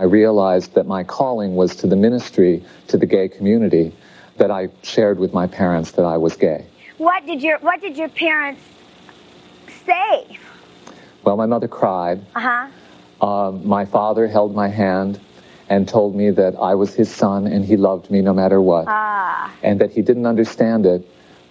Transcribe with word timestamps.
I 0.00 0.04
realized 0.04 0.72
that 0.76 0.86
my 0.86 1.04
calling 1.04 1.56
was 1.56 1.76
to 1.76 1.86
the 1.86 1.94
ministry 1.94 2.64
to 2.88 2.96
the 2.96 3.04
gay 3.04 3.28
community 3.28 3.92
that 4.38 4.50
I 4.50 4.70
shared 4.82 5.18
with 5.18 5.34
my 5.34 5.46
parents 5.46 5.90
that 5.92 6.06
I 6.06 6.16
was 6.16 6.36
gay. 6.36 6.64
What 6.96 7.26
did 7.26 7.42
your 7.42 7.58
What 7.58 7.82
did 7.82 7.98
your 7.98 8.08
parents 8.08 8.62
say? 9.84 10.38
Well, 11.22 11.36
my 11.36 11.44
mother 11.44 11.68
cried. 11.68 12.24
Uh 12.34 12.40
huh. 12.40 13.26
Um, 13.26 13.68
my 13.68 13.84
father 13.84 14.26
held 14.26 14.54
my 14.54 14.68
hand 14.68 15.20
and 15.68 15.86
told 15.86 16.16
me 16.16 16.30
that 16.30 16.56
I 16.56 16.74
was 16.76 16.94
his 16.94 17.14
son 17.14 17.46
and 17.46 17.62
he 17.62 17.76
loved 17.76 18.10
me 18.10 18.22
no 18.22 18.32
matter 18.32 18.58
what. 18.58 18.86
Ah. 18.88 19.54
And 19.62 19.82
that 19.82 19.90
he 19.90 20.00
didn't 20.00 20.24
understand 20.24 20.86
it, 20.86 21.06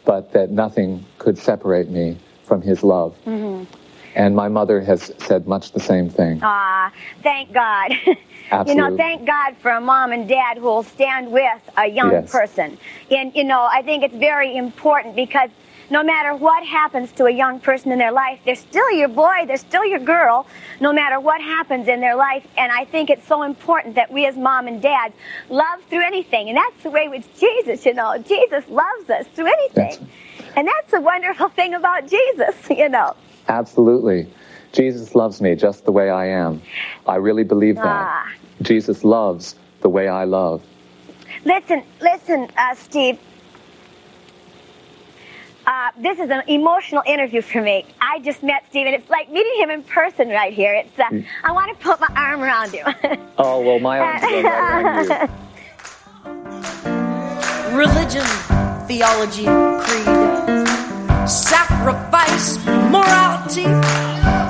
but 0.05 0.33
that 0.33 0.49
nothing 0.49 1.05
could 1.19 1.37
separate 1.37 1.89
me 1.89 2.17
from 2.45 2.63
his 2.63 2.81
love. 2.81 3.15
Mm-hmm. 3.27 3.71
And 4.15 4.35
my 4.35 4.47
mother 4.47 4.81
has 4.81 5.13
said 5.19 5.47
much 5.47 5.71
the 5.71 5.79
same 5.79 6.09
thing. 6.09 6.39
Ah. 6.41 6.91
Thank 7.21 7.53
God. 7.53 7.91
you 8.65 8.75
know, 8.75 8.95
thank 8.95 9.25
God 9.25 9.55
for 9.57 9.71
a 9.71 9.81
mom 9.81 10.11
and 10.11 10.27
dad 10.27 10.57
who 10.57 10.63
will 10.63 10.83
stand 10.83 11.31
with 11.31 11.61
a 11.77 11.87
young 11.87 12.11
Yes. 12.11 12.31
person. 12.31 12.77
And 13.11 13.35
you 13.35 13.43
know, 13.43 13.67
I 13.71 13.81
think 13.81 14.03
it's 14.03 14.15
very 14.15 14.55
important 14.55 15.15
because 15.15 15.49
no 15.89 16.03
matter 16.03 16.35
what 16.35 16.63
happens 16.65 17.11
to 17.13 17.25
a 17.25 17.31
young 17.31 17.59
person 17.59 17.91
in 17.91 17.99
their 17.99 18.11
life, 18.11 18.39
they're 18.45 18.55
still 18.55 18.91
your 18.91 19.07
boy, 19.07 19.45
they're 19.47 19.57
still 19.57 19.85
your 19.85 19.99
girl, 19.99 20.45
no 20.79 20.93
matter 20.93 21.19
what 21.19 21.41
happens 21.41 21.87
in 21.87 21.99
their 21.99 22.15
life. 22.15 22.45
And 22.57 22.71
I 22.71 22.85
think 22.85 23.09
it's 23.09 23.25
so 23.27 23.43
important 23.43 23.95
that 23.95 24.11
we 24.11 24.25
as 24.27 24.37
mom 24.37 24.67
and 24.67 24.81
dads 24.81 25.15
love 25.49 25.81
through 25.89 26.05
anything. 26.05 26.49
And 26.49 26.57
that's 26.57 26.83
the 26.83 26.91
way 26.91 27.07
with 27.07 27.27
Jesus, 27.39 27.85
you 27.85 27.93
know. 27.93 28.17
Jesus 28.19 28.67
loves 28.69 29.09
us 29.09 29.25
through 29.27 29.47
anything. 29.47 30.07
That's... 30.37 30.55
And 30.55 30.67
that's 30.67 30.91
the 30.91 31.01
wonderful 31.01 31.49
thing 31.49 31.73
about 31.73 32.07
Jesus, 32.07 32.55
you 32.69 32.89
know. 32.89 33.15
Absolutely. 33.47 34.27
Jesus 34.71 35.15
loves 35.15 35.41
me 35.41 35.55
just 35.55 35.85
the 35.85 35.91
way 35.91 36.11
I 36.11 36.27
am. 36.27 36.61
I 37.07 37.15
really 37.15 37.43
believe 37.43 37.75
that. 37.77 37.83
Ah. 37.85 38.31
Jesus 38.61 39.03
loves 39.03 39.55
the 39.81 39.89
way 39.89 40.07
I 40.07 40.23
love. 40.25 40.61
Listen, 41.45 41.83
listen, 42.01 42.49
uh, 42.57 42.75
Steve. 42.75 43.17
Uh, 45.65 45.91
this 45.99 46.17
is 46.17 46.29
an 46.31 46.41
emotional 46.47 47.03
interview 47.05 47.41
for 47.41 47.61
me. 47.61 47.85
I 48.01 48.19
just 48.19 48.41
met 48.41 48.65
Steve, 48.69 48.87
and 48.87 48.95
it's 48.95 49.09
like 49.09 49.29
meeting 49.31 49.53
him 49.59 49.69
in 49.69 49.83
person 49.83 50.29
right 50.29 50.51
here. 50.51 50.73
It's 50.73 50.97
uh, 50.97 51.03
I 51.43 51.51
want 51.51 51.77
to 51.77 51.83
put 51.83 51.99
my 51.99 52.07
arm 52.15 52.41
around 52.41 52.73
you. 52.73 52.83
Oh, 53.37 53.61
well, 53.61 53.79
my 53.79 53.99
arms 53.99 54.21
go 54.29 54.41
right 54.41 54.83
around 54.83 55.29
you. 57.69 57.77
religion, 57.77 58.25
theology, 58.87 59.45
creed, 59.85 61.27
sacrifice, 61.29 62.57
morality, 62.91 63.63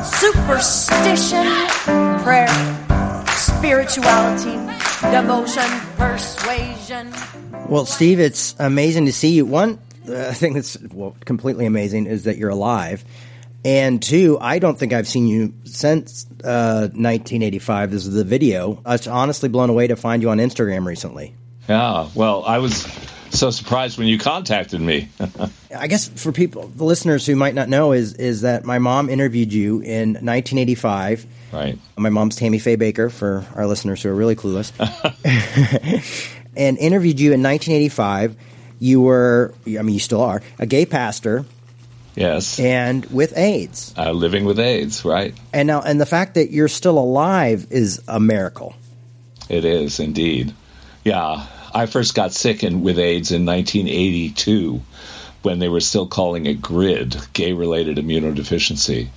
superstition, 0.03 1.43
prayer, 1.43 1.58
spirituality, 3.70 4.58
devotion, 5.12 5.70
persuasion. 5.95 7.14
Well, 7.67 7.86
Steve, 7.86 8.20
it's 8.20 8.56
amazing 8.58 9.06
to 9.06 9.14
see 9.14 9.30
you. 9.30 9.45
One 9.45 9.78
uh, 10.08 10.34
thing 10.34 10.56
that's 10.56 10.76
well, 10.92 11.16
completely 11.23 11.67
amazing 11.67 12.08
is 12.08 12.23
that 12.23 12.38
you're 12.38 12.50
alive. 12.50 13.06
And 13.64 14.02
two, 14.02 14.39
I 14.42 14.58
don't 14.58 14.80
think 14.80 14.92
I've 14.92 15.08
seen 15.08 15.28
you 15.28 15.53
since 15.66 16.26
uh, 16.44 16.89
1985. 16.94 17.92
This 17.92 18.08
is 18.08 18.14
the 18.16 18.23
video. 18.23 18.81
I 18.84 18.94
was 18.94 19.08
honestly 19.08 19.50
blown 19.50 19.70
away 19.70 19.86
to 19.86 19.95
find 19.95 20.23
you 20.23 20.31
on 20.31 20.39
Instagram 20.39 20.88
recently. 20.88 21.36
Yeah, 21.67 22.09
well, 22.16 22.44
I 22.45 22.58
was 22.58 22.88
so 23.30 23.52
surprised 23.52 24.00
when 24.00 24.08
you 24.08 24.17
contacted 24.17 24.81
me. 24.81 25.09
I 25.78 25.86
guess 25.86 26.08
for 26.08 26.31
people, 26.31 26.70
the 26.70 26.86
listeners 26.86 27.23
who 27.23 27.36
might 27.36 27.54
not 27.54 27.70
know, 27.70 27.92
is 27.92 28.16
is 28.16 28.42
that 28.42 28.66
my 28.66 28.80
mom 28.80 29.09
interviewed 29.09 29.54
you 29.54 29.76
in 29.81 30.14
1985. 30.14 31.28
Right. 31.52 31.78
My 31.97 32.09
mom's 32.09 32.36
Tammy 32.36 32.59
Faye 32.59 32.78
Bakker 32.78 33.11
for 33.11 33.45
our 33.55 33.66
listeners 33.66 34.03
who 34.03 34.09
are 34.09 34.16
really 34.16 34.36
clueless, 34.36 34.72
and 36.55 36.78
interviewed 36.78 37.19
you 37.19 37.33
in 37.33 37.42
1985. 37.44 38.36
You 38.82 39.02
were, 39.02 39.54
I 39.67 39.82
mean, 39.82 39.89
you 39.93 39.99
still 39.99 40.21
are 40.21 40.42
a 40.58 40.65
gay 40.65 40.86
pastor 40.86 41.43
Yes. 42.15 42.60
and 42.60 43.05
with 43.08 43.37
AIDS. 43.37 43.93
Uh, 43.98 44.11
living 44.11 44.45
with 44.45 44.60
AIDS, 44.60 45.04
right? 45.04 45.33
And 45.54 45.67
now, 45.67 45.82
and 45.82 45.99
the 45.99 46.05
fact 46.05 46.36
that 46.36 46.52
you're 46.52 46.67
still 46.70 46.98
alive 46.98 47.67
is 47.71 48.02
a 48.08 48.20
miracle. 48.20 48.76
It 49.49 49.66
is 49.66 49.99
indeed. 49.99 50.54
Yeah, 51.04 51.45
I 51.73 51.87
first 51.87 52.14
got 52.16 52.31
sick 52.31 52.64
in, 52.64 52.81
with 52.81 52.99
AIDS 52.99 53.31
in 53.31 53.45
1982 53.45 54.81
when 55.42 55.60
they 55.60 55.70
were 55.70 55.80
still 55.80 56.08
calling 56.08 56.45
it 56.45 56.61
GRID, 56.61 57.17
gay 57.33 57.54
related 57.54 57.98
immunodeficiency. 57.98 59.08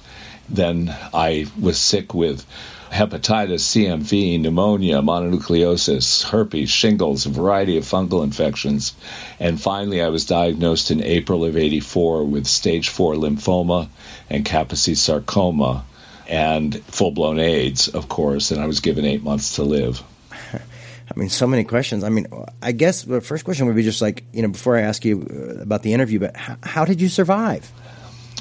Then 0.49 0.95
I 1.15 1.47
was 1.59 1.79
sick 1.79 2.15
with 2.15 2.45
hepatitis, 2.91 3.63
CMV, 3.63 4.39
pneumonia, 4.41 5.01
mononucleosis, 5.01 6.23
herpes, 6.25 6.69
shingles, 6.69 7.25
a 7.25 7.31
variety 7.31 7.79
of 7.79 7.85
fungal 7.85 8.23
infections. 8.23 8.95
And 9.41 9.61
finally, 9.61 10.03
I 10.03 10.09
was 10.09 10.27
diagnosed 10.27 10.91
in 10.91 11.03
April 11.03 11.45
of 11.45 11.57
84 11.57 12.25
with 12.25 12.47
stage 12.47 12.91
4 12.91 13.15
lymphoma 13.15 13.89
and 14.29 14.45
Kaposi 14.45 14.97
sarcoma 14.97 15.85
and 16.29 16.83
full 16.85 17.11
blown 17.11 17.39
AIDS, 17.39 17.89
of 17.89 18.09
course, 18.09 18.51
and 18.51 18.61
I 18.61 18.67
was 18.67 18.81
given 18.81 19.05
eight 19.07 19.23
months 19.23 19.57
to 19.57 19.63
live. 19.63 20.03
I 20.53 21.19
mean, 21.19 21.29
so 21.29 21.47
many 21.47 21.65
questions. 21.65 22.05
I 22.05 22.11
mean, 22.11 22.27
I 22.63 22.73
guess 22.73 23.03
the 23.03 23.21
first 23.21 23.45
question 23.45 23.67
would 23.67 23.77
be 23.77 23.83
just 23.83 24.01
like, 24.01 24.25
you 24.33 24.43
know, 24.43 24.49
before 24.49 24.77
I 24.77 24.83
ask 24.83 25.05
you 25.05 25.23
about 25.61 25.83
the 25.83 25.93
interview, 25.93 26.21
but 26.21 26.37
how, 26.37 26.57
how 26.63 26.85
did 26.85 27.01
you 27.01 27.09
survive? 27.09 27.71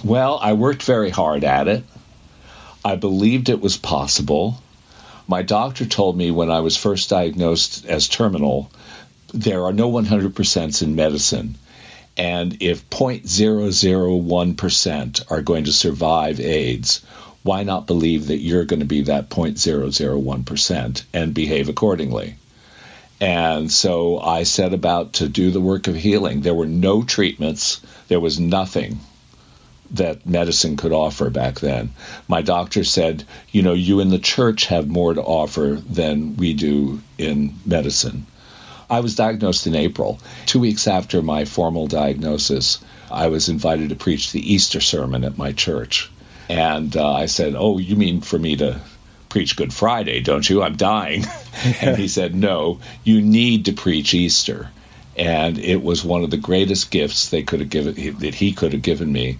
Well, 0.04 0.40
I 0.42 0.54
worked 0.54 0.82
very 0.82 1.12
hard 1.12 1.44
at 1.44 1.68
it. 1.68 1.84
I 2.84 2.96
believed 2.96 3.50
it 3.50 3.62
was 3.62 3.78
possible. 3.78 4.60
My 5.28 5.44
doctor 5.44 5.86
told 5.86 6.18
me 6.18 6.32
when 6.32 6.50
I 6.50 6.62
was 6.62 6.76
first 6.76 7.12
diagnosed 7.12 7.86
as 7.86 8.08
terminal, 8.08 8.72
there 9.32 9.66
are 9.66 9.74
no 9.74 9.92
100% 9.92 10.82
in 10.82 10.96
medicine. 10.96 11.54
And 12.18 12.58
if 12.62 12.90
0.001% 12.90 15.32
are 15.32 15.42
going 15.44 15.66
to 15.66 15.72
survive 15.72 16.40
AIDS, 16.40 17.02
why 17.44 17.62
not 17.62 17.86
believe 17.86 18.26
that 18.28 18.40
you're 18.40 18.66
going 18.66 18.80
to 18.80 18.88
be 18.88 19.04
that 19.04 19.30
0.001% 19.30 21.04
and 21.14 21.34
behave 21.36 21.70
accordingly? 21.70 22.38
And 23.20 23.72
so 23.72 24.20
I 24.20 24.42
set 24.44 24.74
about 24.74 25.14
to 25.14 25.30
do 25.30 25.52
the 25.52 25.62
work 25.62 25.88
of 25.88 25.96
healing. 25.96 26.42
There 26.42 26.56
were 26.56 26.66
no 26.66 27.04
treatments, 27.04 27.82
there 28.08 28.20
was 28.20 28.40
nothing 28.40 29.00
that 29.92 30.26
medicine 30.26 30.78
could 30.78 30.94
offer 30.94 31.30
back 31.30 31.60
then. 31.60 31.92
My 32.28 32.42
doctor 32.42 32.84
said, 32.84 33.24
You 33.52 33.62
know, 33.62 33.74
you 33.74 34.00
in 34.00 34.10
the 34.10 34.20
church 34.20 34.66
have 34.68 34.88
more 34.88 35.14
to 35.14 35.22
offer 35.22 35.82
than 35.90 36.38
we 36.38 36.54
do 36.54 37.02
in 37.18 37.56
medicine. 37.66 38.26
I 38.90 39.00
was 39.00 39.16
diagnosed 39.16 39.68
in 39.68 39.76
April. 39.76 40.20
Two 40.46 40.60
weeks 40.60 40.88
after 40.88 41.22
my 41.22 41.46
formal 41.46 41.88
diagnosis, 41.88 42.80
I 43.10 43.28
was 43.28 43.50
invited 43.50 43.90
to 43.90 43.96
preach 43.96 44.32
the 44.32 44.54
Easter 44.54 44.82
sermon 44.82 45.24
at 45.24 45.38
my 45.38 45.54
church. 45.54 46.10
And 46.50 46.96
uh, 46.98 47.14
I 47.14 47.28
said, 47.28 47.56
Oh, 47.58 47.78
you 47.78 47.96
mean 47.96 48.22
for 48.22 48.38
me 48.38 48.58
to 48.58 48.82
preach 49.30 49.56
Good 49.56 49.74
Friday, 49.74 50.20
don't 50.20 50.48
you? 50.50 50.62
I'm 50.62 50.76
dying. 50.76 51.26
and 51.82 51.98
he 51.98 52.08
said, 52.08 52.36
No, 52.36 52.80
you 53.04 53.22
need 53.22 53.66
to 53.66 53.74
preach 53.74 54.14
Easter. 54.14 54.70
And 55.18 55.58
it 55.58 55.84
was 55.84 56.06
one 56.06 56.24
of 56.24 56.30
the 56.30 56.38
greatest 56.38 56.90
gifts 56.90 57.30
they 57.30 57.44
could 57.44 57.60
have 57.60 57.70
given 57.70 58.18
that 58.20 58.36
he 58.36 58.54
could 58.54 58.74
have 58.74 58.82
given 58.82 59.12
me, 59.12 59.38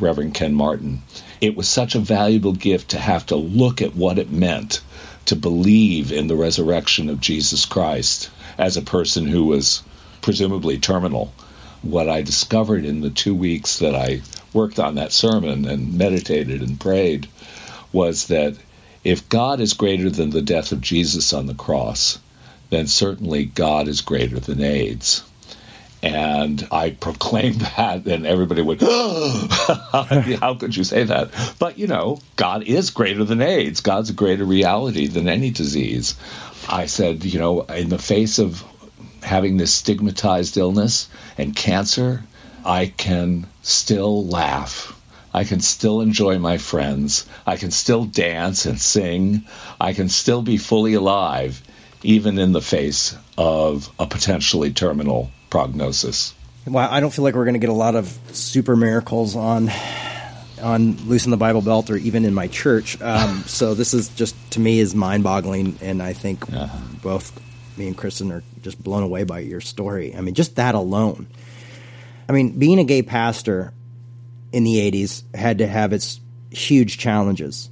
Reverend 0.00 0.34
Ken 0.34 0.54
Martin. 0.54 1.02
It 1.40 1.56
was 1.56 1.68
such 1.68 1.94
a 1.94 2.00
valuable 2.00 2.52
gift 2.52 2.90
to 2.90 2.98
have 2.98 3.26
to 3.26 3.36
look 3.36 3.80
at 3.80 3.94
what 3.94 4.18
it 4.18 4.30
meant 4.30 4.80
to 5.26 5.36
believe 5.36 6.10
in 6.10 6.26
the 6.26 6.36
resurrection 6.36 7.08
of 7.08 7.20
Jesus 7.20 7.66
Christ 7.66 8.30
as 8.58 8.76
a 8.76 8.82
person 8.82 9.26
who 9.26 9.44
was 9.44 9.82
presumably 10.20 10.78
terminal. 10.78 11.32
What 11.82 12.08
I 12.08 12.22
discovered 12.22 12.84
in 12.84 13.00
the 13.00 13.10
two 13.10 13.34
weeks 13.34 13.78
that 13.78 13.94
I 13.94 14.22
worked 14.52 14.78
on 14.78 14.96
that 14.96 15.12
sermon 15.12 15.66
and 15.66 15.94
meditated 15.94 16.62
and 16.62 16.78
prayed 16.78 17.28
was 17.92 18.26
that 18.26 18.56
if 19.04 19.28
God 19.28 19.60
is 19.60 19.74
greater 19.74 20.10
than 20.10 20.30
the 20.30 20.42
death 20.42 20.72
of 20.72 20.80
Jesus 20.80 21.32
on 21.32 21.46
the 21.46 21.54
cross, 21.54 22.18
then 22.72 22.86
certainly 22.86 23.44
God 23.44 23.86
is 23.86 24.00
greater 24.00 24.40
than 24.40 24.62
AIDS. 24.62 25.22
And 26.02 26.66
I 26.72 26.90
proclaimed 26.90 27.60
that, 27.76 28.06
and 28.06 28.26
everybody 28.26 28.62
would, 28.62 28.80
how 30.40 30.56
could 30.58 30.74
you 30.74 30.82
say 30.82 31.04
that? 31.04 31.30
But, 31.58 31.78
you 31.78 31.86
know, 31.86 32.18
God 32.36 32.62
is 32.64 32.90
greater 32.90 33.24
than 33.24 33.42
AIDS. 33.42 33.82
God's 33.82 34.10
a 34.10 34.14
greater 34.14 34.44
reality 34.44 35.06
than 35.06 35.28
any 35.28 35.50
disease. 35.50 36.14
I 36.66 36.86
said, 36.86 37.24
you 37.24 37.38
know, 37.38 37.60
in 37.62 37.90
the 37.90 37.98
face 37.98 38.38
of 38.38 38.64
having 39.22 39.58
this 39.58 39.74
stigmatized 39.74 40.56
illness 40.56 41.08
and 41.36 41.54
cancer, 41.54 42.22
I 42.64 42.86
can 42.86 43.46
still 43.60 44.26
laugh. 44.26 44.98
I 45.34 45.44
can 45.44 45.60
still 45.60 46.00
enjoy 46.00 46.38
my 46.38 46.58
friends. 46.58 47.26
I 47.46 47.56
can 47.56 47.70
still 47.70 48.04
dance 48.04 48.66
and 48.66 48.80
sing. 48.80 49.44
I 49.80 49.92
can 49.92 50.08
still 50.08 50.42
be 50.42 50.56
fully 50.56 50.94
alive, 50.94 51.62
even 52.02 52.38
in 52.38 52.52
the 52.52 52.60
face 52.60 53.16
of 53.38 53.90
a 53.98 54.06
potentially 54.06 54.72
terminal 54.72 55.30
prognosis. 55.50 56.34
Well, 56.66 56.88
I 56.88 57.00
don't 57.00 57.12
feel 57.12 57.24
like 57.24 57.34
we're 57.34 57.44
going 57.44 57.54
to 57.54 57.60
get 57.60 57.70
a 57.70 57.74
lot 57.74 57.94
of 57.96 58.06
super 58.32 58.76
miracles 58.76 59.34
on 59.36 59.70
on 60.62 60.96
Loosen 61.08 61.32
the 61.32 61.36
Bible 61.36 61.60
Belt 61.60 61.90
or 61.90 61.96
even 61.96 62.24
in 62.24 62.34
my 62.34 62.46
church. 62.46 63.00
Um, 63.02 63.42
so 63.46 63.74
this 63.74 63.94
is 63.94 64.08
just 64.10 64.36
to 64.52 64.60
me 64.60 64.78
is 64.78 64.94
mind 64.94 65.24
boggling, 65.24 65.76
and 65.80 66.00
I 66.02 66.12
think 66.12 66.50
Uh-huh. 66.52 66.78
both 67.02 67.32
me 67.76 67.88
and 67.88 67.96
Kristen 67.96 68.30
are 68.30 68.44
just 68.62 68.80
blown 68.82 69.02
away 69.02 69.24
by 69.24 69.40
your 69.40 69.60
story. 69.60 70.14
I 70.14 70.20
mean, 70.20 70.34
just 70.34 70.56
that 70.56 70.74
alone. 70.76 71.26
I 72.28 72.32
mean, 72.32 72.58
being 72.58 72.78
a 72.78 72.84
gay 72.84 73.02
pastor 73.02 73.72
in 74.52 74.62
the 74.62 74.76
'80s 74.90 75.24
had 75.34 75.58
to 75.58 75.66
have 75.66 75.92
its 75.92 76.20
huge 76.50 76.98
challenges. 76.98 77.70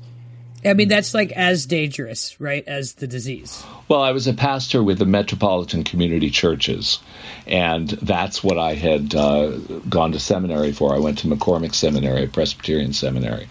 I 0.64 0.74
mean, 0.74 0.88
that's 0.88 1.14
like 1.14 1.32
as 1.32 1.66
dangerous, 1.66 2.38
right, 2.40 2.66
as 2.66 2.94
the 2.94 3.06
disease. 3.06 3.64
Well, 3.88 4.02
I 4.02 4.12
was 4.12 4.26
a 4.26 4.34
pastor 4.34 4.82
with 4.82 4.98
the 4.98 5.06
metropolitan 5.06 5.84
community 5.84 6.30
churches, 6.30 6.98
and 7.46 7.88
that's 7.88 8.44
what 8.44 8.58
I 8.58 8.74
had 8.74 9.14
uh, 9.14 9.56
gone 9.88 10.12
to 10.12 10.20
seminary 10.20 10.72
for. 10.72 10.94
I 10.94 10.98
went 10.98 11.18
to 11.18 11.28
McCormick 11.28 11.74
Seminary, 11.74 12.26
Presbyterian 12.26 12.92
Seminary, 12.92 13.48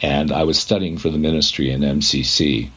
and 0.00 0.30
I 0.30 0.44
was 0.44 0.58
studying 0.58 0.98
for 0.98 1.10
the 1.10 1.18
ministry 1.18 1.70
in 1.70 1.80
MCC. 1.80 2.70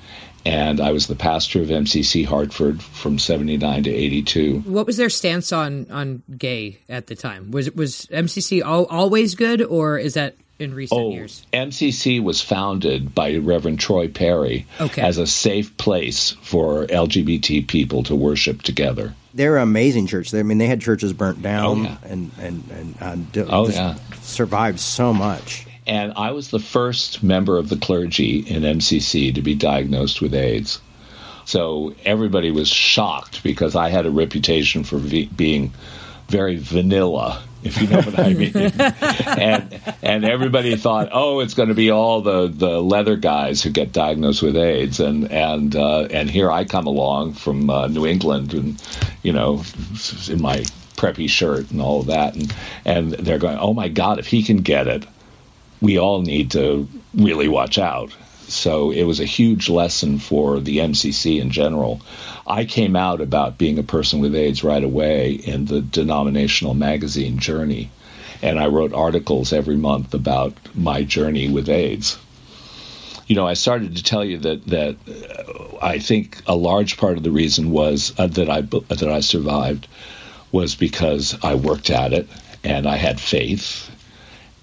And 0.45 0.79
I 0.79 0.91
was 0.91 1.07
the 1.07 1.15
pastor 1.15 1.61
of 1.61 1.67
MCC 1.67 2.25
Hartford 2.25 2.81
from 2.81 3.19
79 3.19 3.83
to 3.83 3.89
82. 3.89 4.59
What 4.61 4.85
was 4.85 4.95
their 4.95 5.09
stance 5.09 5.51
on 5.51 5.87
on 5.91 6.23
gay 6.37 6.79
at 6.87 7.07
the 7.07 7.15
time? 7.15 7.51
Was 7.51 7.69
was 7.71 8.07
MCC 8.11 8.61
al- 8.61 8.85
always 8.85 9.35
good, 9.35 9.61
or 9.61 9.97
is 9.97 10.13
that 10.13 10.37
in 10.59 10.73
recent 10.73 10.99
Oh, 10.99 11.11
years? 11.11 11.45
MCC 11.53 12.21
was 12.21 12.41
founded 12.41 13.13
by 13.13 13.35
Reverend 13.37 13.79
Troy 13.79 14.07
Perry 14.07 14.65
Okay. 14.81 15.01
as 15.01 15.17
a 15.17 15.27
safe 15.27 15.77
place 15.77 16.35
for 16.41 16.85
LGBT 16.87 17.67
people 17.67 18.03
to 18.03 18.15
worship 18.15 18.61
together. 18.63 19.13
They're 19.33 19.57
an 19.57 19.63
amazing 19.63 20.07
church. 20.07 20.33
I 20.33 20.41
mean, 20.43 20.57
they 20.57 20.67
had 20.67 20.81
churches 20.81 21.13
burnt 21.13 21.41
down 21.41 21.65
Oh, 21.65 21.83
yeah. 21.83 21.97
and 22.05 22.31
and 22.39 22.63
and 22.71 22.95
uh, 23.01 23.15
d- 23.31 23.45
Oh, 23.49 23.69
yeah. 23.69 23.95
survived 24.21 24.79
so 24.79 25.13
much. 25.13 25.65
And 25.85 26.13
I 26.17 26.31
was 26.31 26.49
the 26.49 26.59
first 26.59 27.23
member 27.23 27.57
of 27.57 27.69
the 27.69 27.77
clergy 27.77 28.39
in 28.39 28.63
MCC 28.63 29.33
to 29.35 29.41
be 29.41 29.55
diagnosed 29.55 30.21
with 30.21 30.33
AIDS. 30.33 30.81
So 31.45 31.93
everybody 32.03 32.51
was 32.51 32.67
shocked 32.67 33.41
because 33.41 33.73
I 33.75 33.87
had 33.89 34.05
a 34.05 34.11
reputation 34.11 34.83
for 34.83 34.97
ve- 34.97 35.29
being 35.33 35.71
very 36.27 36.57
vanilla, 36.57 37.41
if 37.63 37.81
you 37.81 37.87
know 37.87 38.01
what 38.01 38.19
I 38.19 38.33
mean. 38.33 38.51
and 39.37 39.81
and 40.01 40.25
everybody 40.25 40.75
thought, 40.75 41.09
oh, 41.11 41.39
it's 41.39 41.53
going 41.53 41.69
to 41.69 41.75
be 41.75 41.91
all 41.91 42.21
the, 42.21 42.47
the 42.47 42.81
leather 42.81 43.15
guys 43.15 43.61
who 43.63 43.69
get 43.69 43.91
diagnosed 43.91 44.41
with 44.41 44.55
AIDS, 44.55 44.99
and 44.99 45.31
and 45.31 45.75
uh, 45.75 46.07
and 46.11 46.29
here 46.29 46.51
I 46.51 46.65
come 46.65 46.87
along 46.87 47.33
from 47.33 47.69
uh, 47.69 47.87
New 47.87 48.05
England, 48.05 48.53
and 48.53 48.81
you 49.23 49.33
know, 49.33 49.63
in 50.29 50.41
my 50.41 50.63
preppy 50.95 51.29
shirt 51.29 51.71
and 51.71 51.81
all 51.81 52.01
of 52.01 52.07
that, 52.07 52.35
and 52.35 52.53
and 52.85 53.11
they're 53.13 53.39
going, 53.39 53.57
oh 53.57 53.73
my 53.73 53.87
God, 53.87 54.19
if 54.19 54.27
he 54.27 54.43
can 54.43 54.57
get 54.57 54.87
it, 54.87 55.05
we 55.81 55.97
all 55.97 56.21
need 56.21 56.51
to 56.51 56.87
really 57.13 57.47
watch 57.47 57.77
out. 57.77 58.11
So 58.47 58.91
it 58.91 59.03
was 59.03 59.19
a 59.19 59.25
huge 59.25 59.69
lesson 59.69 60.19
for 60.19 60.59
the 60.59 60.77
MCC 60.77 61.41
in 61.41 61.51
general. 61.51 62.01
I 62.45 62.63
came 62.63 62.95
out 62.95 63.19
about 63.19 63.57
being 63.57 63.77
a 63.77 63.83
person 63.83 64.19
with 64.19 64.35
AIDS 64.35 64.63
right 64.63 64.83
away 64.83 65.31
in 65.31 65.65
the 65.65 65.81
denominational 65.81 66.73
magazine 66.73 67.39
Journey, 67.39 67.91
and 68.41 68.57
I 68.57 68.67
wrote 68.67 68.93
articles 68.93 69.51
every 69.51 69.75
month 69.75 70.13
about 70.13 70.53
my 70.73 71.03
journey 71.03 71.49
with 71.49 71.67
AIDS. 71.67 72.17
You 73.27 73.35
know, 73.35 73.45
I 73.45 73.55
started 73.55 73.97
to 73.97 74.03
tell 74.03 74.23
you 74.23 74.37
that 74.37 74.65
that 74.67 74.95
uh, 75.07 75.77
I 75.81 75.99
think 75.99 76.41
a 76.47 76.55
large 76.55 76.95
part 76.95 77.17
of 77.17 77.23
the 77.23 77.31
reason 77.31 77.71
was 77.71 78.13
uh, 78.17 78.27
that 78.27 78.49
I 78.49 78.61
that 78.61 79.09
I 79.09 79.19
survived 79.19 79.87
was 80.53 80.75
because 80.75 81.37
I 81.43 81.55
worked 81.55 81.89
at 81.89 82.13
it 82.13 82.29
and 82.63 82.87
I 82.87 82.95
had 82.95 83.19
faith 83.19 83.91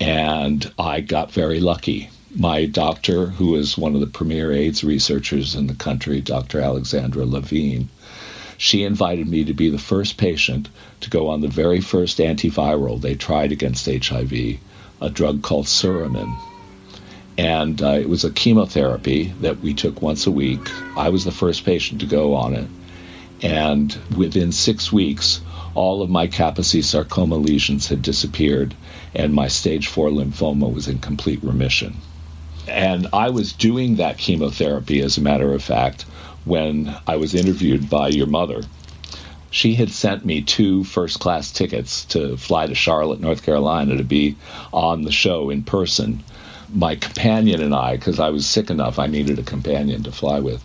and 0.00 0.72
I 0.78 1.00
got 1.00 1.30
very 1.30 1.60
lucky. 1.60 2.08
My 2.36 2.66
doctor, 2.66 3.26
who 3.26 3.54
is 3.54 3.78
one 3.78 3.94
of 3.94 4.00
the 4.00 4.08
premier 4.08 4.50
AIDS 4.50 4.82
researchers 4.82 5.54
in 5.54 5.68
the 5.68 5.74
country, 5.74 6.20
Dr. 6.20 6.60
Alexandra 6.60 7.24
Levine, 7.24 7.90
she 8.58 8.82
invited 8.82 9.28
me 9.28 9.44
to 9.44 9.54
be 9.54 9.70
the 9.70 9.78
first 9.78 10.16
patient 10.16 10.68
to 11.02 11.10
go 11.10 11.28
on 11.28 11.42
the 11.42 11.48
very 11.48 11.80
first 11.80 12.18
antiviral 12.18 13.00
they 13.00 13.14
tried 13.14 13.52
against 13.52 13.86
HIV, 13.86 14.32
a 15.00 15.10
drug 15.10 15.42
called 15.42 15.66
Suramin. 15.66 16.34
And 17.38 17.80
uh, 17.80 17.98
it 18.00 18.08
was 18.08 18.24
a 18.24 18.32
chemotherapy 18.32 19.32
that 19.40 19.60
we 19.60 19.72
took 19.72 20.02
once 20.02 20.26
a 20.26 20.32
week. 20.32 20.68
I 20.96 21.10
was 21.10 21.24
the 21.24 21.30
first 21.30 21.64
patient 21.64 22.00
to 22.00 22.06
go 22.06 22.34
on 22.34 22.54
it. 22.54 22.68
And 23.42 23.96
within 24.16 24.50
six 24.50 24.92
weeks, 24.92 25.40
all 25.76 26.02
of 26.02 26.10
my 26.10 26.26
Kaposi 26.26 26.82
sarcoma 26.82 27.36
lesions 27.36 27.86
had 27.86 28.02
disappeared, 28.02 28.74
and 29.14 29.32
my 29.32 29.46
stage 29.46 29.86
four 29.86 30.08
lymphoma 30.08 30.72
was 30.72 30.88
in 30.88 30.98
complete 30.98 31.44
remission. 31.44 31.94
And 32.68 33.08
I 33.12 33.30
was 33.30 33.52
doing 33.52 33.96
that 33.96 34.18
chemotherapy, 34.18 35.00
as 35.00 35.18
a 35.18 35.22
matter 35.22 35.52
of 35.52 35.62
fact, 35.62 36.02
when 36.44 36.94
I 37.06 37.16
was 37.16 37.34
interviewed 37.34 37.88
by 37.88 38.08
your 38.08 38.26
mother. 38.26 38.62
She 39.50 39.74
had 39.74 39.90
sent 39.90 40.24
me 40.24 40.42
two 40.42 40.82
first 40.82 41.20
class 41.20 41.52
tickets 41.52 42.06
to 42.06 42.36
fly 42.36 42.66
to 42.66 42.74
Charlotte, 42.74 43.20
North 43.20 43.44
Carolina 43.44 43.96
to 43.96 44.04
be 44.04 44.36
on 44.72 45.02
the 45.02 45.12
show 45.12 45.50
in 45.50 45.62
person. 45.62 46.24
My 46.74 46.96
companion 46.96 47.62
and 47.62 47.74
I, 47.74 47.96
because 47.96 48.18
I 48.18 48.30
was 48.30 48.46
sick 48.46 48.70
enough, 48.70 48.98
I 48.98 49.06
needed 49.06 49.38
a 49.38 49.44
companion 49.44 50.02
to 50.04 50.12
fly 50.12 50.40
with. 50.40 50.62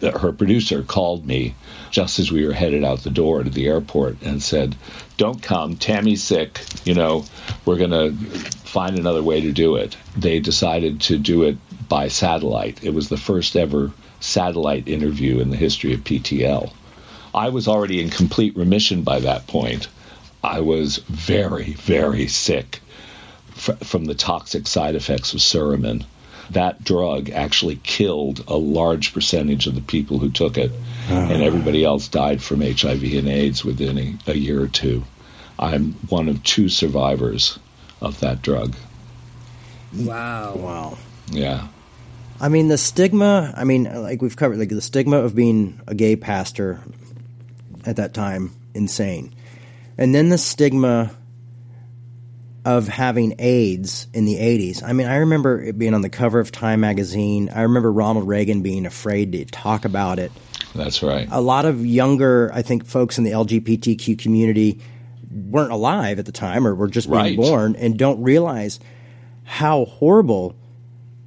Her 0.00 0.32
producer 0.32 0.82
called 0.82 1.26
me 1.26 1.54
just 1.90 2.18
as 2.18 2.30
we 2.30 2.46
were 2.46 2.52
headed 2.52 2.84
out 2.84 3.04
the 3.04 3.10
door 3.10 3.42
to 3.42 3.50
the 3.50 3.66
airport 3.66 4.20
and 4.22 4.42
said, 4.42 4.76
Don't 5.16 5.42
come. 5.42 5.76
Tammy's 5.76 6.22
sick. 6.22 6.60
You 6.84 6.94
know, 6.94 7.24
we're 7.64 7.78
going 7.78 7.90
to 7.90 8.12
find 8.64 8.98
another 8.98 9.22
way 9.22 9.40
to 9.42 9.52
do 9.52 9.76
it. 9.76 9.96
They 10.16 10.40
decided 10.40 11.00
to 11.02 11.18
do 11.18 11.44
it 11.44 11.56
by 11.88 12.08
satellite. 12.08 12.82
It 12.82 12.92
was 12.92 13.08
the 13.08 13.16
first 13.16 13.56
ever 13.56 13.92
satellite 14.20 14.88
interview 14.88 15.38
in 15.40 15.50
the 15.50 15.56
history 15.56 15.94
of 15.94 16.00
PTL. 16.00 16.72
I 17.34 17.48
was 17.50 17.68
already 17.68 18.00
in 18.00 18.10
complete 18.10 18.56
remission 18.56 19.02
by 19.02 19.20
that 19.20 19.46
point. 19.46 19.88
I 20.42 20.60
was 20.60 20.98
very, 20.98 21.72
very 21.74 22.26
sick 22.26 22.80
f- 23.56 23.78
from 23.86 24.04
the 24.04 24.14
toxic 24.14 24.66
side 24.66 24.94
effects 24.94 25.34
of 25.34 25.40
Suramin. 25.40 26.04
That 26.50 26.84
drug 26.84 27.30
actually 27.30 27.76
killed 27.76 28.44
a 28.48 28.56
large 28.56 29.12
percentage 29.14 29.66
of 29.66 29.74
the 29.74 29.80
people 29.80 30.18
who 30.18 30.30
took 30.30 30.58
it, 30.58 30.70
uh-huh. 30.70 31.14
and 31.14 31.42
everybody 31.42 31.84
else 31.84 32.08
died 32.08 32.42
from 32.42 32.60
HIV 32.60 33.02
and 33.02 33.28
AIDS 33.28 33.64
within 33.64 33.98
a, 33.98 34.16
a 34.26 34.34
year 34.34 34.60
or 34.60 34.68
two. 34.68 35.04
I'm 35.58 35.92
one 36.08 36.28
of 36.28 36.42
two 36.42 36.68
survivors 36.68 37.58
of 38.00 38.20
that 38.20 38.42
drug. 38.42 38.74
Wow. 39.96 40.56
Wow. 40.56 40.98
Yeah. 41.30 41.68
I 42.40 42.48
mean, 42.48 42.68
the 42.68 42.78
stigma, 42.78 43.54
I 43.56 43.64
mean, 43.64 43.84
like 43.84 44.20
we've 44.20 44.36
covered, 44.36 44.58
like 44.58 44.68
the 44.68 44.80
stigma 44.80 45.18
of 45.18 45.34
being 45.34 45.80
a 45.86 45.94
gay 45.94 46.16
pastor 46.16 46.80
at 47.86 47.96
that 47.96 48.12
time, 48.12 48.50
insane. 48.74 49.34
And 49.96 50.14
then 50.14 50.28
the 50.28 50.38
stigma 50.38 51.12
of 52.64 52.88
having 52.88 53.34
AIDS 53.38 54.06
in 54.14 54.24
the 54.24 54.36
80s. 54.36 54.82
I 54.82 54.92
mean, 54.94 55.06
I 55.06 55.16
remember 55.16 55.62
it 55.62 55.78
being 55.78 55.92
on 55.94 56.00
the 56.00 56.08
cover 56.08 56.40
of 56.40 56.50
Time 56.50 56.80
magazine. 56.80 57.50
I 57.54 57.62
remember 57.62 57.92
Ronald 57.92 58.26
Reagan 58.26 58.62
being 58.62 58.86
afraid 58.86 59.32
to 59.32 59.44
talk 59.44 59.84
about 59.84 60.18
it. 60.18 60.32
That's 60.74 61.02
right. 61.02 61.28
A 61.30 61.40
lot 61.40 61.66
of 61.66 61.84
younger, 61.84 62.50
I 62.54 62.62
think, 62.62 62.86
folks 62.86 63.18
in 63.18 63.24
the 63.24 63.30
LGBTQ 63.32 64.18
community 64.18 64.80
weren't 65.30 65.72
alive 65.72 66.18
at 66.18 66.26
the 66.26 66.32
time 66.32 66.66
or 66.66 66.74
were 66.74 66.88
just 66.88 67.08
being 67.08 67.18
Right. 67.20 67.36
born 67.36 67.76
and 67.76 67.98
don't 67.98 68.22
realize 68.22 68.80
how 69.42 69.84
horrible 69.84 70.56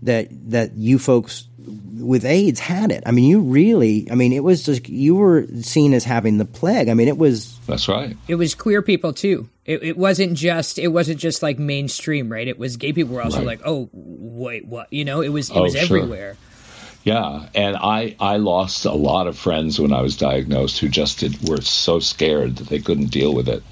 that 0.04 0.30
that 0.52 0.76
you 0.76 0.98
folks 1.00 1.47
with 1.68 2.26
AIDS 2.26 2.60
had 2.60 2.92
it. 2.92 3.04
I 3.06 3.12
mean, 3.12 3.26
you 3.26 3.40
really, 3.42 4.08
I 4.12 4.16
mean, 4.16 4.34
it 4.34 4.44
was 4.44 4.64
just 4.64 4.88
you 4.90 5.16
were 5.16 5.46
seen 5.62 5.94
as 5.94 6.04
having 6.04 6.38
the 6.38 6.46
plague. 6.46 6.90
I 6.90 6.94
mean, 6.94 7.08
it 7.08 7.18
was 7.18 7.58
That's 7.68 7.88
right. 7.88 8.16
It 8.28 8.36
was 8.36 8.56
queer 8.56 8.82
people 8.82 9.14
too. 9.14 9.50
It, 9.66 9.84
it 9.84 9.98
wasn't 9.98 10.34
just 10.36 10.80
it 10.80 10.88
wasn't 10.90 11.20
just 11.20 11.44
like 11.44 11.60
mainstream, 11.60 12.32
right? 12.32 12.48
It 12.48 12.58
was 12.58 12.78
gay 12.78 12.94
people 12.94 13.16
were 13.16 13.22
also 13.22 13.38
Right. 13.40 13.48
like, 13.48 13.62
oh 13.66 13.90
wait, 13.94 14.66
what? 14.66 14.92
You 14.92 15.06
know, 15.06 15.22
it 15.22 15.30
was 15.30 15.50
it 15.50 15.56
Oh, 15.58 15.64
was 15.64 15.74
sure. 15.74 15.82
everywhere. 15.82 16.38
Yeah, 17.04 17.48
and 17.56 17.78
I 17.78 18.16
I 18.20 18.38
lost 18.38 18.84
a 18.86 18.92
lot 18.92 19.28
of 19.28 19.38
friends 19.38 19.80
when 19.80 19.94
I 19.94 20.02
was 20.02 20.18
diagnosed 20.18 20.80
who 20.80 20.90
just 20.90 21.20
did, 21.20 21.48
were 21.48 21.62
so 21.62 22.00
scared 22.00 22.58
that 22.58 22.68
they 22.68 22.80
couldn't 22.80 23.12
deal 23.12 23.34
with 23.34 23.48
it. 23.48 23.64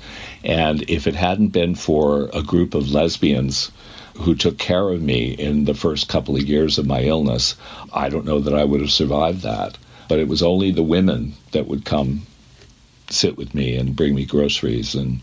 And 0.44 0.90
if 0.90 1.06
it 1.08 1.16
hadn't 1.16 1.50
been 1.50 1.76
for 1.76 2.30
a 2.34 2.42
group 2.44 2.76
of 2.76 2.92
lesbians 2.92 3.72
who 4.18 4.36
took 4.36 4.58
care 4.58 4.90
of 4.90 5.02
me 5.02 5.32
in 5.32 5.66
the 5.66 5.74
first 5.74 6.08
couple 6.08 6.36
of 6.36 6.44
years 6.44 6.78
of 6.78 6.86
my 6.86 7.02
illness, 7.02 7.56
I 7.94 8.10
don't 8.10 8.26
know 8.26 8.40
that 8.40 8.54
I 8.54 8.64
would 8.64 8.82
have 8.82 8.92
survived 8.92 9.42
that. 9.42 9.78
But 10.08 10.20
it 10.20 10.28
was 10.28 10.44
only 10.44 10.72
the 10.72 10.84
women 10.84 11.34
that 11.52 11.68
would 11.68 11.84
come 11.84 12.28
sit 13.10 13.38
with 13.38 13.54
me 13.54 13.76
and 13.76 13.96
bring 13.96 14.16
me 14.16 14.26
groceries 14.26 14.96
and 14.96 15.22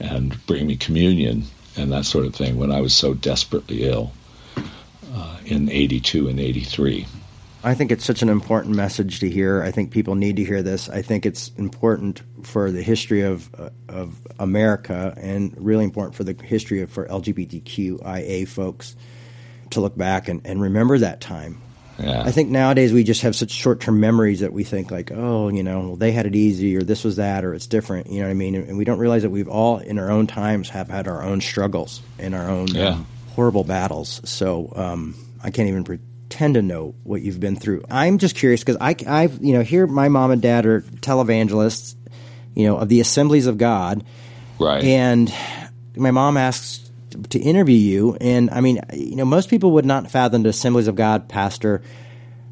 and 0.00 0.46
bring 0.46 0.66
me 0.66 0.76
communion 0.76 1.44
and 1.76 1.92
that 1.92 2.04
sort 2.04 2.26
of 2.26 2.34
thing 2.34 2.56
when 2.56 2.70
I 2.70 2.80
was 2.80 2.94
so 2.94 3.14
desperately 3.14 3.84
ill 3.84 4.12
uh, 5.12 5.38
in 5.44 5.68
82 5.70 6.28
and 6.28 6.38
83. 6.38 7.06
I 7.64 7.74
think 7.74 7.90
it's 7.90 8.04
such 8.04 8.22
an 8.22 8.28
important 8.28 8.76
message 8.76 9.20
to 9.20 9.28
hear. 9.28 9.62
I 9.62 9.72
think 9.72 9.90
people 9.90 10.14
need 10.14 10.36
to 10.36 10.44
hear 10.44 10.62
this. 10.62 10.88
I 10.88 11.02
think 11.02 11.26
it's 11.26 11.50
important 11.56 12.22
for 12.44 12.70
the 12.70 12.82
history 12.82 13.22
of 13.22 13.48
uh, 13.58 13.70
of 13.88 14.14
America 14.38 15.14
and 15.16 15.54
really 15.58 15.84
important 15.84 16.14
for 16.14 16.24
the 16.24 16.34
history 16.42 16.82
of 16.82 16.90
for 16.90 17.06
LGBTQIA 17.06 18.46
folks 18.48 18.96
to 19.70 19.80
look 19.80 19.96
back 19.96 20.28
and, 20.28 20.42
and 20.46 20.60
remember 20.60 20.98
that 20.98 21.20
time. 21.20 21.60
Yeah. 21.98 22.22
I 22.22 22.30
think 22.30 22.48
nowadays 22.48 22.92
we 22.92 23.02
just 23.02 23.22
have 23.22 23.34
such 23.34 23.50
short 23.50 23.80
term 23.80 23.98
memories 23.98 24.40
that 24.40 24.52
we 24.52 24.62
think 24.62 24.90
like, 24.92 25.10
oh, 25.12 25.48
you 25.48 25.64
know, 25.64 25.80
well, 25.80 25.96
they 25.96 26.12
had 26.12 26.26
it 26.26 26.36
easy, 26.36 26.76
or 26.76 26.82
this 26.82 27.02
was 27.02 27.16
that, 27.16 27.44
or 27.44 27.54
it's 27.54 27.66
different. 27.66 28.06
You 28.08 28.20
know 28.20 28.26
what 28.26 28.30
I 28.30 28.34
mean? 28.34 28.54
And 28.54 28.78
we 28.78 28.84
don't 28.84 29.00
realize 29.00 29.22
that 29.22 29.30
we've 29.30 29.48
all, 29.48 29.78
in 29.78 29.98
our 29.98 30.08
own 30.08 30.28
times, 30.28 30.68
have 30.70 30.88
had 30.88 31.08
our 31.08 31.24
own 31.24 31.40
struggles 31.40 32.00
and 32.18 32.36
our 32.36 32.48
own 32.48 32.68
Yeah. 32.68 32.90
um, 32.90 33.06
horrible 33.34 33.64
battles. 33.64 34.20
So 34.24 34.72
um, 34.76 35.16
I 35.42 35.50
can't 35.50 35.68
even 35.68 35.82
pretend 35.82 36.54
to 36.54 36.62
know 36.62 36.94
what 37.02 37.20
you've 37.22 37.40
been 37.40 37.56
through. 37.56 37.82
I'm 37.90 38.18
just 38.18 38.36
curious 38.36 38.60
because 38.62 38.76
I, 38.80 38.94
I've, 39.04 39.42
you 39.42 39.54
know, 39.54 39.62
here 39.62 39.88
my 39.88 40.08
mom 40.08 40.30
and 40.30 40.40
dad 40.40 40.66
are 40.66 40.82
televangelists, 40.82 41.96
you 42.58 42.66
know, 42.66 42.76
of 42.76 42.88
the 42.88 43.00
Assemblies 43.00 43.46
of 43.46 43.56
God, 43.56 44.04
right. 44.58 44.82
and 44.82 45.32
my 45.96 46.10
mom 46.10 46.36
asks 46.36 46.84
to 47.30 47.38
interview 47.38 47.74
you 47.76 48.16
and 48.20 48.50
i 48.50 48.60
mean 48.60 48.80
you 48.92 49.16
know 49.16 49.24
most 49.24 49.48
people 49.48 49.70
would 49.72 49.86
not 49.86 50.10
fathom 50.10 50.42
the 50.42 50.50
assemblies 50.50 50.88
of 50.88 50.94
god 50.94 51.26
pastor 51.26 51.80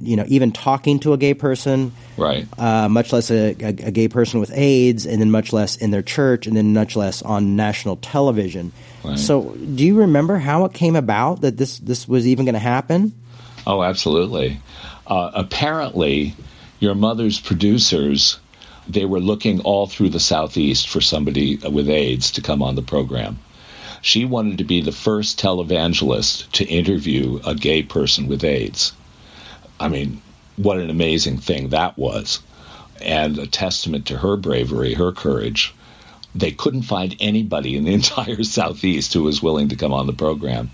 you 0.01 0.17
know 0.17 0.25
even 0.29 0.51
talking 0.51 0.99
to 0.99 1.13
a 1.13 1.19
gay 1.19 1.35
person 1.35 1.93
right. 2.17 2.49
uh, 2.59 2.89
much 2.89 3.13
less 3.13 3.31
a, 3.31 3.55
a, 3.61 3.69
a 3.69 3.91
gay 3.91 4.09
person 4.09 4.41
with 4.41 4.51
aids 4.55 5.05
and 5.07 5.21
then 5.21 5.31
much 5.31 5.53
less 5.53 5.77
in 5.77 5.91
their 5.91 6.03
church 6.03 6.47
and 6.47 6.57
then 6.57 6.73
much 6.73 6.97
less 6.97 7.23
on 7.23 7.55
national 7.55 7.97
television 7.97 8.73
Right. 9.05 9.19
so 9.19 9.51
do 9.55 9.85
you 9.85 9.99
remember 10.01 10.39
how 10.39 10.65
it 10.65 10.73
came 10.73 10.97
about 10.97 11.43
that 11.43 11.59
this 11.59 11.79
this 11.79 12.09
was 12.09 12.27
even 12.27 12.47
going 12.47 12.55
to 12.55 12.59
happen 12.59 13.13
Oh, 13.67 13.83
absolutely. 13.83 14.61
Uh, 15.07 15.31
apparently, 15.35 16.35
your 16.79 16.95
mother's 16.95 17.41
producers 17.41 18.39
they 18.89 19.05
were 19.05 19.21
looking 19.21 19.61
all 19.61 19.87
through 19.87 20.11
the 20.11 20.21
southeast 20.21 20.89
for 20.89 21.01
somebody 21.01 21.57
with 21.57 21.89
AIDS 21.89 22.33
to 22.33 22.43
come 22.43 22.63
on 22.63 22.75
the 22.75 22.83
program. 22.83 23.39
She 24.03 24.25
wanted 24.25 24.59
to 24.59 24.65
be 24.65 24.81
the 24.81 24.93
first 24.93 25.41
televangelist 25.41 26.51
to 26.53 26.65
interview 26.65 27.41
a 27.45 27.55
gay 27.55 27.83
person 27.83 28.29
with 28.29 28.45
AIDS. 28.45 28.93
I 29.81 29.89
mean, 29.89 30.23
what 30.57 30.79
an 30.79 30.91
amazing 30.91 31.39
thing 31.39 31.71
that 31.71 31.99
was, 31.99 32.41
and 33.01 33.39
a 33.39 33.47
testament 33.47 34.07
to 34.07 34.19
her 34.19 34.37
bravery, 34.37 34.95
her 34.95 35.13
courage. 35.13 35.75
They 36.35 36.51
couldn't 36.51 36.83
find 36.83 37.17
anybody 37.19 37.77
in 37.77 37.85
the 37.85 37.95
entire 38.01 38.45
southeast 38.45 39.15
who 39.15 39.23
was 39.23 39.43
willing 39.43 39.69
to 39.69 39.77
come 39.77 39.93
on 39.93 40.07
the 40.07 40.13
program 40.13 40.71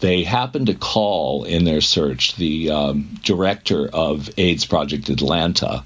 they 0.00 0.24
happened 0.24 0.66
to 0.66 0.74
call 0.74 1.44
in 1.44 1.64
their 1.64 1.82
search 1.82 2.34
the 2.36 2.70
um, 2.70 3.18
director 3.22 3.86
of 3.86 4.30
AIDS 4.38 4.66
Project 4.66 5.10
Atlanta, 5.10 5.84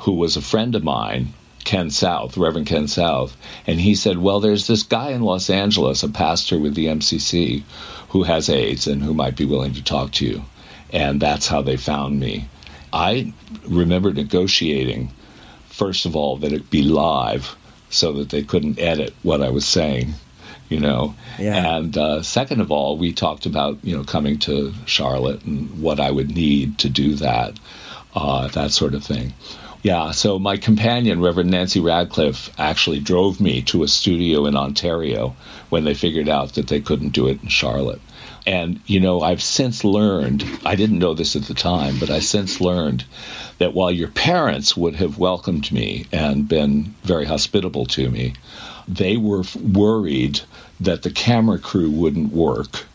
who 0.00 0.12
was 0.12 0.36
a 0.36 0.42
friend 0.42 0.74
of 0.74 0.84
mine, 0.84 1.34
Ken 1.64 1.90
South, 1.90 2.36
Reverend 2.36 2.66
Ken 2.66 2.88
South, 2.88 3.36
and 3.66 3.78
he 3.78 3.94
said, 3.94 4.18
Well, 4.18 4.40
there's 4.40 4.66
this 4.66 4.82
guy 4.82 5.10
in 5.10 5.22
Los 5.22 5.50
Angeles, 5.50 6.02
a 6.02 6.08
pastor 6.08 6.58
with 6.58 6.74
the 6.74 6.86
MCC, 6.86 7.62
who 8.08 8.22
has 8.22 8.48
AIDS 8.48 8.86
and 8.86 9.02
who 9.02 9.14
might 9.14 9.36
be 9.36 9.44
willing 9.44 9.74
to 9.74 9.84
talk 9.84 10.12
to 10.12 10.26
you. 10.26 10.42
And 10.92 11.20
that's 11.20 11.46
how 11.46 11.62
they 11.62 11.76
found 11.76 12.18
me. 12.18 12.48
I 12.92 13.32
remember 13.68 14.12
negotiating, 14.12 15.12
first 15.66 16.06
of 16.06 16.16
all, 16.16 16.38
that 16.38 16.52
it 16.52 16.70
be 16.70 16.82
live 16.82 17.56
so 17.90 18.12
that 18.14 18.30
they 18.30 18.42
couldn't 18.42 18.80
edit 18.80 19.14
what 19.22 19.42
I 19.42 19.50
was 19.50 19.66
saying 19.66 20.14
you 20.70 20.78
know. 20.78 21.14
Yeah. 21.38 21.76
And 21.76 21.98
uh, 21.98 22.22
second 22.22 22.60
of 22.60 22.70
all, 22.70 22.96
we 22.96 23.12
talked 23.12 23.44
about 23.44 23.78
you 23.82 23.96
know 23.96 24.04
coming 24.04 24.38
to 24.40 24.72
Charlotte 24.86 25.44
and 25.44 25.82
what 25.82 26.00
I 26.00 26.10
would 26.10 26.30
need 26.30 26.78
to 26.78 26.88
do 26.88 27.16
that, 27.16 27.58
uh, 28.14 28.48
that 28.48 28.70
sort 28.70 28.94
of 28.94 29.04
thing. 29.04 29.34
Yeah. 29.82 30.10
So 30.10 30.38
my 30.38 30.58
companion, 30.58 31.22
Reverend 31.22 31.50
Nancy 31.50 31.80
Radcliffe, 31.80 32.50
actually 32.58 33.00
drove 33.00 33.40
me 33.40 33.62
to 33.62 33.82
a 33.82 33.88
studio 33.88 34.44
in 34.44 34.54
Ontario 34.54 35.34
when 35.70 35.84
they 35.84 35.94
figured 35.94 36.28
out 36.28 36.54
that 36.54 36.68
they 36.68 36.80
couldn't 36.80 37.10
do 37.10 37.28
it 37.28 37.42
in 37.42 37.48
Charlotte. 37.48 38.00
And 38.46 38.80
you 38.86 39.00
know, 39.00 39.22
I've 39.22 39.42
since 39.42 39.82
learned. 39.82 40.44
I 40.66 40.74
didn't 40.74 40.98
know 40.98 41.14
this 41.14 41.34
at 41.34 41.44
the 41.44 41.54
time, 41.54 41.98
but 41.98 42.10
I 42.10 42.18
since 42.20 42.60
learned 42.60 43.04
that 43.58 43.72
while 43.72 43.90
your 43.90 44.08
parents 44.08 44.76
would 44.76 44.96
have 44.96 45.18
welcomed 45.18 45.72
me 45.72 46.06
and 46.12 46.48
been 46.48 46.94
very 47.02 47.24
hospitable 47.24 47.86
to 47.86 48.10
me, 48.10 48.34
they 48.86 49.16
were 49.16 49.44
worried 49.62 50.40
that 50.80 51.02
the 51.02 51.10
camera 51.10 51.58
crew 51.58 51.90
wouldn't 51.90 52.32
work 52.32 52.86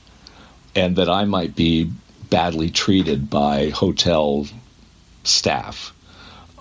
and 0.76 0.98
that 0.98 1.10
I 1.10 1.26
might 1.26 1.56
be 1.56 1.92
badly 2.30 2.70
treated 2.70 3.30
by 3.30 3.70
hotel 3.70 4.48
staff 5.24 5.95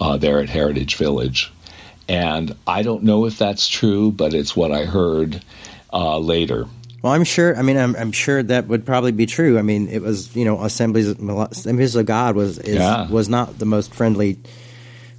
uh, 0.04 0.16
there 0.18 0.40
at 0.40 0.50
Heritage 0.50 0.96
Village. 0.96 1.50
And 2.08 2.54
I 2.66 2.82
don't 2.82 3.04
know 3.04 3.24
if 3.24 3.38
that's 3.38 3.66
true, 3.68 4.12
but 4.12 4.34
it's 4.34 4.54
what 4.54 4.70
I 4.70 4.84
heard 4.84 5.42
uh, 5.92 6.18
later. 6.18 6.66
Well, 7.00 7.12
I'm 7.14 7.24
sure. 7.24 7.56
I 7.56 7.62
mean, 7.62 7.78
I'm, 7.78 7.96
I'm 7.96 8.12
sure 8.12 8.42
that 8.42 8.66
would 8.66 8.84
probably 8.84 9.12
be 9.12 9.24
true. 9.26 9.58
I 9.58 9.62
mean, 9.62 9.88
it 9.88 10.02
was 10.02 10.34
you 10.36 10.44
know 10.44 10.62
assemblies 10.62 11.08
assemblies 11.08 11.96
of 11.96 12.04
God 12.06 12.36
was 12.36 12.58
is, 12.58 12.76
Yeah. 12.76 13.08
was 13.08 13.28
not 13.28 13.58
the 13.58 13.64
most 13.64 13.94
friendly 13.94 14.38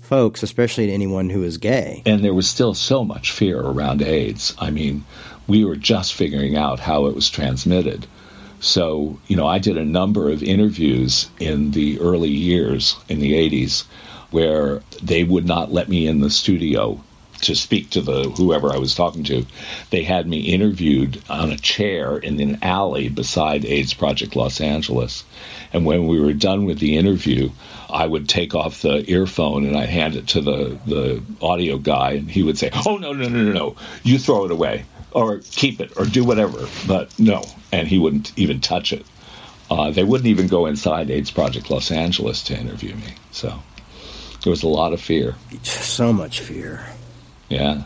folks, 0.01 0.43
especially 0.43 0.87
to 0.87 0.93
anyone 0.93 1.31
who 1.31 1.43
is 1.43 1.57
gay. 1.57 2.03
and 2.05 2.23
there 2.23 2.33
was 2.33 2.47
still 2.47 2.75
so 2.75 3.03
much 3.03 3.31
fear 3.31 3.59
around 3.59 4.03
AIDS. 4.03 4.53
I 4.59 4.69
mean, 4.69 5.03
we 5.47 5.65
were 5.65 5.75
just 5.75 6.13
figuring 6.13 6.55
out 6.55 6.79
how 6.79 7.07
it 7.07 7.15
was 7.15 7.27
transmitted. 7.29 8.05
So, 8.59 9.19
you 9.27 9.35
know, 9.35 9.47
I 9.47 9.57
did 9.59 9.77
a 9.77 9.85
number 9.85 10.29
of 10.31 10.41
interviews 10.43 11.27
in 11.39 11.71
the 11.71 11.99
early 11.99 12.29
years 12.29 12.95
in 13.09 13.19
the 13.19 13.33
80s 13.33 13.85
where 14.35 14.81
they 15.01 15.23
would 15.23 15.45
not 15.45 15.71
let 15.71 15.87
me 15.87 16.07
in 16.07 16.19
the 16.19 16.29
studio 16.29 17.01
to 17.39 17.55
speak 17.55 17.89
to 17.91 18.01
the 18.01 18.23
whoever 18.23 18.73
I 18.73 18.79
was 18.79 18.93
talking 18.93 19.23
to. 19.23 19.45
They 19.91 20.03
had 20.03 20.27
me 20.27 20.41
interviewed 20.41 21.23
on 21.29 21.51
a 21.53 21.57
chair 21.57 22.17
in 22.17 22.41
an 22.41 22.59
alley 22.61 23.07
beside 23.07 23.63
AIDS 23.63 23.93
Project 23.93 24.35
Los 24.35 24.59
Angeles. 24.59 25.23
And 25.71 25.85
when 25.85 26.07
we 26.07 26.19
were 26.19 26.33
done 26.33 26.65
with 26.65 26.79
the 26.79 26.97
interview, 26.97 27.49
I 27.89 28.05
would 28.05 28.27
take 28.27 28.53
off 28.53 28.81
the 28.81 29.09
earphone 29.09 29.65
and 29.65 29.77
I'd 29.77 29.87
hand 29.87 30.17
it 30.17 30.27
to 30.27 30.41
the, 30.41 30.77
the 30.85 31.23
audio 31.41 31.77
guy, 31.77 32.11
and 32.11 32.29
he 32.29 32.43
would 32.43 32.57
say, 32.57 32.71
Oh, 32.85 32.97
no, 32.97 33.13
no, 33.13 33.29
no, 33.29 33.41
no, 33.41 33.53
no. 33.53 33.75
You 34.03 34.19
throw 34.19 34.43
it 34.43 34.51
away, 34.51 34.83
or 35.11 35.39
keep 35.39 35.79
it, 35.79 35.93
or 35.95 36.03
do 36.03 36.25
whatever. 36.25 36.67
But 36.85 37.17
no. 37.17 37.45
And 37.71 37.87
he 37.87 37.99
wouldn't 37.99 38.37
even 38.37 38.59
touch 38.59 38.91
it. 38.91 39.05
Uh, 39.71 39.91
they 39.91 40.03
wouldn't 40.03 40.27
even 40.27 40.47
go 40.47 40.65
inside 40.65 41.09
AIDS 41.09 41.31
Project 41.31 41.69
Los 41.71 41.89
Angeles 41.89 42.43
to 42.43 42.59
interview 42.59 42.95
me. 42.95 43.15
So 43.31 43.61
there 44.45 44.51
was 44.51 44.61
a 44.63 44.67
lot 44.67 44.93
of 44.93 45.01
fear. 45.01 45.33
So 45.63 46.13
much 46.13 46.39
fear, 46.39 46.85
Yeah. 47.49 47.81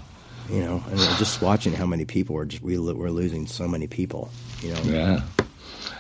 you 0.52 0.60
know. 0.60 0.84
And 0.90 1.00
just 1.18 1.42
watching 1.42 1.72
how 1.74 1.86
many 1.86 2.04
people 2.04 2.36
were 2.36 2.46
just 2.46 2.62
we 2.62 2.78
we're 2.78 3.10
losing 3.10 3.48
so 3.48 3.66
many 3.66 3.88
people, 3.88 4.30
you 4.62 4.74
know. 4.74 4.82
Yeah. 4.84 5.22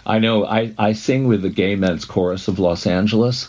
I 0.06 0.20
know. 0.20 0.46
I, 0.46 0.74
I 0.78 0.94
sing 0.94 1.28
with 1.28 1.42
the 1.44 1.50
Gay 1.50 1.76
Men's 1.76 2.04
Chorus 2.04 2.50
of 2.50 2.60
Los 2.60 2.86
Angeles, 2.88 3.48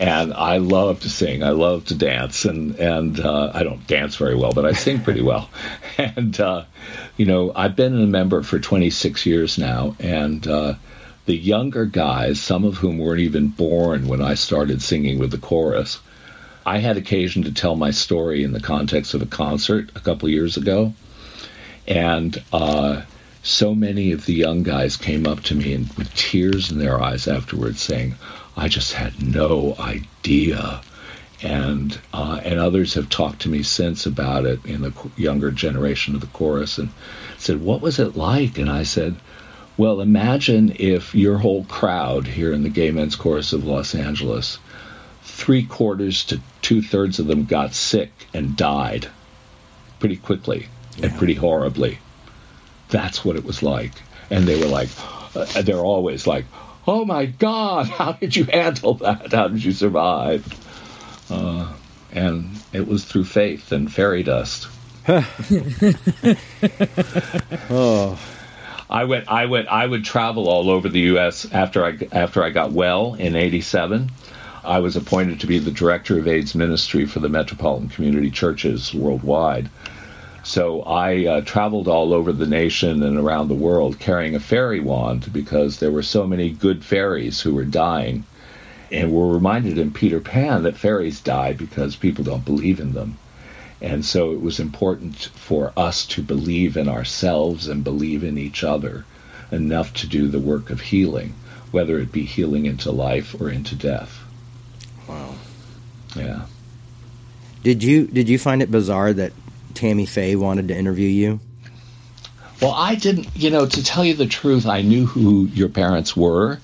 and 0.00 0.32
I 0.34 0.56
love 0.58 1.00
to 1.00 1.08
sing. 1.08 1.44
I 1.44 1.50
love 1.50 1.84
to 1.86 1.94
dance, 1.94 2.44
and 2.44 2.74
and 2.74 3.20
uh, 3.20 3.52
I 3.54 3.62
don't 3.62 3.86
dance 3.86 4.16
very 4.16 4.34
well, 4.34 4.50
but 4.52 4.64
I 4.66 4.72
sing 4.72 5.00
pretty 5.02 5.22
well. 5.22 5.48
And 5.98 6.38
uh, 6.40 6.64
you 7.16 7.26
know, 7.26 7.52
I've 7.54 7.74
been 7.76 7.94
a 8.00 8.06
member 8.06 8.42
for 8.44 8.58
26 8.60 9.26
years 9.26 9.58
now, 9.58 9.94
and 10.00 10.46
uh, 10.46 10.74
the 11.26 11.36
younger 11.36 11.84
guys, 11.86 12.40
some 12.40 12.64
of 12.64 12.76
whom 12.76 12.98
weren't 12.98 13.20
even 13.20 13.48
born 13.48 14.06
when 14.08 14.22
I 14.22 14.34
started 14.34 14.80
singing 14.82 15.18
with 15.18 15.30
the 15.32 15.38
chorus, 15.38 15.98
I 16.68 16.78
had 16.78 16.96
occasion 16.96 17.44
to 17.44 17.52
tell 17.52 17.76
my 17.76 17.90
story 17.90 18.44
in 18.44 18.52
the 18.52 18.60
context 18.60 19.14
of 19.14 19.22
a 19.22 19.26
concert 19.26 19.90
a 19.94 20.00
couple 20.00 20.28
years 20.28 20.56
ago, 20.56 20.92
and. 21.86 22.42
Uh, 22.52 23.02
so 23.42 23.74
many 23.74 24.12
of 24.12 24.26
the 24.26 24.34
young 24.34 24.62
guys 24.62 24.96
came 24.96 25.26
up 25.26 25.40
to 25.44 25.54
me 25.54 25.72
and 25.72 25.90
with 25.94 26.12
tears 26.14 26.70
in 26.70 26.78
their 26.78 27.00
eyes 27.00 27.26
afterwards 27.26 27.80
saying, 27.80 28.14
I 28.56 28.68
just 28.68 28.92
had 28.92 29.22
no 29.22 29.74
idea. 29.78 30.82
And 31.40 31.98
uh, 32.12 32.40
and 32.44 32.58
others 32.58 32.94
have 32.94 33.08
talked 33.08 33.42
to 33.42 33.48
me 33.48 33.62
since 33.62 34.04
about 34.06 34.44
it 34.44 34.64
in 34.66 34.82
the 34.82 34.92
younger 35.16 35.52
generation 35.52 36.14
of 36.14 36.20
the 36.20 36.26
chorus 36.26 36.78
and 36.78 36.90
said, 37.38 37.62
What 37.62 37.80
was 37.80 38.00
it 38.00 38.16
like? 38.16 38.58
And 38.58 38.68
I 38.68 38.82
said, 38.82 39.14
Well, 39.76 40.00
imagine 40.00 40.74
if 40.78 41.14
your 41.14 41.38
whole 41.38 41.64
crowd 41.64 42.26
here 42.26 42.52
in 42.52 42.64
the 42.64 42.68
Gay 42.68 42.90
Men's 42.90 43.14
Chorus 43.14 43.52
of 43.52 43.64
Los 43.64 43.94
Angeles, 43.94 44.58
three 45.38 45.64
quarters 45.64 46.24
to 46.24 46.40
two 46.62 46.82
thirds 46.82 47.18
of 47.18 47.26
them 47.26 47.44
got 47.44 47.72
sick 47.74 48.10
and 48.34 48.56
died 48.56 49.08
pretty 50.00 50.16
quickly 50.16 50.66
and 51.02 51.16
pretty 51.16 51.34
horribly 51.34 51.98
that's 52.88 53.24
what 53.24 53.36
it 53.36 53.44
was 53.44 53.62
like. 53.62 53.92
And 54.30 54.46
they 54.46 54.58
were 54.58 54.66
like, 54.66 54.88
uh, 55.34 55.62
they're 55.62 55.78
always 55.78 56.26
like, 56.26 56.46
oh 56.86 57.04
my 57.04 57.26
God, 57.26 57.86
how 57.88 58.12
did 58.12 58.34
you 58.34 58.44
handle 58.44 58.94
that? 58.94 59.32
How 59.32 59.48
did 59.48 59.64
you 59.64 59.72
survive? 59.72 60.46
Uh, 61.30 61.72
and 62.12 62.50
it 62.72 62.86
was 62.86 63.04
through 63.04 63.24
faith 63.24 63.72
and 63.72 63.92
fairy 63.92 64.22
dust. 64.22 64.68
Oh, 67.70 68.18
I 68.88 69.04
went, 69.04 69.28
I 69.28 69.44
went, 69.46 69.68
I 69.68 69.86
would 69.86 70.04
travel 70.04 70.48
all 70.48 70.70
over 70.70 70.88
the 70.88 71.00
U.S. 71.00 71.46
after 71.52 71.84
I 71.84 71.98
after 72.12 72.42
I 72.42 72.48
got 72.48 72.72
well 72.72 73.14
in 73.14 73.36
'87. 73.36 74.10
I 74.64 74.80
was 74.80 74.96
appointed 74.96 75.40
to 75.40 75.46
be 75.46 75.58
the 75.58 75.70
director 75.70 76.18
of 76.18 76.26
AIDS 76.26 76.54
ministry 76.54 77.06
for 77.06 77.20
the 77.20 77.28
metropolitan 77.28 77.88
community 77.88 78.30
churches 78.30 78.92
worldwide. 78.92 79.68
So 80.42 80.82
I 80.82 81.26
uh, 81.26 81.40
traveled 81.42 81.88
all 81.88 82.12
over 82.12 82.32
the 82.32 82.46
nation 82.46 83.02
and 83.02 83.18
around 83.18 83.48
the 83.48 83.54
world 83.54 83.98
carrying 83.98 84.34
a 84.34 84.40
fairy 84.40 84.80
wand 84.80 85.32
because 85.32 85.78
there 85.78 85.92
were 85.92 86.02
so 86.02 86.26
many 86.26 86.50
good 86.50 86.84
fairies 86.84 87.40
who 87.40 87.54
were 87.54 87.64
dying. 87.64 88.24
And 88.90 89.12
we're 89.12 89.32
reminded 89.32 89.78
in 89.78 89.92
Peter 89.92 90.20
Pan 90.20 90.62
that 90.62 90.76
fairies 90.76 91.20
die 91.20 91.52
because 91.52 91.96
people 91.96 92.24
don't 92.24 92.44
believe 92.44 92.80
in 92.80 92.94
them. 92.94 93.18
And 93.80 94.04
so 94.04 94.32
it 94.32 94.40
was 94.40 94.58
important 94.58 95.16
for 95.16 95.72
us 95.76 96.06
to 96.06 96.22
believe 96.22 96.76
in 96.76 96.88
ourselves 96.88 97.68
and 97.68 97.84
believe 97.84 98.24
in 98.24 98.38
each 98.38 98.64
other 98.64 99.04
enough 99.52 99.92
to 99.94 100.06
do 100.06 100.28
the 100.28 100.40
work 100.40 100.70
of 100.70 100.80
healing, 100.80 101.34
whether 101.70 101.98
it 101.98 102.10
be 102.10 102.24
healing 102.24 102.66
into 102.66 102.90
life 102.90 103.40
or 103.40 103.50
into 103.50 103.74
death. 103.74 104.24
Wow. 106.18 106.24
Yeah. 106.24 106.46
Did 107.62 107.82
you 107.82 108.06
did 108.06 108.28
you 108.28 108.38
find 108.38 108.62
it 108.62 108.70
bizarre 108.70 109.12
that 109.12 109.32
Tammy 109.74 110.06
Faye 110.06 110.36
wanted 110.36 110.68
to 110.68 110.76
interview 110.76 111.08
you? 111.08 111.40
Well, 112.60 112.72
I 112.72 112.96
didn't, 112.96 113.28
you 113.36 113.50
know, 113.50 113.66
to 113.66 113.84
tell 113.84 114.04
you 114.04 114.14
the 114.14 114.26
truth, 114.26 114.66
I 114.66 114.82
knew 114.82 115.06
who 115.06 115.46
your 115.46 115.68
parents 115.68 116.16
were, 116.16 116.58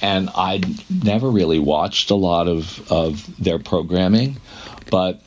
and 0.00 0.30
I'd 0.36 0.64
never 1.04 1.28
really 1.28 1.58
watched 1.58 2.10
a 2.10 2.14
lot 2.14 2.46
of, 2.46 2.92
of 2.92 3.42
their 3.42 3.58
programming. 3.58 4.36
But 4.88 5.20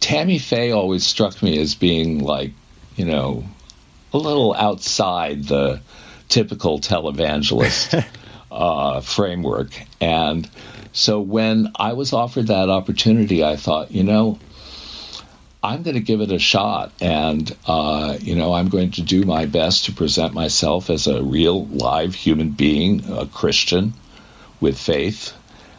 Tammy 0.00 0.38
Faye 0.38 0.72
always 0.72 1.06
struck 1.06 1.40
me 1.42 1.60
as 1.60 1.76
being 1.76 2.24
like, 2.24 2.50
you 2.96 3.04
know, 3.04 3.44
a 4.12 4.18
little 4.18 4.52
outside 4.52 5.44
the 5.44 5.80
typical 6.28 6.80
televangelist 6.80 8.04
uh, 8.50 9.00
framework. 9.00 9.80
And 10.00 10.50
so 10.92 11.20
when 11.20 11.72
I 11.76 11.94
was 11.94 12.12
offered 12.12 12.48
that 12.48 12.68
opportunity, 12.68 13.42
I 13.42 13.56
thought, 13.56 13.92
you 13.92 14.04
know, 14.04 14.38
I'm 15.62 15.82
going 15.82 15.94
to 15.94 16.02
give 16.02 16.20
it 16.20 16.32
a 16.32 16.38
shot, 16.38 16.92
and 17.00 17.54
uh, 17.66 18.18
you 18.20 18.34
know, 18.34 18.52
I'm 18.52 18.68
going 18.68 18.90
to 18.92 19.02
do 19.02 19.22
my 19.22 19.46
best 19.46 19.84
to 19.84 19.92
present 19.92 20.34
myself 20.34 20.90
as 20.90 21.06
a 21.06 21.22
real, 21.22 21.66
live 21.66 22.14
human 22.14 22.50
being, 22.50 23.04
a 23.10 23.26
Christian 23.26 23.94
with 24.60 24.76
faith, 24.78 25.32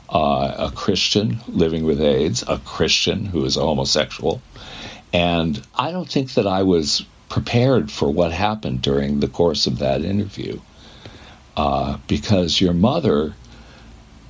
uh, 0.10 0.56
a 0.58 0.72
Christian 0.74 1.40
living 1.48 1.84
with 1.84 2.02
AIDS, 2.02 2.44
a 2.48 2.60
Christian 2.60 3.26
who 3.26 3.44
is 3.44 3.56
homosexual, 3.56 4.42
and 5.12 5.62
I 5.76 5.92
don't 5.92 6.10
think 6.10 6.34
that 6.36 6.48
I 6.48 6.64
was 6.64 7.06
prepared 7.28 7.92
for 7.92 8.10
what 8.10 8.32
happened 8.32 8.82
during 8.82 9.20
the 9.20 9.28
course 9.28 9.68
of 9.68 9.80
that 9.80 10.02
interview, 10.02 10.62
uh, 11.58 11.98
because 12.08 12.62
your 12.62 12.74
mother 12.74 13.36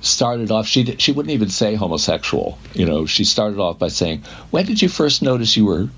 started 0.04 0.50
off 0.50 0.66
she 0.66 0.84
she 0.98 1.12
wouldn't 1.12 1.32
even 1.32 1.48
say 1.48 1.74
homosexual. 1.74 2.58
You 2.74 2.86
know 2.86 3.06
she 3.06 3.24
started 3.24 3.58
off 3.58 3.78
by 3.78 3.88
saying 3.88 4.22
when 4.50 4.66
did 4.66 4.80
you 4.82 4.88
first 4.88 5.22
notice 5.22 5.56
you 5.56 5.66
were 5.66 5.88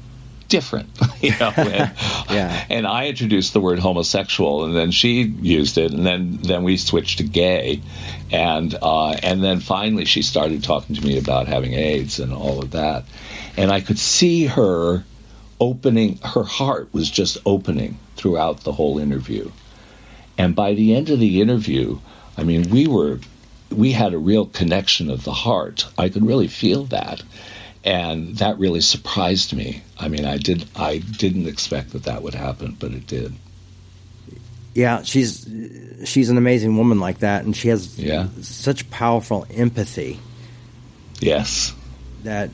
different? 0.49 0.89
You 1.21 1.37
know 1.41 1.53
and, 1.57 1.93
Yeah. 2.31 2.65
and 2.71 2.87
I 2.87 3.09
introduced 3.09 3.53
the 3.53 3.61
word 3.61 3.79
homosexual 3.81 4.65
and 4.65 4.77
then 4.77 4.91
she 4.93 5.23
used 5.23 5.77
it 5.79 5.93
and 5.93 6.07
then 6.07 6.39
then 6.43 6.63
we 6.63 6.77
switched 6.77 7.19
to 7.19 7.25
gay. 7.25 7.83
And 8.31 8.77
uh, 8.81 9.11
and 9.23 9.43
then 9.43 9.61
finally 9.61 10.05
she 10.05 10.23
started 10.23 10.63
talking 10.63 10.95
to 10.97 11.03
me 11.05 11.19
about 11.19 11.49
having 11.49 11.75
AIDS 11.75 12.21
and 12.21 12.33
all 12.33 12.61
of 12.63 12.73
that. 12.73 13.05
And 13.57 13.73
I 13.73 13.81
could 13.81 13.99
see 13.99 14.47
her 14.47 15.05
opening 15.59 16.19
her 16.19 16.45
heart 16.45 16.93
was 16.93 17.11
just 17.11 17.39
opening 17.47 17.99
throughout 18.17 18.61
the 18.61 18.73
whole 18.73 18.99
interview. 18.99 19.51
And 20.39 20.55
by 20.55 20.75
the 20.75 20.95
end 20.95 21.09
of 21.11 21.19
the 21.19 21.41
interview 21.41 21.99
I 22.37 22.45
mean 22.45 22.71
we 22.71 22.87
were 22.87 23.19
we 23.71 23.93
had 23.93 24.15
a 24.15 24.19
real 24.19 24.47
connection 24.47 25.11
of 25.11 25.25
the 25.25 25.33
heart. 25.33 25.87
I 25.99 26.09
could 26.09 26.25
really 26.27 26.49
feel 26.49 26.85
that, 26.87 27.23
and 27.85 28.37
that 28.37 28.59
really 28.59 28.81
surprised 28.81 29.53
me. 29.53 29.83
I 29.99 30.09
mean, 30.09 30.25
I 30.25 30.39
did 30.39 30.67
I 30.77 30.99
didn't 30.99 31.47
expect 31.49 31.91
that 31.91 32.05
that 32.05 32.23
would 32.23 32.35
happen, 32.35 32.77
but 32.79 32.93
it 32.93 33.07
did. 33.07 33.35
Yeah, 34.75 35.03
she's 35.03 35.49
she's 36.05 36.29
an 36.31 36.37
amazing 36.39 36.77
woman 36.77 37.01
like 37.01 37.21
that, 37.21 37.45
and 37.45 37.57
she 37.57 37.69
has 37.69 37.99
Yeah. 37.99 38.29
such 38.43 38.89
powerful 38.91 39.47
empathy 39.51 40.21
Yes. 41.21 41.73
that 42.25 42.51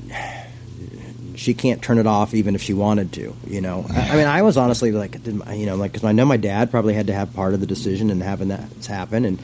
she 1.35 1.55
can't 1.55 1.83
turn 1.83 1.99
it 1.99 2.07
off 2.07 2.35
even 2.35 2.55
if 2.55 2.63
she 2.63 2.75
wanted 2.75 3.13
to. 3.15 3.35
You 3.49 3.61
know, 3.61 3.87
I, 3.91 4.17
mean, 4.17 4.27
I 4.27 4.43
was 4.43 4.57
honestly 4.57 4.93
like, 4.93 5.23
did 5.23 5.35
my- 5.35 5.55
you 5.55 5.67
know, 5.67 5.77
like 5.77 5.93
because 5.93 6.05
I 6.05 6.13
know 6.13 6.25
my 6.25 6.37
dad 6.37 6.71
probably 6.71 6.95
had 6.95 7.09
to 7.09 7.13
have 7.15 7.33
part 7.35 7.55
of 7.55 7.61
the 7.61 7.67
decision 7.67 8.11
in 8.11 8.21
having 8.21 8.49
that 8.49 8.69
happen, 8.87 9.25
and 9.25 9.39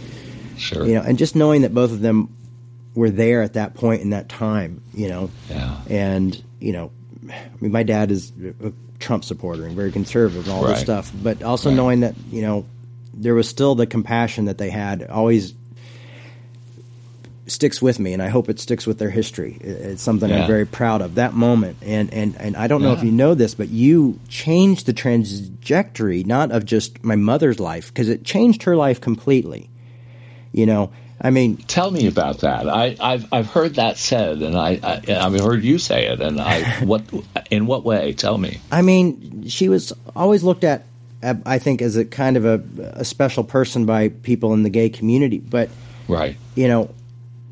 Sure. 0.59 0.87
you 0.87 0.95
know, 0.95 1.03
and 1.03 1.19
just 1.19 1.35
knowing 1.37 1.63
that 1.63 1.73
both 1.75 1.93
of 1.93 2.01
them 2.01 2.29
were 2.95 3.11
there 3.11 3.43
at 3.43 3.53
that 3.55 3.75
point 3.75 4.03
in 4.03 4.11
that 4.11 4.29
time, 4.29 4.83
you 4.95 5.09
know, 5.09 5.31
Yeah. 5.51 5.77
and 5.89 6.43
you 6.61 6.73
know, 6.73 6.91
I 7.29 7.35
mean, 7.61 7.73
my 7.73 7.83
dad 7.83 8.11
is 8.11 8.33
a 8.65 8.73
Trump 8.99 9.25
supporter 9.25 9.65
and 9.67 9.77
very 9.77 9.93
conservative 9.93 10.47
and 10.49 10.53
all 10.55 10.65
this 10.67 10.81
stuff, 10.81 11.13
but 11.23 11.43
also 11.43 11.69
Right. 11.71 11.77
knowing 11.77 12.01
that 12.01 12.15
you 12.33 12.43
know 12.43 12.65
there 13.15 13.35
was 13.35 13.49
still 13.49 13.75
the 13.75 13.87
compassion 13.87 14.47
that 14.47 14.59
they 14.59 14.71
had 14.71 15.05
always 15.09 15.55
sticks 17.47 17.81
with 17.81 17.99
me, 17.99 18.13
and 18.13 18.23
I 18.23 18.29
hope 18.29 18.49
it 18.51 18.61
sticks 18.61 18.87
with 18.87 18.99
their 18.99 19.09
history. 19.11 19.57
It's 19.61 20.03
something 20.03 20.29
Yeah. 20.29 20.43
I'm 20.43 20.47
very 20.47 20.67
proud 20.67 21.01
of 21.01 21.15
that 21.15 21.35
moment, 21.35 21.77
and 21.83 22.13
and 22.13 22.35
and 22.39 22.57
I 22.57 22.67
don't 22.67 22.83
know 22.83 22.93
if 22.93 23.03
you 23.03 23.11
know 23.11 23.35
this, 23.35 23.55
but 23.55 23.71
you 23.71 24.19
changed 24.29 24.85
the 24.87 24.93
trajectory 24.93 26.25
not 26.25 26.51
of 26.53 26.65
just 26.67 27.03
my 27.03 27.17
mother's 27.17 27.59
life 27.59 27.89
because 27.89 28.09
it 28.09 28.25
changed 28.25 28.65
her 28.65 28.77
life 28.77 29.01
completely. 29.01 29.71
You 30.53 30.67
know, 30.67 30.91
I 31.21 31.31
mean, 31.31 31.57
Tell 31.57 31.91
me 31.91 32.07
about 32.07 32.39
that. 32.41 32.69
I, 32.69 32.97
I've 33.01 33.33
I've 33.33 33.47
heard 33.49 33.75
that 33.75 33.99
said, 33.99 34.41
and 34.43 34.57
I, 34.57 34.79
I 34.83 35.03
I've 35.27 35.39
heard 35.41 35.65
you 35.65 35.79
say 35.79 36.07
it, 36.07 36.21
and 36.21 36.41
I 36.41 36.63
what 36.85 37.03
in 37.51 37.67
what 37.67 37.85
way? 37.85 38.13
Tell 38.13 38.39
me. 38.39 38.61
I 38.71 38.83
mean, 38.83 39.49
she 39.49 39.69
was 39.69 39.93
always 40.15 40.43
looked 40.45 40.65
at, 40.65 40.85
I 41.23 41.59
think, 41.59 41.83
as 41.83 41.97
a 41.97 42.05
kind 42.05 42.37
of 42.37 42.45
a, 42.45 42.63
a 43.01 43.05
special 43.05 43.43
person 43.45 43.85
by 43.87 44.09
people 44.09 44.55
in 44.55 44.63
the 44.63 44.71
gay 44.71 44.89
community. 44.91 45.39
But 45.39 45.71
Right. 46.07 46.37
you 46.55 46.69
know, 46.69 46.95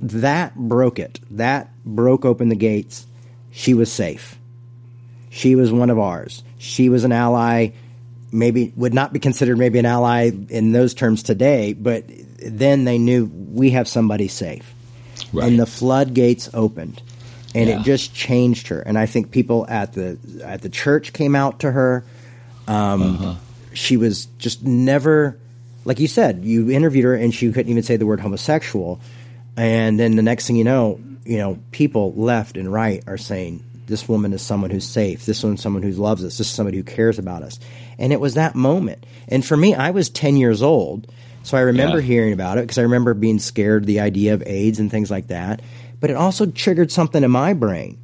that 0.01 0.55
broke 0.55 0.99
it. 0.99 1.21
That 1.33 1.69
broke 1.85 2.25
open 2.25 2.49
the 2.49 2.57
gates. 2.57 3.07
She 3.51 3.75
was 3.75 3.91
safe. 3.93 4.39
She 5.31 5.55
was 5.55 5.73
one 5.73 5.91
of 5.91 5.99
ours. 5.99 6.43
She 6.59 6.89
was 6.89 7.05
an 7.05 7.13
ally. 7.13 7.71
Maybe 8.33 8.73
would 8.77 8.95
not 8.95 9.13
be 9.13 9.19
considered 9.19 9.59
maybe 9.59 9.79
an 9.79 9.87
ally 9.87 10.31
in 10.49 10.73
those 10.73 10.95
terms 10.95 11.23
today, 11.23 11.73
but 11.73 12.05
then 12.45 12.85
they 12.85 12.99
knew 12.99 13.31
we 13.53 13.71
have 13.71 13.89
somebody 13.89 14.29
safe, 14.29 14.75
Right. 15.33 15.49
and 15.49 15.59
the 15.59 15.67
floodgates 15.67 16.51
opened, 16.55 17.03
and 17.55 17.69
Yeah. 17.69 17.81
it 17.81 17.85
just 17.85 18.15
changed 18.15 18.69
her. 18.69 18.81
And 18.81 18.99
I 18.99 19.07
think 19.07 19.31
people 19.31 19.67
at 19.69 19.93
the 19.95 20.19
at 20.45 20.63
the 20.63 20.69
church 20.69 21.13
came 21.13 21.35
out 21.35 21.61
to 21.61 21.71
her. 21.73 22.05
Um, 22.69 23.39
She 23.73 23.99
was 23.99 24.27
just 24.39 24.65
never, 24.65 25.37
like 25.85 26.01
you 26.01 26.09
said, 26.09 26.45
you 26.45 26.71
interviewed 26.71 27.05
her 27.05 27.15
and 27.15 27.35
she 27.35 27.53
couldn't 27.53 27.71
even 27.71 27.83
say 27.83 27.97
the 27.97 28.07
word 28.07 28.21
homosexual. 28.21 29.01
And 29.55 30.01
then 30.01 30.17
the 30.17 30.23
next 30.23 30.47
thing 30.47 30.57
you 30.57 30.65
know, 30.65 30.99
you 31.27 31.37
know, 31.37 31.59
people 31.73 32.15
left 32.17 32.57
and 32.57 32.73
right 32.73 33.03
are 33.07 33.19
saying, 33.19 33.63
this 33.87 34.09
woman 34.09 34.33
is 34.33 34.41
someone 34.41 34.71
who's 34.71 34.87
safe. 34.87 35.27
This 35.27 35.45
one's 35.45 35.61
someone 35.61 35.83
who 35.83 35.91
loves 35.93 36.25
us. 36.25 36.39
This 36.39 36.49
is 36.49 36.55
somebody 36.55 36.79
who 36.79 36.85
cares 36.85 37.19
about 37.19 37.43
us. 37.43 37.59
And 37.99 38.15
it 38.15 38.21
was 38.21 38.33
that 38.35 38.55
moment. 38.55 39.05
And 39.29 39.45
for 39.45 39.59
me, 39.59 39.75
I 39.75 39.91
was 39.91 40.09
10 40.09 40.37
years 40.39 40.63
old. 40.63 41.07
So 41.47 41.57
I 41.57 41.61
remember 41.61 42.01
Yeah. 42.01 42.07
hearing 42.07 42.33
about 42.33 42.59
it 42.59 42.63
because 42.63 42.77
I 42.77 42.83
remember 42.83 43.15
being 43.15 43.39
scared 43.39 43.85
of 43.85 43.87
the 43.87 44.01
idea 44.01 44.35
of 44.35 44.43
AIDS 44.45 44.81
and 44.81 44.91
things 44.91 45.13
like 45.13 45.29
that. 45.29 45.63
But 46.01 46.11
it 46.11 46.17
also 46.17 46.47
triggered 46.47 46.91
something 46.91 47.23
in 47.23 47.31
my 47.31 47.53
brain, 47.53 47.99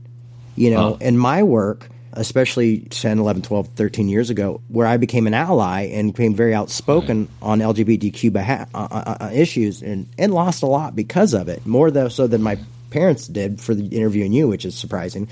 you 0.54 0.70
know, 0.70 0.96
in 1.00 1.18
my 1.18 1.42
work, 1.42 1.88
especially 2.12 2.86
10, 2.90 3.18
11, 3.18 3.42
12, 3.42 3.66
13 3.74 4.08
years 4.08 4.30
ago, 4.30 4.60
where 4.68 4.86
I 4.86 4.96
became 4.96 5.26
an 5.26 5.34
ally 5.34 5.86
and 5.86 6.12
became 6.12 6.34
very 6.36 6.54
outspoken 6.54 7.26
on 7.42 7.58
LGBTQ 7.58 8.32
beha- 8.32 8.68
uh, 8.72 8.88
uh, 8.88 9.16
uh, 9.22 9.30
issues 9.34 9.82
and, 9.82 10.08
and 10.18 10.32
lost 10.32 10.62
a 10.62 10.66
lot 10.66 10.94
because 10.94 11.34
of 11.34 11.48
it, 11.48 11.66
more 11.66 11.90
though 11.90 12.08
so 12.08 12.28
than 12.28 12.44
my 12.44 12.58
parents 12.90 13.26
did 13.26 13.60
for 13.60 13.74
the 13.74 13.86
interviewing 13.88 14.32
you, 14.32 14.46
which 14.46 14.64
is 14.64 14.76
surprising. 14.76 15.26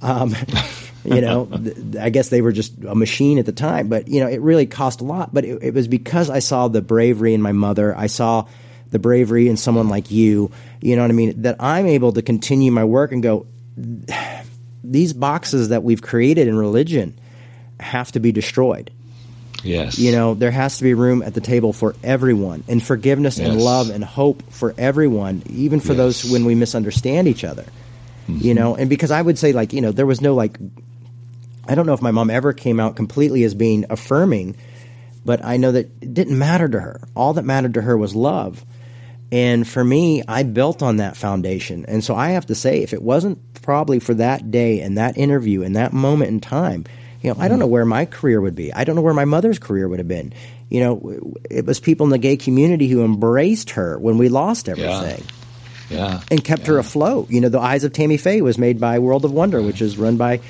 Um, 0.00 0.36
you 1.04 1.20
know, 1.20 1.46
th- 1.64 1.96
I 1.96 2.10
guess 2.10 2.28
they 2.28 2.42
were 2.42 2.52
just 2.52 2.72
a 2.84 2.94
machine 2.94 3.38
at 3.38 3.46
the 3.46 3.52
time, 3.52 3.88
but 3.88 4.08
you 4.08 4.20
know, 4.20 4.28
it 4.28 4.40
really 4.40 4.66
cost 4.66 5.00
a 5.00 5.04
lot. 5.04 5.32
But 5.32 5.44
it, 5.44 5.62
it 5.62 5.74
was 5.74 5.88
because 5.88 6.30
I 6.30 6.38
saw 6.38 6.68
the 6.68 6.82
bravery 6.82 7.34
in 7.34 7.42
my 7.42 7.52
mother. 7.52 7.96
I 7.96 8.06
saw 8.06 8.46
the 8.90 8.98
bravery 8.98 9.48
in 9.48 9.56
someone 9.56 9.88
like 9.88 10.10
you. 10.10 10.50
You 10.80 10.96
know 10.96 11.02
what 11.02 11.10
I 11.10 11.14
mean? 11.14 11.42
That 11.42 11.56
I'm 11.60 11.86
able 11.86 12.12
to 12.12 12.22
continue 12.22 12.70
my 12.70 12.84
work 12.84 13.12
and 13.12 13.22
go. 13.22 13.46
These 14.84 15.12
boxes 15.12 15.68
that 15.68 15.84
we've 15.84 16.02
created 16.02 16.48
in 16.48 16.56
religion 16.56 17.16
have 17.78 18.10
to 18.12 18.20
be 18.20 18.32
destroyed. 18.32 18.90
Yes. 19.62 19.98
You 19.98 20.12
know, 20.12 20.34
there 20.34 20.50
has 20.50 20.78
to 20.78 20.84
be 20.84 20.94
room 20.94 21.22
at 21.22 21.34
the 21.34 21.40
table 21.40 21.72
for 21.72 21.94
everyone, 22.02 22.64
and 22.68 22.82
forgiveness 22.82 23.38
and 23.38 23.60
love 23.60 23.90
and 23.90 24.02
hope 24.02 24.42
for 24.50 24.74
everyone, 24.76 25.42
even 25.50 25.80
for 25.80 25.94
those 25.94 26.28
when 26.28 26.44
we 26.44 26.54
misunderstand 26.54 27.28
each 27.28 27.44
other. 27.44 27.64
You 28.28 28.34
mm-hmm. 28.34 28.54
know, 28.54 28.76
and 28.76 28.88
because 28.88 29.10
I 29.10 29.20
would 29.20 29.38
say, 29.38 29.52
like, 29.52 29.72
you 29.72 29.80
know, 29.80 29.92
there 29.92 30.06
was 30.06 30.20
no 30.20 30.34
like, 30.34 30.58
I 31.66 31.74
don't 31.74 31.86
know 31.86 31.92
if 31.94 32.02
my 32.02 32.10
mom 32.10 32.30
ever 32.30 32.52
came 32.52 32.80
out 32.80 32.96
completely 32.96 33.44
as 33.44 33.54
being 33.54 33.84
affirming, 33.90 34.56
but 35.24 35.44
I 35.44 35.56
know 35.56 35.72
that 35.72 35.90
it 36.00 36.12
didn't 36.14 36.38
matter 36.38 36.68
to 36.68 36.80
her. 36.80 37.00
All 37.14 37.34
that 37.34 37.44
mattered 37.44 37.74
to 37.74 37.82
her 37.82 37.96
was 37.96 38.14
love. 38.14 38.64
And 39.30 39.66
for 39.66 39.82
me, 39.82 40.22
I 40.28 40.42
built 40.42 40.82
on 40.82 40.96
that 40.98 41.16
foundation. 41.16 41.84
And 41.86 42.04
so 42.04 42.14
I 42.14 42.30
have 42.30 42.46
to 42.46 42.54
say, 42.54 42.82
if 42.82 42.92
it 42.92 43.02
wasn't 43.02 43.38
probably 43.62 43.98
for 43.98 44.14
that 44.14 44.50
day 44.50 44.80
and 44.80 44.98
that 44.98 45.16
interview 45.16 45.62
and 45.62 45.76
that 45.76 45.92
moment 45.92 46.30
in 46.30 46.40
time, 46.40 46.84
You 47.22 47.30
know, 47.30 47.36
I 47.38 47.46
don't 47.48 47.60
know 47.60 47.68
where 47.68 47.84
my 47.86 48.04
career 48.04 48.40
would 48.40 48.56
be. 48.56 48.72
I 48.74 48.82
don't 48.84 48.96
know 48.96 49.00
where 49.02 49.14
my 49.14 49.24
mother's 49.24 49.60
career 49.60 49.88
would 49.88 50.00
have 50.00 50.08
been. 50.08 50.34
You 50.68 50.80
know, 50.80 51.32
it 51.48 51.64
was 51.64 51.78
people 51.78 52.04
in 52.04 52.10
the 52.10 52.18
gay 52.18 52.36
community 52.36 52.88
who 52.88 53.04
embraced 53.04 53.70
her 53.70 53.96
when 53.98 54.18
we 54.18 54.28
lost 54.28 54.68
everything 54.68 55.22
Yeah. 55.88 56.20
and 56.32 56.42
kept 56.42 56.66
her 56.66 56.78
afloat. 56.78 57.30
You 57.30 57.40
know, 57.40 57.48
The 57.48 57.60
Eyes 57.60 57.84
of 57.84 57.92
Tammy 57.92 58.16
Faye 58.16 58.42
was 58.42 58.58
made 58.58 58.80
by 58.80 58.98
World 58.98 59.24
of 59.24 59.30
Wonder, 59.32 59.62
which 59.62 59.80
is 59.80 59.96
run 59.96 60.16
by 60.16 60.40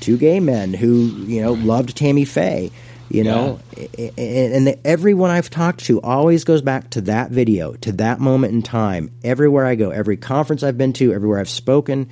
two 0.00 0.16
gay 0.16 0.40
men 0.40 0.74
who, 0.74 1.06
you 1.26 1.42
know, 1.42 1.52
loved 1.52 1.96
Tammy 1.96 2.24
Faye. 2.24 2.70
You 3.10 3.24
know, 3.24 3.58
a- 3.96 4.12
and 4.18 4.76
everyone 4.84 5.30
I've 5.30 5.48
talked 5.48 5.86
to 5.86 5.98
always 6.02 6.44
goes 6.44 6.60
back 6.60 6.90
to 6.90 7.00
that 7.02 7.30
video, 7.30 7.72
to 7.74 7.92
that 7.92 8.20
moment 8.20 8.52
in 8.52 8.60
time. 8.62 9.10
Everywhere 9.24 9.64
I 9.64 9.76
go, 9.76 9.88
every 9.90 10.18
conference 10.18 10.62
I've 10.62 10.76
been 10.76 10.92
to, 10.94 11.14
everywhere 11.14 11.38
I've 11.38 11.48
spoken, 11.48 12.08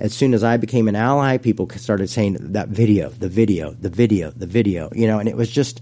as 0.00 0.12
soon 0.12 0.34
as 0.34 0.42
I 0.42 0.56
became 0.56 0.88
an 0.88 0.96
ally, 0.96 1.36
people 1.36 1.70
started 1.76 2.10
saying 2.10 2.38
that 2.40 2.70
video, 2.70 3.10
the 3.10 3.28
video, 3.28 3.70
the 3.70 3.88
video, 3.88 4.32
the 4.32 4.46
video. 4.46 4.90
You 4.92 5.06
know, 5.06 5.20
and 5.20 5.28
it 5.28 5.36
was 5.36 5.48
just. 5.48 5.80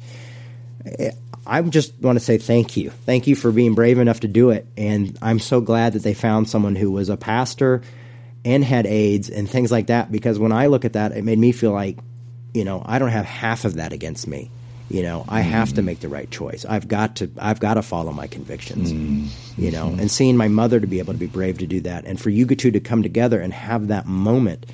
Eh, 0.85 1.13
I 1.47 1.63
just 1.63 1.95
want 2.01 2.19
to 2.19 2.25
say 2.25 2.37
thank 2.37 2.77
you. 2.77 2.91
Thank 2.91 3.27
you 3.27 3.35
for 3.35 3.51
being 3.51 3.75
brave 3.75 3.99
enough 3.99 4.21
to 4.21 4.29
do 4.29 4.51
it. 4.51 4.67
And 4.77 5.19
I'm 5.23 5.39
so 5.39 5.63
glad 5.63 5.95
that 5.95 6.03
they 6.03 6.13
found 6.15 6.51
someone 6.51 6.77
who 6.77 6.91
was 6.91 7.09
a 7.09 7.17
pastor 7.17 7.81
and 8.45 8.65
had 8.65 8.87
AIDS 8.87 9.29
and 9.31 9.49
things 9.49 9.71
like 9.71 9.89
that. 9.89 10.11
Because 10.11 10.39
when 10.39 10.53
I 10.53 10.67
look 10.67 10.85
at 10.85 10.95
that, 10.95 11.13
it 11.13 11.25
made 11.25 11.39
me 11.39 11.53
feel 11.53 11.73
like, 11.73 11.99
you 12.55 12.65
know, 12.65 12.83
I 12.85 12.99
don't 12.99 13.11
have 13.11 13.25
half 13.25 13.65
of 13.65 13.75
that 13.75 13.93
against 13.93 14.27
me. 14.27 14.51
You 14.89 15.05
know, 15.05 15.25
I 15.29 15.41
have 15.43 15.75
to 15.75 15.83
make 15.83 16.01
the 16.01 16.09
right 16.09 16.29
choice. 16.29 16.65
I've 16.65 16.89
got 16.89 17.17
to. 17.17 17.31
I've 17.39 17.61
got 17.61 17.75
to 17.75 17.83
follow 17.83 18.13
my 18.13 18.27
convictions. 18.27 18.91
You 19.57 19.71
know, 19.71 19.87
and 19.87 20.11
seeing 20.11 20.37
my 20.37 20.49
mother 20.49 20.81
to 20.81 20.87
be 20.89 20.99
able 20.99 21.13
to 21.13 21.19
be 21.19 21.29
brave 21.29 21.59
to 21.59 21.67
do 21.69 21.81
that, 21.83 22.07
and 22.07 22.21
for 22.21 22.29
you 22.31 22.45
two 22.47 22.73
to 22.73 22.81
come 22.81 23.05
together 23.05 23.41
and 23.41 23.53
have 23.53 23.87
that 23.89 24.07
moment. 24.07 24.67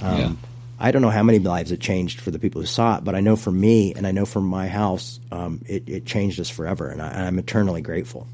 Um, 0.00 0.18
Yeah. 0.18 0.32
I 0.80 0.92
don't 0.92 1.02
know 1.02 1.10
how 1.10 1.24
many 1.24 1.40
lives 1.40 1.72
it 1.72 1.80
changed 1.80 2.20
for 2.20 2.30
the 2.30 2.38
people 2.38 2.60
who 2.60 2.66
saw 2.68 2.98
it, 2.98 3.04
but 3.04 3.16
I 3.16 3.20
know 3.20 3.34
for 3.34 3.50
me 3.50 3.94
and 3.94 4.06
I 4.06 4.12
know 4.12 4.24
for 4.24 4.40
my 4.40 4.68
house, 4.68 5.18
um, 5.32 5.60
it, 5.66 5.88
it 5.88 6.06
changed 6.06 6.38
us 6.38 6.48
forever, 6.48 6.88
and, 6.88 7.02
I, 7.02 7.08
and 7.08 7.26
I'm 7.26 7.38
eternally 7.40 7.82
grateful. 7.82 8.28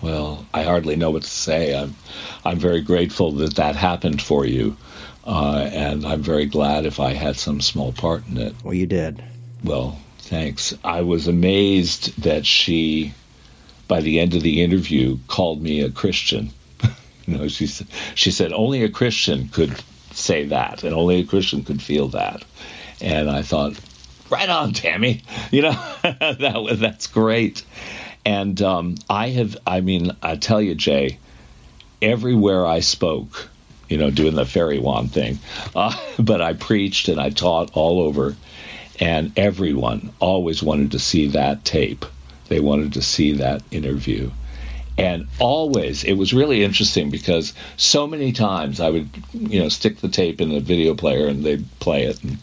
Well, 0.00 0.46
I 0.54 0.62
hardly 0.62 0.96
know 0.96 1.10
what 1.10 1.22
to 1.22 1.28
say. 1.28 1.74
I'm, 1.76 1.96
I'm 2.44 2.58
very 2.58 2.80
grateful 2.80 3.32
that 3.32 3.56
that 3.56 3.76
happened 3.76 4.22
for 4.22 4.44
you, 4.46 4.76
uh, 5.26 5.68
and 5.72 6.06
I'm 6.06 6.22
very 6.22 6.46
glad 6.46 6.86
if 6.86 7.00
I 7.00 7.14
had 7.14 7.36
some 7.36 7.60
small 7.60 7.92
part 7.92 8.26
in 8.28 8.38
it. 8.38 8.54
Well, 8.62 8.74
you 8.74 8.86
did. 8.86 9.22
Well, 9.64 9.98
thanks. 10.18 10.74
I 10.84 11.02
was 11.02 11.26
amazed 11.26 12.22
that 12.22 12.46
she, 12.46 13.12
by 13.88 14.00
the 14.00 14.20
end 14.20 14.34
of 14.34 14.42
the 14.42 14.62
interview, 14.62 15.18
called 15.26 15.60
me 15.60 15.80
a 15.80 15.90
Christian. 15.90 16.50
you 17.26 17.36
know, 17.36 17.48
she 17.48 17.66
she 18.14 18.30
said 18.30 18.52
only 18.52 18.84
a 18.84 18.88
Christian 18.88 19.48
could 19.48 19.74
say 20.12 20.46
that, 20.46 20.84
and 20.84 20.94
only 20.94 21.20
a 21.20 21.24
Christian 21.24 21.64
could 21.64 21.82
feel 21.82 22.08
that. 22.08 22.44
And 23.00 23.30
I 23.30 23.42
thought, 23.42 23.78
right 24.30 24.48
on, 24.48 24.72
Tammy. 24.72 25.22
You 25.50 25.62
know, 25.62 25.70
that 26.02 26.76
that's 26.78 27.06
great. 27.06 27.64
And 28.28 28.60
um, 28.60 28.96
I 29.08 29.28
have, 29.30 29.56
I 29.66 29.80
mean, 29.80 30.12
I 30.22 30.36
tell 30.36 30.60
you, 30.60 30.74
Jay, 30.74 31.18
everywhere 32.02 32.66
I 32.66 32.80
spoke, 32.80 33.48
you 33.88 33.96
know, 33.96 34.10
doing 34.10 34.34
the 34.34 34.44
fairy 34.44 34.78
wand 34.78 35.12
thing, 35.12 35.38
uh, 35.74 35.96
but 36.18 36.42
I 36.42 36.52
preached 36.52 37.08
and 37.08 37.18
I 37.18 37.30
taught 37.30 37.70
all 37.72 38.00
over, 38.02 38.36
and 39.00 39.32
everyone 39.38 40.10
always 40.20 40.62
wanted 40.62 40.90
to 40.92 40.98
see 40.98 41.28
that 41.28 41.64
tape. 41.64 42.04
They 42.48 42.60
wanted 42.60 42.92
to 42.94 43.02
see 43.02 43.32
that 43.34 43.62
interview. 43.70 44.30
And 44.98 45.26
always, 45.38 46.04
it 46.04 46.14
was 46.14 46.34
really 46.34 46.62
interesting 46.64 47.08
because 47.08 47.54
so 47.78 48.06
many 48.06 48.32
times 48.32 48.78
I 48.78 48.90
would, 48.90 49.08
you 49.32 49.60
know, 49.60 49.70
stick 49.70 50.00
the 50.02 50.08
tape 50.08 50.42
in 50.42 50.50
the 50.50 50.60
video 50.60 50.94
player 50.94 51.28
and 51.28 51.42
they'd 51.44 51.64
play 51.80 52.04
it, 52.04 52.22
and 52.22 52.36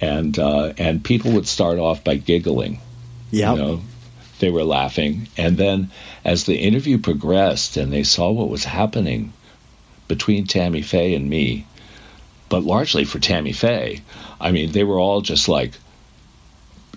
and 0.00 0.38
uh, 0.38 0.74
and 0.78 1.02
people 1.02 1.32
would 1.32 1.48
start 1.48 1.78
off 1.80 2.04
by 2.04 2.14
giggling, 2.14 2.78
Yeah. 3.32 3.52
you 3.54 3.58
know, 3.58 3.80
they 4.44 4.50
were 4.50 4.62
laughing. 4.62 5.26
And 5.38 5.56
then 5.56 5.90
as 6.22 6.44
the 6.44 6.54
interview 6.54 6.98
progressed 6.98 7.78
and 7.78 7.90
they 7.90 8.02
saw 8.02 8.30
what 8.30 8.50
was 8.50 8.62
happening 8.62 9.32
between 10.06 10.46
Tammy 10.46 10.82
Faye 10.82 11.14
and 11.14 11.30
me, 11.30 11.66
but 12.50 12.62
largely 12.62 13.06
for 13.06 13.18
Tammy 13.18 13.52
Faye, 13.52 14.02
I 14.38 14.52
mean, 14.52 14.70
they 14.72 14.84
were 14.84 14.98
all 14.98 15.22
just 15.22 15.48
like 15.48 15.72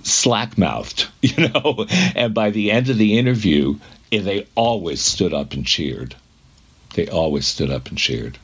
slack 0.03 0.57
mouthed, 0.57 1.07
you 1.21 1.47
know. 1.47 1.85
And 2.17 2.33
by 2.33 2.49
the 2.49 2.69
end 2.69 2.89
of 2.89 2.97
the 2.97 3.17
interview, 3.17 3.79
eh, 4.11 4.19
they 4.19 4.45
always 4.55 4.99
stood 4.99 5.33
up 5.33 5.53
and 5.53 5.65
cheered. 5.65 6.17
They 6.95 7.07
always 7.07 7.47
stood 7.47 7.71
up 7.71 7.87
and 7.87 7.97
cheered. 7.97 8.37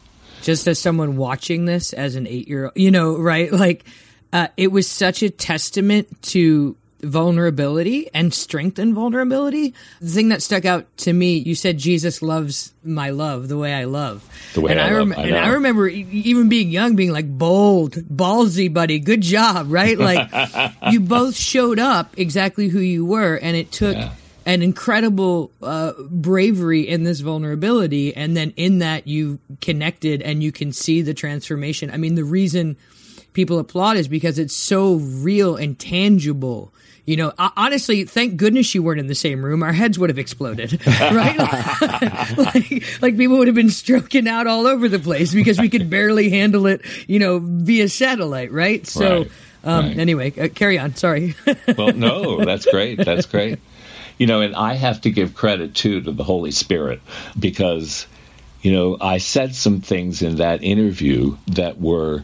just 0.43 0.65
as 0.65 0.79
someone 0.79 1.17
watching 1.17 1.65
this 1.65 1.91
as 1.91 2.15
an 2.15 2.25
eight 2.25 2.47
year 2.47 2.65
old, 2.65 2.73
you 2.77 2.89
know, 2.89 3.17
right? 3.17 3.51
Like, 3.51 3.83
uh, 4.31 4.47
it 4.55 4.71
was 4.71 4.89
such 4.89 5.23
a 5.23 5.29
testament 5.29 6.21
to 6.21 6.77
vulnerability 7.03 8.09
and 8.13 8.33
strength 8.33 8.79
in 8.79 8.93
vulnerability. 8.93 9.73
The 10.01 10.09
thing 10.09 10.29
that 10.29 10.41
stuck 10.41 10.65
out 10.65 10.85
to 10.99 11.13
me, 11.13 11.37
you 11.37 11.55
said 11.55 11.77
Jesus 11.77 12.21
loves 12.21 12.73
my 12.83 13.09
love 13.11 13.47
the 13.47 13.57
way 13.57 13.73
I 13.73 13.83
love. 13.85 14.27
The 14.53 14.61
way 14.61 14.71
and 14.71 14.81
I 14.81 14.91
love, 14.97 15.11
I 15.11 15.21
and. 15.23 15.35
I 15.35 15.47
remember 15.49 15.87
even 15.87 16.49
being 16.49 16.69
young, 16.69 16.95
being 16.95 17.11
like 17.11 17.27
bold, 17.37 17.93
ballsy, 17.93 18.73
buddy. 18.73 18.99
Good 18.99 19.21
job, 19.21 19.67
right? 19.69 19.97
Like, 19.97 20.29
you 20.91 20.99
both 20.99 21.35
showed 21.35 21.79
up 21.79 22.17
exactly 22.17 22.67
who 22.69 22.79
you 22.79 23.05
were, 23.05 23.35
and 23.35 23.55
it 23.55 23.71
took 23.71 23.95
Yeah. 23.95 24.11
an 24.45 24.61
incredible 24.61 25.51
uh, 25.61 25.93
bravery 26.09 26.87
in 26.87 27.03
this 27.03 27.19
vulnerability, 27.19 28.15
and 28.15 28.35
then 28.35 28.53
in 28.57 28.79
that 28.79 29.07
you 29.07 29.39
connected 29.61 30.21
and 30.21 30.41
you 30.43 30.51
can 30.51 30.71
see 30.73 31.01
the 31.01 31.13
transformation. 31.13 31.89
I 31.91 31.97
mean, 31.97 32.15
the 32.15 32.23
reason 32.23 32.75
people 33.33 33.57
applaud 33.59 33.97
is 33.97 34.07
because 34.07 34.37
it's 34.37 34.55
so 34.55 34.95
real 34.95 35.55
and 35.55 35.77
tangible. 35.79 36.71
You 37.05 37.17
know, 37.17 37.33
honestly, 37.37 38.05
thank 38.05 38.37
goodness 38.37 38.73
you 38.73 38.81
weren't 38.81 39.01
in 39.01 39.07
the 39.07 39.15
same 39.15 39.43
room. 39.43 39.61
Our 39.61 39.73
heads 39.73 39.99
would 39.99 40.09
have 40.09 40.17
exploded, 40.19 40.79
right? 40.87 41.37
like, 42.37 43.01
like 43.01 43.17
people 43.17 43.37
would 43.39 43.47
have 43.47 43.55
been 43.55 43.69
stroking 43.69 44.25
out 44.25 44.47
all 44.47 44.67
over 44.67 44.87
the 44.87 44.99
place 44.99 45.33
because 45.33 45.59
we 45.59 45.67
could 45.67 45.89
barely 45.89 46.29
handle 46.29 46.65
it, 46.65 46.79
you 47.07 47.19
know, 47.19 47.39
via 47.43 47.89
satellite, 47.89 48.53
right? 48.53 48.87
So, 48.87 49.23
Right, 49.23 49.31
um, 49.65 49.85
right. 49.87 49.99
anyway, 49.99 50.33
uh, 50.39 50.47
carry 50.47 50.79
on. 50.79 50.95
Sorry. 50.95 51.35
well, 51.77 51.91
no, 51.91 52.45
that's 52.45 52.65
great. 52.65 53.03
That's 53.03 53.25
great. 53.25 53.59
You 54.17 54.27
know, 54.27 54.39
and 54.39 54.55
I 54.55 54.75
have 54.75 55.01
to 55.01 55.11
give 55.11 55.33
credit 55.33 55.75
too 55.75 55.99
to 56.01 56.11
the 56.13 56.23
Holy 56.23 56.51
Spirit 56.51 57.01
because, 57.37 58.07
you 58.61 58.71
know, 58.71 58.95
I 59.01 59.17
said 59.17 59.55
some 59.55 59.81
things 59.81 60.21
in 60.21 60.37
that 60.37 60.63
interview 60.63 61.35
that 61.47 61.81
were 61.81 62.23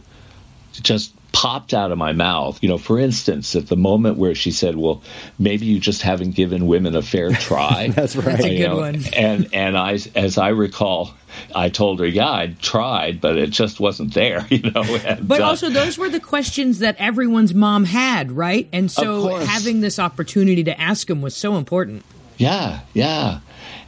just 0.72 1.12
popped 1.40 1.72
out 1.72 1.90
of 1.90 1.96
my 1.96 2.12
mouth. 2.12 2.62
You 2.62 2.68
know, 2.68 2.76
for 2.76 2.98
instance, 2.98 3.56
at 3.56 3.66
the 3.66 3.76
moment 3.76 4.18
where 4.18 4.34
she 4.34 4.50
said, 4.50 4.76
"Well, 4.76 5.02
maybe 5.38 5.64
you 5.64 5.80
just 5.80 6.02
haven't 6.02 6.34
given 6.34 6.66
women 6.66 6.94
a 6.94 7.00
fair 7.00 7.30
try." 7.48 7.88
That's 7.88 8.14
right. 8.14 8.26
That's 8.26 8.44
a 8.44 8.58
good 8.58 8.68
know, 8.68 8.76
one. 8.76 9.02
And 9.16 9.48
and 9.54 9.78
I, 9.78 9.98
as 10.14 10.36
I 10.36 10.48
recall, 10.48 11.14
I 11.54 11.70
told 11.70 12.00
her, 12.00 12.06
"Yeah, 12.06 12.30
I 12.30 12.54
tried, 12.60 13.22
but 13.22 13.38
it 13.38 13.50
just 13.50 13.80
wasn't 13.80 14.12
there." 14.12 14.46
You 14.50 14.70
know, 14.72 14.82
and, 14.82 15.26
But 15.26 15.40
uh, 15.40 15.44
also, 15.46 15.70
those 15.70 15.96
were 15.96 16.10
the 16.10 16.20
questions 16.20 16.80
that 16.80 16.96
everyone's 16.98 17.54
mom 17.54 17.84
had, 17.84 18.32
right? 18.32 18.68
And 18.72 18.90
so 18.90 19.36
having 19.36 19.80
this 19.80 19.98
opportunity 19.98 20.64
to 20.64 20.78
ask 20.78 21.06
them 21.06 21.22
was 21.22 21.34
so 21.34 21.56
important. 21.56 22.04
Yeah, 22.36 22.80
yeah. 22.92 23.40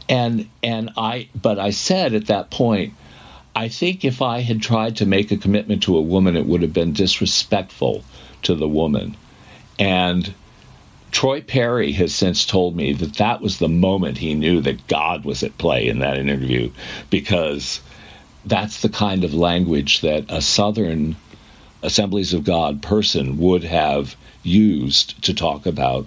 And 0.09 0.49
and 0.63 0.91
I 0.97 1.29
but 1.35 1.59
I 1.59 1.71
said 1.71 2.15
at 2.15 2.29
that 2.29 2.51
point, 2.51 2.95
I 3.55 3.69
think 3.69 4.05
if 4.05 4.23
I 4.23 4.41
had 4.41 4.63
tried 4.63 4.97
to 4.97 5.07
make 5.07 5.31
a 5.31 5.37
commitment 5.37 5.83
to 5.85 5.97
a 5.97 6.03
woman, 6.03 6.37
it 6.37 6.47
would 6.47 6.63
have 6.63 6.73
been 6.73 6.93
disrespectful 6.93 8.05
to 8.43 8.55
the 8.55 8.69
woman. 8.69 9.17
And 9.79 10.35
Troy 11.11 11.43
Perry 11.43 11.93
has 11.93 12.15
since 12.15 12.47
told 12.47 12.75
me 12.75 12.95
that 12.95 13.15
that 13.17 13.43
was 13.43 13.59
the 13.59 13.69
moment 13.69 14.19
he 14.19 14.35
knew 14.35 14.63
that 14.63 14.87
God 14.87 15.25
was 15.25 15.43
at 15.43 15.59
play 15.59 15.87
in 15.87 15.99
that 15.99 16.17
interview 16.17 16.71
because 17.11 17.81
that's 18.47 18.81
the 18.81 18.89
kind 18.89 19.23
of 19.23 19.35
language 19.35 20.01
that 20.01 20.25
a 20.31 20.41
Southern 20.41 21.17
Assemblies 21.83 22.33
of 22.33 22.45
God 22.45 22.81
person 22.81 23.39
would 23.39 23.65
have 23.65 24.17
used 24.43 25.23
to 25.25 25.35
talk 25.35 25.67
about 25.67 26.07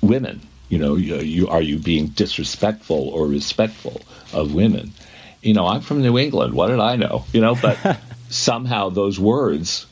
women. 0.00 0.40
You 0.70 0.78
know, 0.78 0.96
you, 0.96 1.16
you 1.16 1.48
are 1.48 1.62
you 1.62 1.78
being 1.78 2.08
disrespectful 2.08 3.08
or 3.10 3.26
respectful 3.26 4.00
of 4.32 4.54
women? 4.54 4.92
You 5.44 5.54
know, 5.54 5.66
I'm 5.66 5.80
from 5.82 6.00
New 6.02 6.18
England. 6.18 6.54
What 6.54 6.68
did 6.68 6.80
I 6.80 6.96
know? 6.96 7.24
You 7.32 7.40
know, 7.40 7.54
but 7.54 7.78
somehow 8.30 8.88
those 8.88 9.20
words 9.20 9.86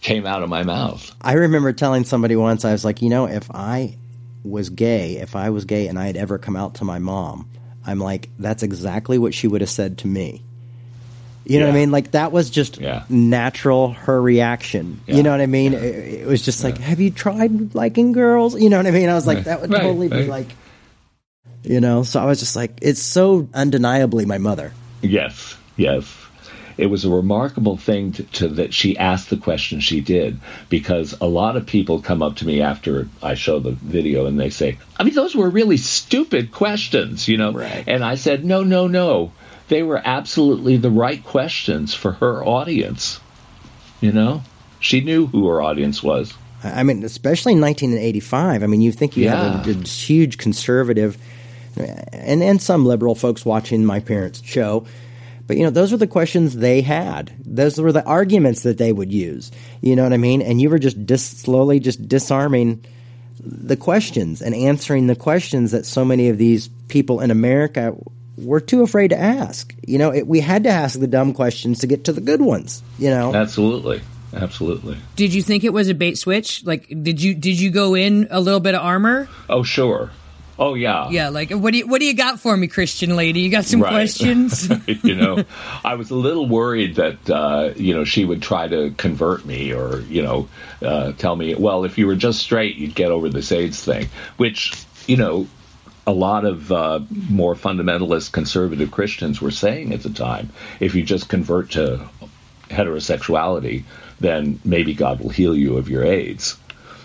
came 0.00 0.26
out 0.26 0.42
of 0.42 0.48
my 0.48 0.64
mouth. 0.64 1.14
I 1.22 1.34
remember 1.34 1.72
telling 1.72 2.04
somebody 2.04 2.36
once, 2.36 2.64
I 2.64 2.72
was 2.72 2.84
like, 2.84 3.00
you 3.00 3.08
know, 3.08 3.26
if 3.26 3.50
I 3.52 3.96
was 4.42 4.68
gay, 4.70 5.16
if 5.16 5.36
I 5.36 5.50
was 5.50 5.64
gay 5.64 5.86
and 5.86 5.98
I 5.98 6.06
had 6.06 6.16
ever 6.16 6.36
come 6.38 6.56
out 6.56 6.74
to 6.76 6.84
my 6.84 6.98
mom, 6.98 7.48
I'm 7.86 7.98
like, 8.00 8.28
that's 8.38 8.62
exactly 8.62 9.16
what 9.16 9.32
she 9.32 9.46
would 9.48 9.60
have 9.62 9.70
said 9.70 9.98
to 9.98 10.06
me. 10.06 10.42
You 11.46 11.60
know 11.60 11.66
what 11.66 11.72
I 11.74 11.78
mean? 11.78 11.90
Like 11.90 12.12
that 12.12 12.32
was 12.32 12.48
just 12.50 12.78
Yeah. 12.80 13.04
natural 13.10 13.92
her 13.92 14.20
reaction. 14.20 15.00
Yeah. 15.06 15.16
You 15.16 15.22
know 15.22 15.30
what 15.30 15.42
I 15.42 15.46
mean? 15.46 15.74
It, 15.74 15.82
it 16.22 16.26
was 16.26 16.42
just 16.42 16.64
like, 16.64 16.78
have 16.78 17.00
you 17.00 17.10
tried 17.10 17.74
liking 17.74 18.12
girls? 18.12 18.58
You 18.60 18.70
know 18.70 18.78
what 18.78 18.86
I 18.86 18.90
mean? 18.90 19.08
I 19.10 19.14
was 19.14 19.26
like, 19.26 19.36
Right. 19.38 19.44
that 19.46 19.60
would 19.60 19.70
Right, 19.70 19.82
totally 19.82 20.08
be 20.08 20.24
like, 20.26 20.48
you 21.64 21.80
know. 21.80 22.02
So 22.02 22.20
I 22.20 22.24
was 22.26 22.40
just 22.40 22.56
like, 22.56 22.78
it's 22.82 23.02
so 23.02 23.48
undeniably 23.54 24.24
my 24.26 24.38
mother. 24.38 24.72
Yes, 25.02 25.56
yes. 25.76 26.12
it 26.76 26.86
was 26.86 27.04
a 27.04 27.10
remarkable 27.10 27.76
thing 27.76 28.12
to, 28.12 28.22
to, 28.24 28.48
that 28.48 28.74
she 28.74 28.96
asked 28.98 29.30
the 29.30 29.36
question 29.36 29.80
she 29.80 30.00
did 30.00 30.38
because 30.68 31.14
a 31.20 31.26
lot 31.26 31.56
of 31.56 31.66
people 31.66 32.00
come 32.02 32.22
up 32.22 32.36
to 32.36 32.46
me 32.46 32.60
after 32.62 33.08
I 33.22 33.34
show 33.34 33.60
the 33.60 33.72
video 33.72 34.26
and 34.26 34.38
they 34.40 34.50
say, 34.50 34.78
I 34.98 35.04
mean, 35.04 35.14
those 35.14 35.34
were 35.36 35.48
really 35.50 35.76
stupid 35.76 36.52
questions, 36.52 37.28
you 37.28 37.36
know? 37.36 37.52
Right. 37.52 37.84
And 37.86 38.02
I 38.04 38.16
said, 38.16 38.44
no, 38.44 38.64
no, 38.64 38.86
no. 38.88 39.32
They 39.68 39.82
were 39.82 40.00
absolutely 40.04 40.76
the 40.76 40.90
right 40.90 41.22
questions 41.24 41.94
for 41.94 42.12
her 42.12 42.44
audience. 42.44 43.20
You 44.00 44.12
know? 44.12 44.42
She 44.80 45.00
knew 45.00 45.26
who 45.26 45.46
her 45.48 45.62
audience 45.62 46.02
was. 46.02 46.34
I 46.62 46.82
mean, 46.82 47.04
especially 47.04 47.52
in 47.52 47.60
1985. 47.60 48.62
I 48.62 48.66
mean, 48.66 48.80
you 48.80 48.90
think 48.90 49.16
you 49.16 49.24
Yeah. 49.24 49.58
have 49.58 49.66
a, 49.68 49.70
a 49.70 49.74
huge 49.86 50.38
conservative 50.38 51.18
and 51.76 52.42
and 52.42 52.60
some 52.60 52.86
liberal 52.86 53.14
folks 53.14 53.44
watching 53.44 53.84
my 53.84 54.00
parents' 54.00 54.42
show. 54.44 54.86
But 55.46 55.56
you 55.56 55.64
know, 55.64 55.70
those 55.70 55.92
were 55.92 55.98
the 55.98 56.06
questions 56.06 56.56
they 56.56 56.80
had. 56.80 57.32
Those 57.44 57.78
were 57.78 57.92
the 57.92 58.04
arguments 58.04 58.62
that 58.62 58.78
they 58.78 58.92
would 58.92 59.12
use. 59.12 59.50
You 59.82 59.94
know 59.94 60.02
what 60.02 60.12
I 60.12 60.16
mean? 60.16 60.40
And 60.40 60.60
you 60.60 60.70
were 60.70 60.78
just 60.78 61.04
dis- 61.06 61.22
slowly 61.24 61.80
just 61.80 62.08
disarming 62.08 62.84
the 63.40 63.76
questions 63.76 64.40
and 64.40 64.54
answering 64.54 65.06
the 65.06 65.16
questions 65.16 65.72
that 65.72 65.84
so 65.84 66.04
many 66.04 66.30
of 66.30 66.38
these 66.38 66.68
people 66.88 67.20
in 67.20 67.30
America 67.30 67.94
were 68.38 68.60
too 68.60 68.82
afraid 68.82 69.08
to 69.08 69.18
ask. 69.18 69.74
You 69.86 69.98
know, 69.98 70.12
it, 70.12 70.26
we 70.26 70.40
had 70.40 70.64
to 70.64 70.70
ask 70.70 70.98
the 70.98 71.06
dumb 71.06 71.34
questions 71.34 71.80
to 71.80 71.86
get 71.86 72.04
to 72.04 72.12
the 72.12 72.20
good 72.20 72.40
ones. 72.40 72.82
You 72.98 73.10
know, 73.10 73.34
Absolutely. 73.34 74.00
Absolutely. 74.32 74.96
Did 75.14 75.32
you 75.32 75.42
think 75.42 75.62
it 75.62 75.72
was 75.72 75.88
a 75.88 75.94
bait 75.94 76.18
switch? 76.18 76.64
Like, 76.64 76.88
did 76.88 77.22
you 77.22 77.34
did 77.34 77.60
you 77.60 77.70
go 77.70 77.94
in 77.94 78.26
a 78.30 78.40
little 78.40 78.60
bit 78.60 78.74
of 78.74 78.82
armor? 78.82 79.28
Oh, 79.48 79.62
sure. 79.62 80.10
Oh, 80.58 80.74
yeah. 80.74 81.10
Yeah. 81.10 81.30
Like, 81.30 81.50
what 81.50 81.72
do 81.72 81.78
you 81.78 81.86
what 81.86 82.00
do 82.00 82.06
you 82.06 82.14
got 82.14 82.38
for 82.40 82.56
me, 82.56 82.68
Christian 82.68 83.16
lady? 83.16 83.40
You 83.40 83.50
got 83.50 83.64
some 83.64 83.80
Right. 83.82 83.90
questions? 83.90 84.68
you 85.02 85.14
know, 85.16 85.44
I 85.84 85.94
was 85.94 86.10
a 86.10 86.14
little 86.14 86.48
worried 86.48 86.94
that 86.96 87.28
uh, 87.28 87.72
you 87.76 87.92
know 87.94 88.04
she 88.04 88.24
would 88.24 88.40
try 88.42 88.68
to 88.68 88.92
convert 88.96 89.44
me 89.44 89.72
or 89.72 90.00
you 90.02 90.22
know 90.22 90.48
uh, 90.80 91.12
tell 91.12 91.34
me, 91.34 91.54
well, 91.56 91.84
if 91.84 91.98
you 91.98 92.06
were 92.06 92.14
just 92.16 92.38
straight, 92.40 92.76
you'd 92.76 92.94
get 92.94 93.10
over 93.10 93.28
this 93.28 93.50
AIDS 93.50 93.82
thing, 93.84 94.08
which 94.36 94.74
you 95.08 95.16
know 95.16 95.48
a 96.06 96.12
lot 96.12 96.44
of 96.44 96.70
uh, 96.70 97.00
more 97.30 97.54
fundamentalist 97.54 98.30
conservative 98.30 98.90
Christians 98.90 99.40
were 99.40 99.50
saying 99.50 99.92
at 99.92 100.02
the 100.02 100.10
time. 100.10 100.50
If 100.78 100.94
you 100.94 101.02
just 101.02 101.28
convert 101.28 101.70
to 101.72 102.06
heterosexuality, 102.68 103.84
then 104.20 104.60
maybe 104.64 104.94
God 104.94 105.20
will 105.20 105.30
heal 105.30 105.56
you 105.56 105.76
of 105.78 105.88
your 105.88 106.04
AIDS. 106.04 106.56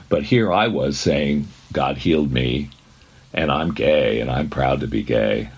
But 0.09 0.23
here 0.23 0.51
I 0.51 0.67
was 0.67 0.99
saying, 0.99 1.47
God 1.71 1.97
healed 1.97 2.31
me, 2.31 2.69
and 3.33 3.51
I'm 3.51 3.71
gay, 3.73 4.19
and 4.21 4.29
I'm 4.29 4.49
proud 4.49 4.81
to 4.81 4.87
be 4.87 5.03
gay. 5.03 5.49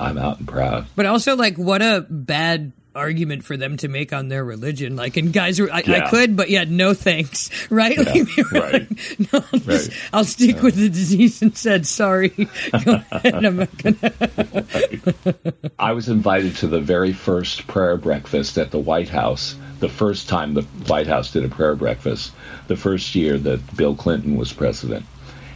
I'm 0.00 0.18
out 0.18 0.38
and 0.38 0.46
proud. 0.48 0.86
But 0.96 1.06
also, 1.06 1.34
like, 1.36 1.56
what 1.56 1.82
a 1.82 2.06
bad 2.08 2.72
argument 2.94 3.44
for 3.44 3.56
them 3.56 3.76
to 3.76 3.86
make 3.86 4.12
on 4.12 4.28
their 4.28 4.44
religion. 4.44 4.96
Like, 4.96 5.16
and 5.16 5.32
guys 5.32 5.60
I, 5.60 5.82
I 5.86 6.08
could, 6.10 6.36
but 6.36 6.50
yeah, 6.50 6.64
no 6.68 6.94
thanks. 6.94 7.50
Right? 7.70 7.96
Like, 7.98 8.52
right. 8.52 8.72
like, 8.90 9.32
no, 9.32 9.44
I'll, 9.52 9.58
just- 9.60 9.66
Right. 9.88 9.98
I'll 10.12 10.24
stick 10.24 10.62
with 10.62 10.74
the 10.76 10.88
disease 10.88 11.42
and 11.42 11.56
said, 11.56 11.86
sorry. 11.86 12.28
Go 12.84 12.94
ahead. 13.10 13.44
I'm 13.44 13.56
not 13.56 13.76
gonna. 13.78 15.34
I 15.78 15.92
was 15.92 16.08
invited 16.08 16.56
to 16.56 16.66
the 16.66 16.80
very 16.80 17.12
first 17.12 17.66
prayer 17.66 17.96
breakfast 17.96 18.58
at 18.58 18.70
the 18.70 18.78
White 18.78 19.08
House, 19.10 19.54
the 19.80 19.88
first 19.88 20.28
time 20.28 20.54
the 20.54 20.62
White 20.62 21.06
House 21.06 21.32
did 21.32 21.44
a 21.44 21.48
prayer 21.48 21.76
breakfast, 21.76 22.32
the 22.68 22.76
first 22.76 23.14
year 23.14 23.38
that 23.38 23.76
Bill 23.76 23.94
Clinton 23.94 24.36
was 24.36 24.52
president. 24.52 25.04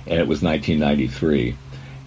And 0.06 0.18
it 0.18 0.26
was 0.26 0.42
1993. 0.42 1.56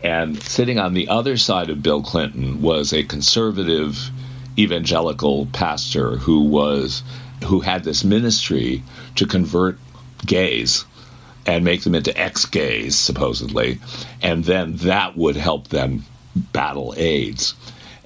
And 0.04 0.42
sitting 0.42 0.78
on 0.78 0.94
the 0.94 1.10
other 1.10 1.38
side 1.38 1.70
of 1.70 1.82
Bill 1.82 2.04
Clinton 2.04 2.62
was 2.62 2.94
a 2.94 3.04
conservative 3.04 4.12
evangelical 4.58 5.48
pastor 5.48 6.16
who 6.18 6.42
was 6.42 7.04
who 7.46 7.60
had 7.60 7.84
this 7.84 8.04
ministry 8.04 8.84
to 9.16 9.26
convert 9.26 9.78
gays 10.26 10.86
and 11.46 11.64
make 11.64 11.84
them 11.84 11.96
into 11.96 12.18
ex-gays 12.18 12.96
supposedly 12.96 13.80
and 14.22 14.44
then 14.46 14.78
that 14.78 15.18
would 15.18 15.36
help 15.36 15.68
them 15.68 16.06
battle 16.36 16.94
AIDS 16.98 17.54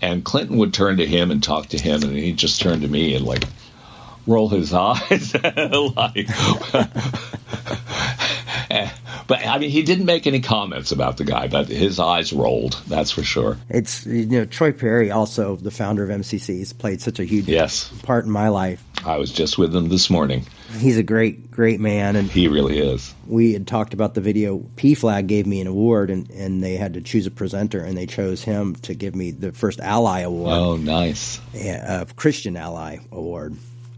and 0.02 0.24
Clinton 0.24 0.58
would 0.58 0.74
turn 0.74 0.98
to 0.98 1.06
him 1.06 1.30
and 1.32 1.44
talk 1.44 1.68
to 1.68 1.78
him 1.78 2.02
and 2.04 2.16
he'd 2.16 2.38
just 2.38 2.62
turn 2.62 2.82
to 2.82 2.88
me 2.88 3.16
and 3.16 3.26
like 3.26 3.44
roll 4.26 4.50
his 4.50 4.74
eyes 4.74 5.36
like 5.96 6.28
but 9.30 9.46
I 9.46 9.58
mean 9.58 9.70
he 9.70 9.84
didn't 9.84 10.06
make 10.06 10.28
any 10.28 10.42
comments 10.42 10.92
about 10.92 11.16
the 11.16 11.24
guy 11.24 11.48
but 11.48 11.70
his 11.70 12.00
eyes 12.00 12.34
rolled 12.34 12.82
that's 12.88 13.12
for 13.12 13.24
sure 13.24 13.58
it's 13.70 14.06
you 14.06 14.26
know 14.26 14.46
Troy 14.46 14.74
Perry, 14.74 15.10
also 15.10 15.56
the 15.56 15.72
founder 15.72 16.04
of 16.04 16.10
MCCs, 16.10 16.78
played 16.78 17.02
such 17.02 17.20
a 17.20 17.24
huge 17.24 17.48
yes 17.48 17.90
part 18.04 18.26
in 18.26 18.32
my 18.32 18.50
life. 18.50 18.84
I 19.06 19.16
was 19.16 19.32
just 19.32 19.58
with 19.58 19.74
him 19.74 19.88
this 19.88 20.10
morning 20.10 20.46
He's 20.78 20.98
a 20.98 21.04
great, 21.04 21.50
great 21.50 21.80
man, 21.80 22.16
and 22.16 22.30
he 22.30 22.48
really 22.48 22.78
is 22.78 23.14
we 23.26 23.54
had 23.54 23.66
talked 23.66 23.94
about 23.94 24.14
the 24.14 24.22
video. 24.22 24.60
PFLAG 24.76 25.28
gave 25.28 25.48
me 25.48 25.62
an 25.62 25.68
award, 25.68 26.12
and, 26.12 26.30
and 26.32 26.64
they 26.64 26.76
had 26.76 26.94
to 26.94 27.02
choose 27.02 27.26
a 27.26 27.32
presenter, 27.32 27.80
and 27.80 27.98
they 27.98 28.06
chose 28.06 28.44
him 28.44 28.76
to 28.76 28.94
give 28.94 29.16
me 29.16 29.32
the 29.32 29.52
first 29.52 29.80
Ally 29.80 30.22
Award, 30.22 30.54
oh 30.54 30.78
nice 30.78 31.40
uh, 31.56 32.06
Christian 32.16 32.56
Ally 32.56 32.98
Award. 33.12 33.56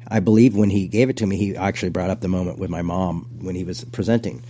I 0.07 0.19
believe 0.21 0.55
when 0.55 0.69
he 0.69 0.87
gave 0.87 1.09
it 1.09 1.17
to 1.17 1.25
me, 1.25 1.37
he 1.37 1.55
actually 1.55 1.89
brought 1.89 2.09
up 2.09 2.21
the 2.21 2.27
moment 2.27 2.57
with 2.57 2.69
my 2.69 2.81
mom 2.81 3.27
when 3.41 3.55
he 3.55 3.63
was 3.63 3.83
presenting, 3.85 4.43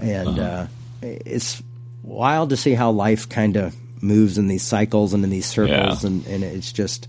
and 0.00 0.38
uh, 0.38 0.66
it's 1.02 1.62
wild 2.02 2.50
to 2.50 2.56
see 2.56 2.74
how 2.74 2.90
life 2.90 3.28
kind 3.28 3.56
of 3.56 3.74
moves 4.02 4.38
in 4.38 4.48
these 4.48 4.62
cycles 4.64 5.14
and 5.14 5.22
in 5.24 5.30
these 5.30 5.46
circles, 5.46 6.02
Yeah. 6.02 6.10
and, 6.10 6.26
and 6.26 6.44
it's 6.44 6.72
just 6.72 7.08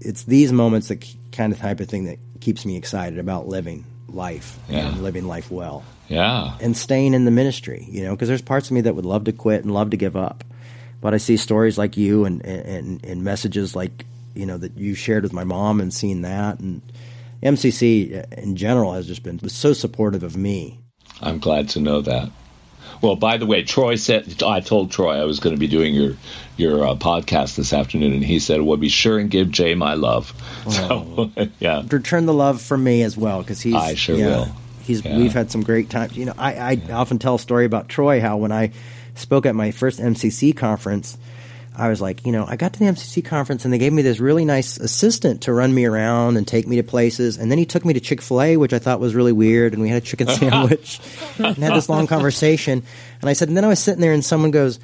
it's 0.00 0.24
these 0.24 0.52
moments 0.52 0.88
that 0.88 1.04
kind 1.32 1.52
of 1.52 1.58
type 1.58 1.80
of 1.80 1.88
thing 1.88 2.04
that 2.04 2.18
keeps 2.40 2.64
me 2.66 2.76
excited 2.76 3.18
about 3.18 3.46
living 3.48 3.84
life 4.08 4.58
Yeah. 4.68 4.88
and 4.88 5.02
living 5.02 5.26
life 5.26 5.50
well 5.50 5.84
yeah 6.08 6.56
and 6.60 6.76
staying 6.76 7.14
in 7.14 7.24
the 7.24 7.30
ministry, 7.30 7.86
you 7.88 8.02
know, 8.04 8.10
because 8.14 8.28
there's 8.28 8.42
parts 8.42 8.66
of 8.68 8.72
me 8.74 8.82
that 8.82 8.94
would 8.94 9.06
love 9.06 9.24
to 9.24 9.32
quit 9.32 9.62
and 9.64 9.72
love 9.72 9.90
to 9.90 9.96
give 9.96 10.16
up. 10.16 10.44
But 11.00 11.14
I 11.14 11.16
see 11.16 11.36
stories 11.36 11.78
like 11.78 11.96
you 11.96 12.24
and, 12.26 12.44
and, 12.44 13.04
and 13.04 13.24
messages 13.24 13.74
like, 13.74 14.04
you 14.34 14.44
know, 14.46 14.58
that 14.58 14.76
you 14.76 14.94
shared 14.94 15.22
with 15.22 15.32
my 15.32 15.42
mom 15.44 15.80
and 15.80 15.92
seeing 15.92 16.22
that. 16.22 16.60
And 16.60 16.82
MCC 17.42 18.30
in 18.38 18.56
general 18.56 18.92
has 18.92 19.06
just 19.06 19.22
been 19.22 19.38
so 19.48 19.72
supportive 19.72 20.22
of 20.22 20.36
me. 20.36 20.78
I'm 21.22 21.38
glad 21.38 21.70
to 21.70 21.80
know 21.80 22.00
that. 22.02 22.30
Well, 23.00 23.16
by 23.16 23.36
the 23.36 23.46
way, 23.46 23.64
Troy 23.64 23.96
said 23.96 24.42
I 24.44 24.60
told 24.60 24.92
Troy 24.92 25.20
I 25.20 25.24
was 25.24 25.40
going 25.40 25.56
to 25.56 25.60
be 25.60 25.66
doing 25.66 25.94
your 25.94 26.16
your 26.56 26.86
uh, 26.86 26.94
podcast 26.94 27.56
this 27.56 27.72
afternoon, 27.72 28.12
and 28.12 28.24
he 28.24 28.38
said, 28.38 28.60
"Well, 28.62 28.76
be 28.76 28.88
sure 28.88 29.18
and 29.18 29.28
give 29.28 29.50
Jay 29.50 29.74
my 29.74 29.94
love." 29.94 30.32
So, 30.72 31.32
yeah, 31.58 31.82
Return 31.90 32.26
the 32.26 32.32
love 32.32 32.62
from 32.62 32.84
me 32.84 33.02
as 33.02 33.16
well 33.16 33.40
because 33.40 33.60
he's. 33.60 33.74
I 33.74 33.94
sure 33.94 34.16
yeah, 34.16 34.26
will. 34.26 34.48
He's. 34.84 35.04
Yeah. 35.04 35.16
We've 35.16 35.32
had 35.32 35.50
some 35.50 35.64
great 35.64 35.90
times. 35.90 36.16
You 36.16 36.26
know, 36.26 36.34
I, 36.38 36.52
I 36.88 36.92
often 36.92 37.18
tell 37.18 37.34
a 37.34 37.38
story 37.38 37.64
about 37.64 37.88
Troy 37.88 38.20
how 38.20 38.36
when 38.36 38.52
I 38.52 38.70
spoke 39.16 39.44
at 39.44 39.56
my 39.56 39.72
first 39.72 39.98
MCC 39.98 40.56
conference, 40.56 41.18
I 41.74 41.88
was 41.88 42.00
like, 42.00 42.26
you 42.26 42.32
know, 42.32 42.44
I 42.46 42.56
got 42.56 42.74
to 42.74 42.78
the 42.78 42.84
MCC 42.84 43.24
conference 43.24 43.64
and 43.64 43.72
they 43.72 43.78
gave 43.78 43.92
me 43.92 44.02
this 44.02 44.20
really 44.20 44.44
nice 44.44 44.76
assistant 44.76 45.42
to 45.42 45.52
run 45.52 45.74
me 45.74 45.86
around 45.86 46.36
and 46.36 46.46
take 46.46 46.66
me 46.66 46.76
to 46.76 46.82
places. 46.82 47.38
And 47.38 47.50
then 47.50 47.58
he 47.58 47.64
took 47.64 47.84
me 47.84 47.94
to 47.94 48.00
Chick 48.00 48.20
fil 48.20 48.42
A, 48.42 48.56
which 48.56 48.72
I 48.72 48.78
thought 48.78 49.00
was 49.00 49.14
really 49.14 49.32
weird. 49.32 49.72
And 49.72 49.80
we 49.80 49.88
had 49.88 50.02
a 50.02 50.04
chicken 50.04 50.26
sandwich 50.28 51.00
and 51.38 51.56
had 51.56 51.74
this 51.74 51.88
long 51.88 52.06
conversation. 52.06 52.82
And 53.20 53.30
I 53.30 53.32
said, 53.32 53.48
and 53.48 53.56
then 53.56 53.64
I 53.64 53.68
was 53.68 53.80
sitting 53.80 54.00
there 54.00 54.12
and 54.12 54.24
someone 54.24 54.50
goes, 54.50 54.80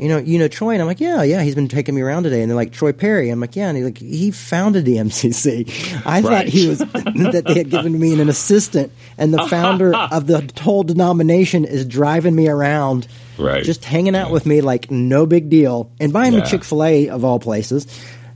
you 0.00 0.08
know, 0.08 0.16
you 0.16 0.38
know 0.38 0.48
Troy, 0.48 0.72
and 0.72 0.80
I'm 0.80 0.88
like, 0.88 1.00
yeah, 1.00 1.22
yeah, 1.22 1.42
he's 1.42 1.54
been 1.54 1.68
taking 1.68 1.94
me 1.94 2.00
around 2.00 2.22
today, 2.22 2.40
and 2.40 2.50
they're 2.50 2.56
like 2.56 2.72
Troy 2.72 2.92
Perry. 2.92 3.28
I'm 3.28 3.38
like, 3.38 3.54
yeah, 3.54 3.68
and 3.68 3.76
he's 3.76 3.84
like, 3.84 3.98
he 3.98 4.30
founded 4.30 4.86
the 4.86 4.96
MCC. 4.96 6.06
I 6.06 6.22
thought 6.22 6.46
he 6.46 6.68
was 6.68 6.78
that 6.78 7.44
they 7.46 7.58
had 7.58 7.68
given 7.68 7.98
me 7.98 8.18
an 8.18 8.30
assistant, 8.30 8.92
and 9.18 9.34
the 9.34 9.46
founder 9.46 9.94
of 10.10 10.26
the 10.26 10.50
whole 10.60 10.84
denomination 10.84 11.66
is 11.66 11.84
driving 11.84 12.34
me 12.34 12.48
around, 12.48 13.08
Right. 13.40 13.64
just 13.64 13.84
hanging 13.84 14.14
out 14.14 14.30
with 14.30 14.46
me 14.46 14.60
like 14.60 14.90
no 14.90 15.26
big 15.26 15.50
deal, 15.50 15.92
and 15.98 16.12
buying 16.12 16.34
me 16.34 16.42
Chick 16.42 16.64
Fil 16.64 16.84
A 16.84 17.08
of 17.08 17.24
all 17.24 17.38
places. 17.38 17.86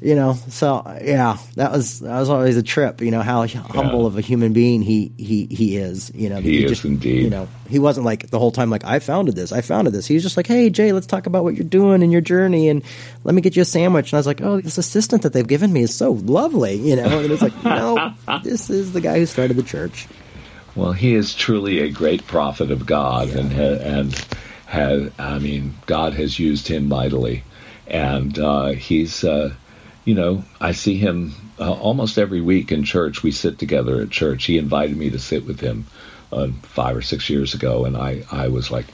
You 0.00 0.14
know, 0.14 0.34
so 0.34 0.82
yeah, 1.02 1.38
that 1.54 1.72
was 1.72 2.00
that 2.00 2.18
was 2.20 2.28
always 2.28 2.58
a 2.58 2.62
trip. 2.62 3.00
You 3.00 3.10
know 3.10 3.22
how 3.22 3.46
humble 3.46 4.04
of 4.04 4.18
a 4.18 4.20
human 4.20 4.52
being 4.52 4.82
he 4.82 5.10
he 5.16 5.46
he 5.46 5.78
is. 5.78 6.12
You 6.14 6.28
know, 6.28 6.34
that 6.34 6.44
He 6.44 6.62
is 6.62 6.72
just, 6.72 6.84
indeed. 6.84 7.22
You 7.22 7.30
know, 7.30 7.48
he 7.70 7.78
wasn't 7.78 8.04
like 8.04 8.28
the 8.28 8.38
whole 8.38 8.52
time 8.52 8.68
like 8.68 8.84
I 8.84 8.98
founded 8.98 9.34
this, 9.34 9.50
I 9.50 9.62
founded 9.62 9.94
this. 9.94 10.06
He 10.06 10.12
was 10.12 10.22
just 10.22 10.36
like, 10.36 10.46
hey 10.46 10.68
Jay, 10.68 10.92
let's 10.92 11.06
talk 11.06 11.24
about 11.26 11.42
what 11.42 11.54
you're 11.54 11.64
doing 11.64 12.02
in 12.02 12.10
your 12.10 12.20
journey, 12.20 12.68
and 12.68 12.82
let 13.22 13.34
me 13.34 13.40
get 13.40 13.56
you 13.56 13.62
a 13.62 13.64
sandwich. 13.64 14.12
And 14.12 14.18
I 14.18 14.18
was 14.18 14.26
like, 14.26 14.42
oh, 14.42 14.60
this 14.60 14.76
assistant 14.76 15.22
that 15.22 15.32
they've 15.32 15.46
given 15.46 15.72
me 15.72 15.80
is 15.82 15.94
so 15.94 16.12
lovely. 16.12 16.74
You 16.74 16.96
know, 16.96 17.20
and 17.20 17.32
it's 17.32 17.40
like, 17.40 17.64
no, 17.64 18.12
this 18.42 18.68
is 18.68 18.92
the 18.92 19.00
guy 19.00 19.18
who 19.18 19.24
started 19.24 19.56
the 19.56 19.62
church. 19.62 20.06
Well, 20.76 20.92
he 20.92 21.14
is 21.14 21.34
truly 21.34 21.78
a 21.80 21.90
great 21.90 22.26
prophet 22.26 22.70
of 22.70 22.84
God, 22.84 23.30
and 23.30 23.52
and 23.52 24.26
I 24.74 25.38
mean, 25.38 25.74
God 25.86 26.14
has 26.14 26.38
used 26.38 26.68
him 26.68 26.88
mightily, 26.88 27.44
and 27.86 28.38
uh, 28.38 28.68
he's 28.68 29.24
uh, 29.24 29.54
you 30.04 30.14
know 30.14 30.44
I 30.60 30.72
see 30.72 30.96
him 30.96 31.34
uh, 31.58 31.72
almost 31.72 32.18
every 32.18 32.40
week 32.40 32.72
in 32.72 32.84
church. 32.84 33.22
We 33.22 33.30
sit 33.30 33.58
together 33.58 34.00
at 34.00 34.10
church. 34.10 34.44
He 34.44 34.58
invited 34.58 34.96
me 34.96 35.10
to 35.10 35.18
sit 35.18 35.46
with 35.46 35.60
him 35.60 35.86
uh, 36.32 36.48
five 36.62 36.96
or 36.96 37.02
six 37.02 37.30
years 37.30 37.54
ago, 37.54 37.84
and 37.84 37.96
I 37.96 38.24
I 38.30 38.48
was 38.48 38.70
like, 38.70 38.86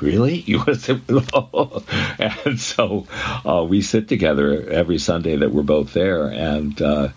really? 0.00 0.34
You 0.46 0.58
want 0.58 0.68
to 0.68 0.74
sit 0.76 1.08
with 1.08 1.30
and 2.46 2.60
so 2.60 3.06
uh, 3.44 3.64
we 3.68 3.82
sit 3.82 4.08
together 4.08 4.68
every 4.68 4.98
Sunday 4.98 5.36
that 5.36 5.52
we're 5.52 5.62
both 5.62 5.92
there, 5.92 6.28
and 6.28 6.80
uh, 6.80 7.08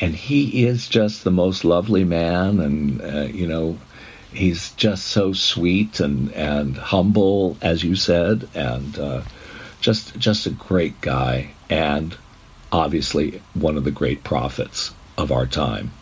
and 0.00 0.14
he 0.14 0.66
is 0.66 0.88
just 0.88 1.24
the 1.24 1.30
most 1.30 1.64
lovely 1.64 2.04
man, 2.04 2.60
and 2.60 3.34
you 3.34 3.46
know, 3.46 3.78
he's 4.34 4.72
just 4.72 5.06
so 5.06 5.32
sweet 5.32 6.00
and 6.00 6.32
and 6.32 6.76
humble, 6.76 7.56
as 7.62 7.82
you 7.82 7.94
said, 7.96 8.48
and 8.54 8.98
uh, 8.98 9.22
just 9.80 10.18
just 10.18 10.46
a 10.46 10.50
great 10.50 11.00
guy, 11.00 11.50
and 11.70 12.16
obviously 12.72 13.40
one 13.54 13.76
of 13.76 13.84
the 13.84 13.90
great 13.90 14.24
prophets 14.24 14.92
of 15.16 15.30
our 15.32 15.46
time. 15.46 15.92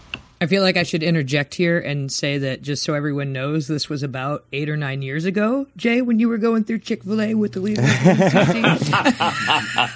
I 0.42 0.46
feel 0.46 0.62
like 0.62 0.76
I 0.76 0.82
should 0.82 1.04
interject 1.04 1.54
here 1.54 1.78
and 1.78 2.10
say 2.10 2.38
that 2.38 2.62
just 2.62 2.82
so 2.82 2.94
everyone 2.94 3.32
knows, 3.32 3.68
this 3.68 3.88
was 3.88 4.02
about 4.02 4.44
eight 4.52 4.68
or 4.68 4.76
nine 4.76 5.00
years 5.00 5.24
ago, 5.24 5.68
Jay, 5.76 6.02
when 6.02 6.18
you 6.18 6.28
were 6.28 6.36
going 6.36 6.64
through 6.64 6.80
Chick 6.80 7.04
fil 7.04 7.20
A 7.22 7.34
with 7.34 7.52
the 7.52 7.60
leader. 7.60 7.82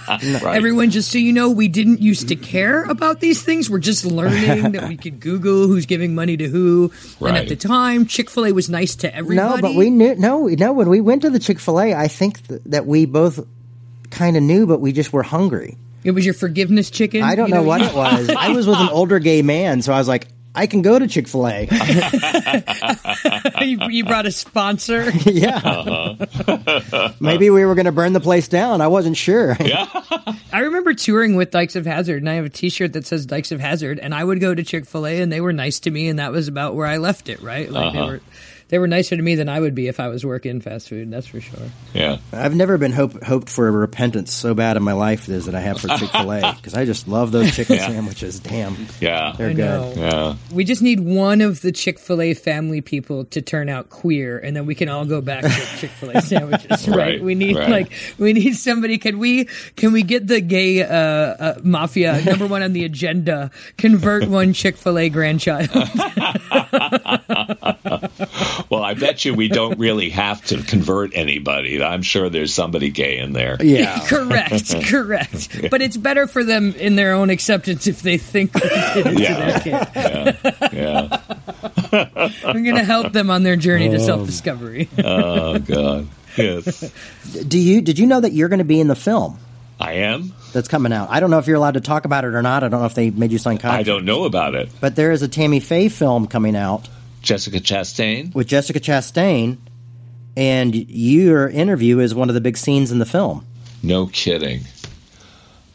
Right. 0.06 0.56
Everyone, 0.56 0.90
just 0.90 1.10
so 1.10 1.18
you 1.18 1.32
know, 1.32 1.50
we 1.50 1.66
didn't 1.66 2.00
used 2.00 2.28
to 2.28 2.36
care 2.36 2.84
about 2.84 3.20
these 3.20 3.42
things. 3.42 3.68
We're 3.68 3.78
just 3.78 4.04
learning 4.04 4.72
that 4.72 4.88
we 4.88 4.96
could 4.96 5.18
Google 5.18 5.66
who's 5.66 5.86
giving 5.86 6.14
money 6.14 6.36
to 6.36 6.48
who. 6.48 6.92
And 7.20 7.36
at 7.36 7.48
the 7.48 7.56
time, 7.56 8.06
Chick 8.06 8.30
fil 8.30 8.46
A 8.46 8.52
was 8.52 8.70
nice 8.70 8.94
to 8.96 9.14
everybody. 9.14 9.56
No, 9.56 9.60
but 9.60 9.74
we 9.74 9.90
knew. 9.90 10.14
No, 10.14 10.46
no. 10.46 10.72
When 10.72 10.88
we 10.88 11.00
went 11.00 11.22
to 11.22 11.30
the 11.30 11.38
Chick 11.38 11.58
Fil 11.58 11.80
A, 11.80 11.94
I 11.94 12.08
think 12.08 12.46
th- 12.46 12.62
that 12.66 12.86
we 12.86 13.06
both 13.06 13.44
kind 14.10 14.36
of 14.36 14.42
knew, 14.42 14.66
but 14.66 14.80
we 14.80 14.92
just 14.92 15.12
were 15.12 15.24
hungry. 15.24 15.76
It 16.04 16.12
was 16.12 16.24
your 16.24 16.34
forgiveness 16.34 16.88
chicken. 16.90 17.24
I 17.24 17.34
don't 17.34 17.48
you 17.48 17.54
know, 17.56 17.64
what 17.64 17.80
it 17.82 17.92
was. 17.92 18.28
I 18.28 18.50
was 18.50 18.66
with 18.66 18.78
an 18.78 18.88
older 18.90 19.18
gay 19.18 19.42
man, 19.42 19.82
so 19.82 19.92
I 19.92 19.98
was 19.98 20.06
like, 20.06 20.28
I 20.56 20.66
can 20.66 20.80
go 20.80 20.98
to 20.98 21.06
Chick 21.06 21.28
Fil 21.28 21.46
A. 21.46 21.68
you, 23.64 23.78
you 23.90 24.04
brought 24.06 24.24
a 24.24 24.32
sponsor. 24.32 25.10
yeah. 25.26 25.60
Uh-huh. 25.62 27.12
Maybe 27.20 27.50
we 27.50 27.66
were 27.66 27.74
going 27.74 27.84
to 27.84 27.92
burn 27.92 28.14
the 28.14 28.20
place 28.20 28.48
down. 28.48 28.80
I 28.80 28.86
wasn't 28.86 29.18
sure. 29.18 29.54
I 29.60 30.60
remember 30.60 30.94
touring 30.94 31.36
with 31.36 31.50
Dykes 31.50 31.76
of 31.76 31.84
Hazard, 31.84 32.22
and 32.22 32.30
I 32.30 32.34
have 32.34 32.46
a 32.46 32.48
T-shirt 32.50 32.94
that 32.94 33.06
says 33.06 33.26
Dykes 33.26 33.52
of 33.52 33.60
Hazard, 33.60 33.98
and 33.98 34.14
I 34.14 34.24
would 34.24 34.40
go 34.40 34.54
to 34.54 34.64
Chick 34.64 34.86
Fil 34.86 35.06
A, 35.06 35.20
and 35.20 35.30
they 35.30 35.42
were 35.42 35.52
nice 35.52 35.78
to 35.80 35.90
me, 35.90 36.08
and 36.08 36.18
that 36.18 36.32
was 36.32 36.48
about 36.48 36.74
where 36.74 36.86
I 36.86 36.96
left 36.96 37.28
it. 37.28 37.42
Right? 37.42 37.70
Like 37.70 37.92
they 37.92 37.98
uh-huh. 37.98 38.08
were, 38.12 38.20
they 38.68 38.78
were 38.78 38.86
nicer 38.88 39.16
to 39.16 39.22
me 39.22 39.34
than 39.36 39.48
I 39.48 39.60
would 39.60 39.74
be 39.74 39.86
if 39.88 40.00
I 40.00 40.08
was 40.08 40.24
working 40.26 40.60
fast 40.60 40.88
food. 40.88 41.10
That's 41.10 41.26
for 41.26 41.40
sure. 41.40 41.58
Yeah. 41.94 42.18
I've 42.32 42.54
never 42.54 42.78
been 42.78 42.92
hope, 42.92 43.22
hoped 43.22 43.48
for 43.48 43.68
a 43.68 43.70
repentance 43.70 44.32
so 44.32 44.54
bad 44.54 44.76
in 44.76 44.82
my 44.82 44.92
life 44.94 45.28
as 45.28 45.46
that 45.46 45.54
I 45.54 45.60
have 45.60 45.80
for 45.80 45.88
Chick 45.98 46.10
Fil 46.10 46.32
A 46.32 46.52
because 46.56 46.74
I 46.74 46.84
just 46.84 47.06
love 47.06 47.30
those 47.32 47.54
chicken 47.54 47.78
sandwiches. 47.78 48.40
Damn, 48.40 48.76
Yeah. 49.00 49.34
they're 49.38 49.50
I 49.50 49.52
good. 49.52 49.56
know. 49.56 49.92
Yeah. 49.96 50.34
We 50.52 50.64
just 50.64 50.82
need 50.82 51.00
one 51.00 51.40
of 51.40 51.60
the 51.60 51.70
Chick 51.72 51.98
Fil 51.98 52.20
A 52.20 52.34
family 52.34 52.80
people 52.80 53.24
to 53.26 53.40
turn 53.42 53.68
out 53.68 53.88
queer, 53.90 54.38
and 54.38 54.56
then 54.56 54.66
we 54.66 54.74
can 54.74 54.88
all 54.88 55.04
go 55.04 55.20
back 55.20 55.44
to 55.44 55.50
Chick 55.78 55.90
Fil 55.90 56.10
A 56.10 56.20
sandwiches. 56.22 56.88
Right. 56.88 56.96
Right, 57.06 57.22
We 57.22 57.34
need 57.36 57.56
right. 57.56 57.68
like 57.70 57.92
we 58.18 58.32
need 58.32 58.54
somebody. 58.54 58.98
Can 58.98 59.18
we 59.18 59.44
can 59.76 59.92
we 59.92 60.02
get 60.02 60.26
the 60.26 60.40
gay 60.40 60.82
uh, 60.82 60.88
uh, 60.88 61.60
mafia 61.62 62.20
number 62.24 62.46
one 62.46 62.62
on 62.64 62.72
the 62.72 62.84
agenda? 62.84 63.50
Convert 63.78 64.28
one 64.28 64.52
Chick 64.54 64.76
Fil 64.76 64.98
A 64.98 65.08
grandchild. 65.08 65.68
Well, 68.86 68.94
I 68.94 68.98
bet 68.98 69.24
you 69.24 69.34
we 69.34 69.48
don't 69.48 69.80
really 69.80 70.10
have 70.10 70.44
to 70.46 70.62
convert 70.62 71.10
anybody. 71.16 71.82
I'm 71.82 72.02
sure 72.02 72.30
there's 72.30 72.54
somebody 72.54 72.90
gay 72.90 73.18
in 73.18 73.32
there. 73.32 73.56
Yeah. 73.60 73.98
correct, 74.06 74.74
correct. 74.84 75.70
But 75.70 75.82
it's 75.82 75.96
better 75.96 76.28
for 76.28 76.44
them 76.44 76.72
in 76.74 76.94
their 76.94 77.12
own 77.12 77.30
acceptance 77.30 77.88
if 77.88 78.02
they 78.02 78.16
think 78.16 78.54
we 78.54 78.60
did 78.94 79.18
Yeah. 79.18 79.58
to 79.58 79.60
kid. 79.60 80.72
Yeah. 80.72 81.20
We're 82.44 82.62
going 82.62 82.76
to 82.76 82.84
help 82.84 83.12
them 83.12 83.28
on 83.28 83.42
their 83.42 83.56
journey 83.56 83.88
to 83.88 83.96
oh. 83.96 83.98
self 84.06 84.26
discovery. 84.26 84.88
Oh 84.98 85.58
God. 85.58 86.06
Yes. 86.36 86.92
Do 87.48 87.58
you 87.58 87.80
did 87.80 87.98
you 87.98 88.06
know 88.06 88.20
that 88.20 88.32
you're 88.34 88.48
going 88.48 88.58
to 88.58 88.64
be 88.64 88.78
in 88.78 88.86
the 88.86 88.94
film 88.94 89.38
I 89.80 89.94
am. 89.94 90.32
that's 90.52 90.68
coming 90.68 90.92
out? 90.92 91.08
I 91.10 91.18
don't 91.18 91.30
know 91.30 91.38
if 91.38 91.48
you're 91.48 91.56
allowed 91.56 91.74
to 91.74 91.80
talk 91.80 92.04
about 92.04 92.24
it 92.24 92.34
or 92.34 92.42
not. 92.42 92.62
I 92.62 92.68
don't 92.68 92.80
know 92.80 92.86
if 92.86 92.94
they 92.94 93.10
made 93.10 93.32
you 93.32 93.38
sign 93.38 93.56
I 93.56 93.60
contract. 93.60 93.86
don't 93.86 94.04
know 94.04 94.24
about 94.24 94.54
it. 94.54 94.70
But 94.80 94.94
there 94.94 95.10
is 95.10 95.22
a 95.22 95.28
Tammy 95.28 95.58
Faye 95.58 95.88
film 95.88 96.28
coming 96.28 96.54
out 96.54 96.88
Jessica 97.26 97.58
Chastain. 97.60 98.34
with 98.34 98.46
Jessica 98.46 98.80
Chastain, 98.80 99.58
and 100.36 100.74
your 100.74 101.48
interview 101.48 101.98
is 101.98 102.14
one 102.14 102.28
of 102.28 102.34
the 102.34 102.40
big 102.40 102.56
scenes 102.56 102.92
in 102.92 102.98
the 102.98 103.04
film. 103.06 103.44
No 103.82 104.06
kidding. 104.06 104.60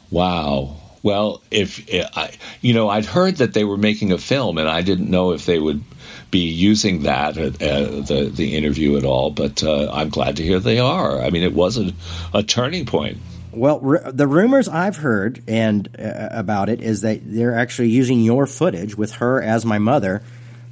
Wow. 0.10 0.78
Well, 1.04 1.42
if 1.50 1.88
I, 2.16 2.32
you 2.62 2.74
know, 2.74 2.88
I'd 2.90 3.06
heard 3.06 3.38
that 3.38 3.54
they 3.54 3.64
were 3.64 3.78
making 3.78 4.12
a 4.12 4.18
film, 4.18 4.58
and 4.58 4.70
I 4.70 4.82
didn't 4.82 5.10
know 5.10 5.32
if 5.32 5.46
they 5.46 5.58
would 5.58 5.84
be 6.30 6.48
using 6.50 7.04
that 7.04 7.38
at 7.38 7.62
uh, 7.62 8.02
the 8.02 8.32
the 8.34 8.56
interview 8.56 8.98
at 8.98 9.04
all. 9.04 9.32
But 9.32 9.64
uh, 9.64 9.92
I'm 9.92 10.10
glad 10.10 10.38
to 10.38 10.44
hear 10.44 10.60
they 10.60 10.80
are. 10.80 11.22
I 11.22 11.32
mean, 11.32 11.44
it 11.44 11.54
was 11.54 11.78
a, 11.78 11.92
a 12.34 12.44
turning 12.44 12.86
point. 12.86 13.18
Well, 13.52 13.82
r- 13.84 14.12
the 14.12 14.28
rumors 14.28 14.70
I've 14.70 14.98
heard 14.98 15.44
and 15.48 15.90
uh, 16.00 16.30
about 16.32 16.70
it 16.70 16.82
is 16.82 17.02
that 17.02 17.22
they're 17.24 17.58
actually 17.58 17.90
using 17.90 18.22
your 18.22 18.46
footage 18.46 18.96
with 18.96 19.14
her 19.14 19.42
as 19.42 19.66
my 19.66 19.80
mother, 19.80 20.22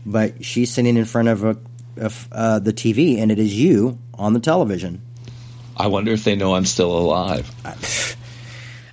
but 0.05 0.43
she's 0.45 0.71
sitting 0.71 0.97
in 0.97 1.05
front 1.05 1.27
of 1.27 1.43
a, 1.43 1.57
of 1.97 2.27
uh, 2.31 2.59
the 2.59 2.73
TV, 2.73 3.19
and 3.19 3.31
it 3.31 3.39
is 3.39 3.53
you 3.57 3.97
on 4.13 4.33
the 4.33 4.39
television. 4.39 5.01
I 5.77 5.87
wonder 5.87 6.11
if 6.11 6.23
they 6.23 6.35
know 6.35 6.55
I'm 6.55 6.65
still 6.65 6.91
alive. 6.97 7.49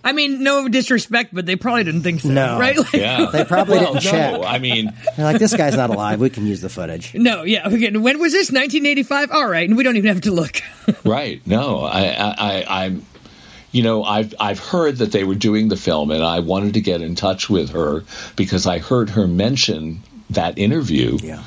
I 0.04 0.12
mean, 0.12 0.44
no 0.44 0.68
disrespect, 0.68 1.34
but 1.34 1.46
they 1.46 1.56
probably 1.56 1.82
didn't 1.82 2.02
think 2.02 2.20
so, 2.20 2.28
No. 2.28 2.60
right? 2.60 2.78
Like, 2.78 2.92
Yeah, 2.92 3.26
They 3.32 3.44
probably 3.44 3.78
well, 3.78 3.94
didn't 3.94 4.04
no, 4.04 4.10
check. 4.12 4.40
I 4.46 4.58
mean, 4.60 4.92
They're 5.16 5.24
like, 5.26 5.40
this 5.40 5.52
guy's 5.56 5.76
not 5.76 5.90
alive. 5.90 6.20
We 6.20 6.30
can 6.30 6.46
use 6.46 6.60
the 6.60 6.68
footage. 6.68 7.12
No, 7.14 7.42
yeah. 7.42 7.66
Okay. 7.66 7.90
When 7.90 8.20
was 8.20 8.32
this? 8.32 8.50
1985. 8.52 9.32
All 9.32 9.48
right, 9.48 9.68
and 9.68 9.76
we 9.76 9.82
don't 9.82 9.96
even 9.96 10.12
have 10.12 10.22
to 10.22 10.30
look. 10.32 10.60
Right. 11.04 11.44
No, 11.44 11.80
I, 11.80 12.02
I, 12.10 12.34
I, 12.38 12.84
I'm, 12.84 13.04
you 13.72 13.82
know, 13.82 14.04
I've, 14.04 14.32
I've 14.38 14.60
heard 14.60 14.98
that 14.98 15.10
they 15.10 15.24
were 15.24 15.34
doing 15.34 15.66
the 15.66 15.76
film, 15.76 16.12
and 16.12 16.22
I 16.22 16.38
wanted 16.38 16.74
to 16.74 16.80
get 16.80 17.00
in 17.02 17.16
touch 17.16 17.50
with 17.50 17.70
her 17.70 18.04
because 18.36 18.68
I 18.68 18.78
heard 18.78 19.10
her 19.10 19.26
mention 19.26 20.02
that 20.30 20.58
interview 20.58 21.18
Yeah. 21.22 21.42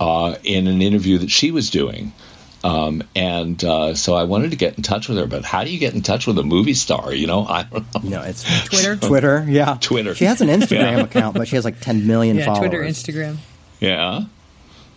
uh, 0.00 0.36
in 0.42 0.66
an 0.66 0.82
interview 0.82 1.18
that 1.18 1.30
she 1.30 1.50
was 1.50 1.70
doing. 1.70 2.12
Um, 2.62 3.02
and 3.14 3.62
uh, 3.62 3.94
so 3.94 4.14
I 4.14 4.24
wanted 4.24 4.52
to 4.52 4.56
get 4.56 4.76
in 4.78 4.82
touch 4.82 5.06
with 5.08 5.18
her, 5.18 5.26
but 5.26 5.44
how 5.44 5.64
do 5.64 5.70
you 5.70 5.78
get 5.78 5.92
in 5.92 6.00
touch 6.00 6.26
with 6.26 6.38
a 6.38 6.42
movie 6.42 6.72
star? 6.72 7.12
You 7.12 7.26
know, 7.26 7.44
I 7.44 7.64
don't 7.64 7.92
know. 8.04 8.08
No, 8.08 8.22
it's 8.22 8.42
Twitter. 8.64 8.96
Twitter. 8.96 9.44
Yeah, 9.46 9.76
Twitter. 9.80 10.14
She 10.14 10.24
has 10.24 10.40
an 10.40 10.48
Instagram 10.60 10.96
Yeah. 10.96 11.02
account, 11.02 11.36
but 11.36 11.46
she 11.46 11.56
has 11.56 11.64
like 11.66 11.80
10 11.80 12.06
million 12.06 12.38
Yeah, 12.38 12.46
followers. 12.46 12.70
Twitter, 12.70 12.82
Instagram. 12.82 13.36
Yeah. 13.80 14.22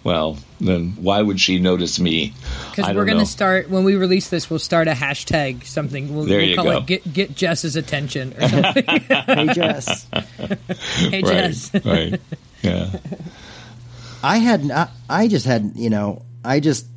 Well, 0.04 0.38
then 0.62 0.91
why 1.02 1.21
would 1.21 1.41
she 1.41 1.60
notice 1.60 2.00
me? 2.00 2.34
Because 2.73 2.95
we're 2.95 3.04
going 3.04 3.17
to 3.19 3.26
start 3.26 3.69
when 3.69 3.84
we 3.84 3.95
release 3.97 4.30
this. 4.30 4.50
We'll 4.50 4.60
start 4.60 4.88
a 4.88 4.93
hashtag 4.93 5.65
something. 5.65 6.15
We'll, 6.15 6.23
There 6.23 6.38
we'll 6.39 6.47
you 6.47 6.56
call 6.56 6.63
go. 6.65 6.78
it 6.78 6.86
"Get 6.86 7.13
Get 7.13 7.36
Jess's 7.36 7.76
attention" 7.76 8.34
or 8.39 8.47
something. 8.47 8.86
Hey, 8.86 9.47
Jess. 9.54 10.08
hey, 10.13 11.21
Right. 11.21 11.26
Jess. 11.26 11.71
right. 11.84 12.21
Yeah. 12.61 12.89
I 14.23 14.37
had, 14.37 14.71
I, 14.71 14.89
I 15.09 15.27
just 15.27 15.45
had, 15.45 15.73
you 15.75 15.89
know, 15.89 16.23
I 16.43 16.59
just, 16.59 16.87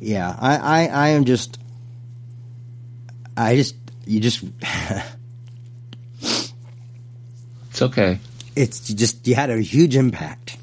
yeah, 0.00 0.34
I, 0.38 0.56
I, 0.56 0.86
I 0.86 1.08
am 1.08 1.24
just, 1.24 1.58
I 3.36 3.56
just, 3.56 3.74
you 4.06 4.20
just, 4.20 4.44
It's 7.70 7.82
okay. 7.82 8.18
it's 8.54 8.88
just, 8.94 9.26
you 9.26 9.34
had 9.34 9.50
a 9.50 9.60
huge 9.60 9.96
impact. 9.96 10.56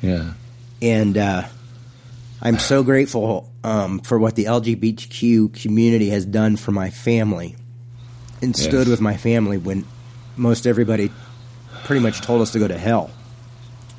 Yeah. 0.00 0.32
And, 0.80 1.18
uh, 1.18 1.42
I'm 2.40 2.58
so 2.58 2.82
grateful, 2.82 3.50
um, 3.64 3.98
for 4.00 4.18
what 4.18 4.34
the 4.36 4.44
LGBTQ 4.44 5.60
community 5.60 6.10
has 6.10 6.24
done 6.24 6.56
for 6.56 6.70
my 6.70 6.90
family 6.90 7.56
and 8.40 8.54
stood 8.56 8.86
Yes. 8.86 8.88
with 8.88 9.00
my 9.00 9.16
family 9.16 9.58
when 9.58 9.84
most 10.36 10.66
everybody 10.66 11.10
pretty 11.86 12.02
much 12.02 12.20
told 12.20 12.42
us 12.42 12.50
to 12.52 12.58
go 12.58 12.68
to 12.68 12.76
hell. 12.76 13.10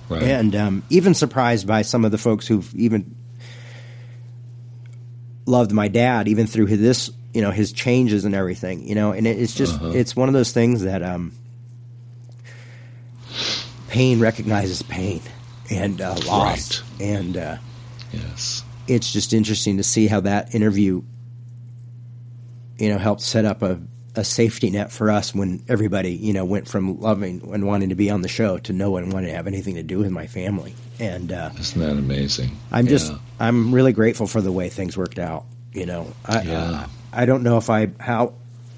Right. 0.10 0.24
and 0.24 0.56
um, 0.56 0.84
even 0.90 1.14
surprised 1.14 1.68
by 1.68 1.82
some 1.82 2.06
of 2.06 2.12
the 2.12 2.18
folks 2.18 2.48
who've 2.48 2.74
even 2.76 3.14
loved 5.46 5.74
my 5.74 5.90
dad 5.90 6.30
even 6.30 6.48
through 6.48 6.68
his, 6.68 6.80
this 6.80 7.12
you 7.34 7.42
know 7.42 7.52
his 7.52 7.74
changes 7.74 8.24
and 8.24 8.34
everything 8.34 8.88
you 8.88 8.96
know 8.96 9.12
and 9.12 9.28
it, 9.28 9.38
it's 9.38 9.54
just 9.54 9.76
Uh-huh. 9.76 9.90
it's 9.94 10.16
one 10.16 10.30
of 10.30 10.34
those 10.34 10.54
things 10.54 10.84
that 10.84 11.04
um, 11.04 11.34
pain 13.90 14.20
recognizes 14.22 14.82
pain 14.84 15.22
and 15.70 16.00
uh, 16.02 16.16
loss 16.26 16.84
and 17.02 17.36
uh, 17.36 17.58
yes. 18.14 18.64
it's 18.88 19.12
just 19.12 19.34
interesting 19.34 19.76
to 19.78 19.84
see 19.84 20.08
how 20.08 20.22
that 20.22 20.56
interview 20.56 21.02
you 22.78 22.90
know 22.90 22.98
helped 22.98 23.22
set 23.22 23.44
up 23.46 23.62
a, 23.62 23.80
a 24.18 24.24
safety 24.24 24.70
net 24.72 24.92
for 24.92 25.12
us 25.12 25.34
when 25.34 25.64
everybody 25.70 26.12
you 26.12 26.34
know 26.34 26.44
went 26.44 26.68
from 26.68 27.00
loving 27.00 27.40
and 27.54 27.66
wanting 27.68 27.90
to 27.90 27.96
be 27.96 28.10
on 28.10 28.22
the 28.24 28.28
show 28.28 28.58
to 28.58 28.74
no 28.74 28.90
one 28.92 29.10
wanting 29.12 29.30
to 29.30 29.36
have 29.36 29.46
anything 29.48 29.76
to 29.76 29.84
do 29.84 30.00
with 30.00 30.10
my 30.10 30.26
family 30.26 30.74
and 31.00 31.32
uh, 31.32 31.52
Isn't 31.60 31.80
that 31.82 31.92
amazing? 31.92 32.50
i'm 32.72 32.88
just 32.88 33.14
i'm 33.40 33.74
really 33.74 33.94
grateful 33.94 34.26
for 34.26 34.42
the 34.42 34.52
way 34.52 34.70
things 34.70 34.98
worked 34.98 35.20
out 35.20 35.46
you 35.72 35.86
know 35.86 36.12
I, 36.26 36.42
Yeah. 36.42 36.88
I, 37.14 37.22
I 37.22 37.26
don't 37.26 37.44
know 37.44 37.58
if 37.58 37.70
i 37.70 37.90
how 38.00 38.34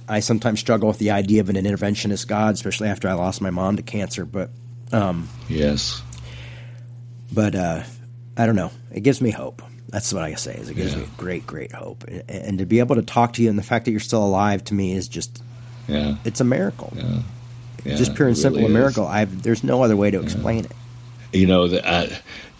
i 0.09 0.19
sometimes 0.19 0.59
struggle 0.59 0.89
with 0.89 0.97
the 0.99 1.11
idea 1.11 1.39
of 1.39 1.49
an 1.49 1.55
interventionist 1.55 2.27
god 2.27 2.53
especially 2.55 2.89
after 2.89 3.07
i 3.07 3.13
lost 3.13 3.41
my 3.41 3.49
mom 3.49 3.77
to 3.77 3.81
cancer 3.81 4.25
but 4.25 4.49
yes. 5.47 6.01
but 7.31 7.55
uh, 7.55 7.83
i 8.35 8.45
don't 8.45 8.57
know 8.57 8.71
it 8.91 9.01
gives 9.01 9.21
me 9.21 9.31
hope 9.31 9.61
That's 9.89 10.13
what 10.13 10.23
I 10.23 10.35
say. 10.35 10.55
Is 10.55 10.69
it 10.69 10.75
gives 10.75 10.93
yeah. 10.93 11.01
me 11.01 11.07
great, 11.17 11.47
great 11.47 11.71
hope, 11.71 12.03
and, 12.05 12.23
and, 12.29 12.57
to 12.59 12.65
be 12.65 12.79
able 12.79 12.95
to 12.95 13.01
talk 13.01 13.33
to 13.33 13.43
you, 13.43 13.49
and 13.49 13.57
the 13.57 13.63
fact 13.63 13.85
that 13.85 13.91
you're 13.91 13.99
still 13.99 14.23
alive 14.23 14.63
to 14.65 14.73
me 14.73 14.93
is 14.93 15.07
just, 15.07 15.41
yeah, 15.87 16.15
it's 16.25 16.41
a 16.41 16.43
miracle. 16.43 16.93
Yeah. 16.95 17.21
yeah 17.83 17.95
just 17.95 18.15
pure 18.15 18.27
and 18.27 18.37
really 18.37 18.41
simple 18.41 18.65
a 18.65 18.69
miracle. 18.69 19.07
I've 19.07 19.41
there's 19.41 19.63
no 19.63 19.83
other 19.83 19.95
way 19.95 20.11
to 20.11 20.21
explain 20.21 20.65
it. 20.65 20.71
You 21.33 21.47
know, 21.47 21.67
the, 21.67 21.87
uh, 21.87 22.09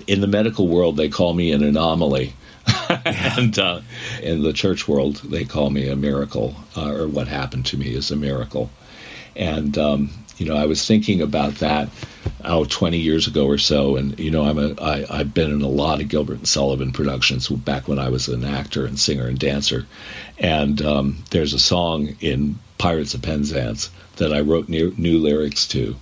in 0.07 0.21
the 0.21 0.27
medical 0.27 0.67
world, 0.67 0.97
they 0.97 1.09
call 1.09 1.33
me 1.33 1.51
an 1.51 1.63
anomaly. 1.63 2.33
and 3.05 3.57
uh, 3.59 3.81
in 4.21 4.41
the 4.41 4.53
church 4.53 4.87
world, 4.87 5.17
they 5.17 5.45
call 5.45 5.69
me 5.69 5.87
a 5.87 5.95
miracle, 5.95 6.55
uh, 6.75 6.91
or 6.91 7.07
what 7.07 7.27
happened 7.27 7.65
to 7.67 7.77
me 7.77 7.93
is 7.93 8.11
a 8.11 8.15
miracle. 8.15 8.69
And 9.35 9.77
um, 9.77 10.09
you 10.39 10.45
know, 10.45 10.55
I 10.55 10.65
was 10.65 10.85
thinking 10.85 11.21
about 11.21 11.55
that 11.55 11.89
oh, 12.43 12.65
20 12.65 12.97
years 12.97 13.27
ago 13.27 13.45
or 13.45 13.57
so, 13.57 13.97
and 13.97 14.17
you 14.19 14.31
know, 14.31 14.43
I'm 14.43 14.57
a 14.57 14.81
I, 14.81 15.19
I've 15.19 15.33
been 15.33 15.51
in 15.51 15.61
a 15.61 15.67
lot 15.67 16.01
of 16.01 16.07
Gilbert 16.07 16.37
and 16.37 16.47
Sullivan 16.47 16.91
productions 16.93 17.49
back 17.49 17.87
when 17.87 17.99
I 17.99 18.09
was 18.09 18.29
an 18.29 18.45
actor 18.45 18.85
and 18.85 18.97
singer 18.97 19.27
and 19.27 19.37
dancer, 19.37 19.85
and 20.37 20.81
um, 20.81 21.23
there's 21.29 21.53
a 21.53 21.59
song 21.59 22.15
in 22.21 22.57
Pirates 22.77 23.13
of 23.13 23.21
Penzance 23.21 23.89
that 24.15 24.33
I 24.33 24.41
wrote 24.41 24.69
new, 24.69 24.93
new 24.97 25.19
lyrics 25.19 25.67
to, 25.69 25.95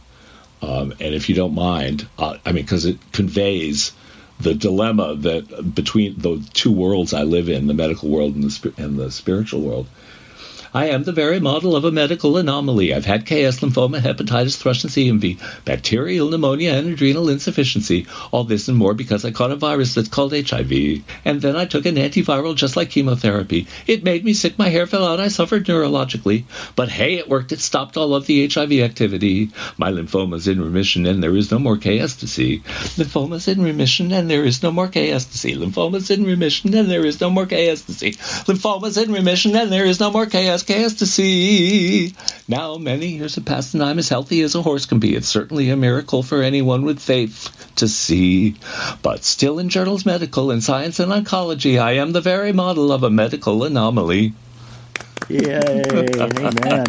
um, 0.61 0.93
and 0.99 1.13
if 1.15 1.29
you 1.29 1.35
don't 1.35 1.55
mind, 1.55 2.07
uh, 2.17 2.37
I 2.45 2.51
mean, 2.51 2.63
because 2.63 2.85
it 2.85 2.99
conveys 3.11 3.91
the 4.39 4.53
dilemma 4.53 5.15
that 5.15 5.73
between 5.73 6.19
the 6.19 6.47
two 6.53 6.71
worlds 6.71 7.13
I 7.13 7.23
live 7.23 7.49
in, 7.49 7.67
the 7.67 7.73
medical 7.73 8.09
world 8.09 8.35
and 8.35 8.43
the, 8.43 8.73
and 8.77 8.97
the 8.99 9.11
spiritual 9.11 9.61
world. 9.61 9.87
I 10.73 10.87
am 10.87 11.03
the 11.03 11.11
very 11.11 11.39
model 11.39 11.75
of 11.75 11.85
a 11.85 11.91
medical 11.91 12.37
anomaly. 12.37 12.93
I've 12.93 13.05
had 13.05 13.25
KS, 13.25 13.59
lymphoma, 13.59 13.99
hepatitis, 13.99 14.57
thrush, 14.57 14.83
and 14.83 14.91
CMV, 14.91 15.39
bacterial 15.65 16.29
pneumonia, 16.29 16.73
and 16.73 16.89
adrenal 16.89 17.29
insufficiency. 17.29 18.07
All 18.31 18.43
this 18.43 18.67
and 18.67 18.77
more 18.77 18.93
because 18.93 19.25
I 19.25 19.31
caught 19.31 19.51
a 19.51 19.55
virus 19.55 19.93
that's 19.93 20.09
called 20.09 20.33
HIV. 20.33 21.03
And 21.25 21.41
then 21.41 21.55
I 21.55 21.65
took 21.65 21.85
an 21.85 21.95
antiviral 21.95 22.55
just 22.55 22.75
like 22.75 22.89
chemotherapy. 22.89 23.67
It 23.85 24.03
made 24.03 24.23
me 24.23 24.33
sick, 24.33 24.57
my 24.57 24.69
hair 24.69 24.87
fell 24.87 25.05
out, 25.05 25.19
I 25.19 25.29
suffered 25.29 25.65
neurologically. 25.65 26.43
But 26.75 26.89
hey, 26.89 27.15
it 27.15 27.29
worked. 27.29 27.51
It 27.51 27.59
stopped 27.59 27.97
all 27.97 28.13
of 28.13 28.25
the 28.25 28.47
HIV 28.47 28.73
activity. 28.73 29.51
My 29.77 29.91
lymphoma's 29.91 30.47
in 30.47 30.61
remission, 30.61 31.05
and 31.05 31.23
there 31.23 31.35
is 31.35 31.51
no 31.51 31.59
more 31.59 31.77
KS 31.77 32.17
to 32.17 32.27
see. 32.27 32.59
Lymphoma's 32.97 33.47
in 33.47 33.61
remission, 33.61 34.11
and 34.11 34.29
there 34.29 34.43
is 34.43 34.61
no 34.63 34.71
more 34.71 34.87
KS 34.87 35.25
to 35.25 35.37
see. 35.37 35.55
Lymphoma's 35.55 36.09
in 36.09 36.23
remission, 36.23 36.73
and 36.75 36.89
there 36.89 37.05
is 37.05 37.21
no 37.21 37.29
more 37.29 37.45
KS 37.45 37.83
to 37.83 37.93
see. 37.93 38.11
Lymphoma's 38.11 38.97
in 38.97 39.11
remission, 39.11 39.55
and 39.55 39.71
there 39.71 39.85
is 39.85 39.99
no 39.99 40.11
more 40.11 40.25
KS 40.25 40.56
to 40.63 41.05
see. 41.05 42.13
Now 42.47 42.77
many 42.77 43.07
years 43.07 43.35
have 43.35 43.45
passed 43.45 43.73
and 43.73 43.83
I'm 43.83 43.99
as 43.99 44.09
healthy 44.09 44.41
as 44.41 44.55
a 44.55 44.61
horse 44.61 44.85
can 44.85 44.99
be. 44.99 45.15
It's 45.15 45.27
certainly 45.27 45.69
a 45.69 45.77
miracle 45.77 46.23
for 46.23 46.41
anyone 46.41 46.83
with 46.83 46.99
faith 46.99 47.49
to 47.77 47.87
see. 47.87 48.55
But 49.01 49.23
still 49.23 49.59
in 49.59 49.69
journals 49.69 50.05
medical 50.05 50.51
and 50.51 50.63
science 50.63 50.99
and 50.99 51.11
oncology, 51.11 51.79
I 51.79 51.93
am 51.93 52.11
the 52.11 52.21
very 52.21 52.51
model 52.53 52.91
of 52.91 53.03
a 53.03 53.09
medical 53.09 53.63
anomaly. 53.63 54.33
Yay, 55.29 55.83
amen. 55.91 56.85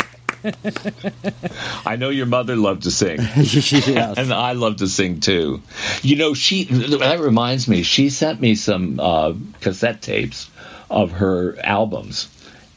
I 1.86 1.96
know 1.96 2.10
your 2.10 2.26
mother 2.26 2.56
loved 2.56 2.82
to 2.84 2.90
sing. 2.90 3.18
yes. 3.36 4.18
And 4.18 4.32
I 4.32 4.52
love 4.52 4.76
to 4.76 4.88
sing 4.88 5.20
too. 5.20 5.62
You 6.02 6.16
know, 6.16 6.34
she 6.34 6.64
that 6.64 7.20
reminds 7.20 7.68
me, 7.68 7.82
she 7.82 8.10
sent 8.10 8.40
me 8.40 8.54
some 8.54 9.00
uh, 9.00 9.34
cassette 9.60 10.02
tapes 10.02 10.50
of 10.90 11.12
her 11.12 11.56
albums. 11.62 12.28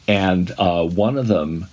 And 0.06 0.50
uh, 0.58 0.84
one 0.86 1.18
of 1.18 1.26
them, 1.26 1.66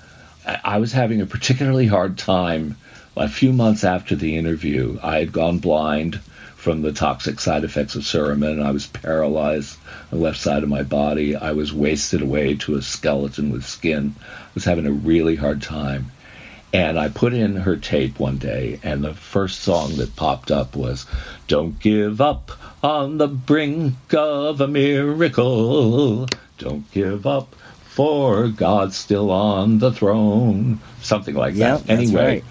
I 0.46 0.80
was 0.80 0.92
having 0.92 1.22
a 1.22 1.26
particularly 1.26 1.88
hard 1.88 2.18
time 2.18 2.76
a 3.16 3.30
few 3.30 3.54
months 3.54 3.84
after 3.84 4.16
the 4.16 4.36
interview. 4.36 5.00
I 5.02 5.20
had 5.20 5.32
gone 5.32 5.60
blind 5.60 6.20
from 6.66 6.82
the 6.82 6.92
toxic 6.92 7.40
side 7.40 7.64
effects 7.64 7.94
of 7.94 8.02
Suramin. 8.02 8.60
I 8.60 8.72
was 8.72 8.88
paralyzed 8.88 9.78
on 10.12 10.18
the 10.18 10.24
left 10.24 10.40
side 10.40 10.64
of 10.64 10.70
my 10.70 10.82
body. 10.82 11.36
I 11.36 11.52
was 11.52 11.72
wasted 11.72 12.24
away 12.24 12.56
to 12.56 12.74
a 12.74 12.82
skeleton 12.82 13.52
with 13.52 13.64
skin. 13.64 14.16
I 14.20 14.50
was 14.56 14.66
having 14.66 14.88
a 14.88 14.92
really 14.92 15.36
hard 15.36 15.62
time. 15.62 16.10
And 16.74 16.98
I 16.98 17.10
put 17.10 17.36
in 17.36 17.56
her 17.56 17.76
tape 17.76 18.18
one 18.20 18.40
day, 18.40 18.80
and 18.82 19.04
the 19.04 19.14
first 19.14 19.60
song 19.60 19.98
that 19.98 20.16
popped 20.16 20.50
up 20.50 20.76
was 20.76 21.06
Don't 21.48 21.80
Give 21.80 22.20
Up 22.20 22.52
on 22.82 23.20
the 23.20 23.28
Brink 23.28 24.12
of 24.16 24.60
a 24.60 24.68
Miracle. 24.68 26.26
Don't 26.58 26.92
give 26.92 27.28
up, 27.28 27.54
for 27.90 28.48
God's 28.48 28.98
still 28.98 29.30
on 29.30 29.78
the 29.78 29.92
throne. 29.92 30.80
Something 31.04 31.36
like 31.36 31.54
that. 31.58 31.88
anyway. 31.88 32.42
Right. 32.42 32.44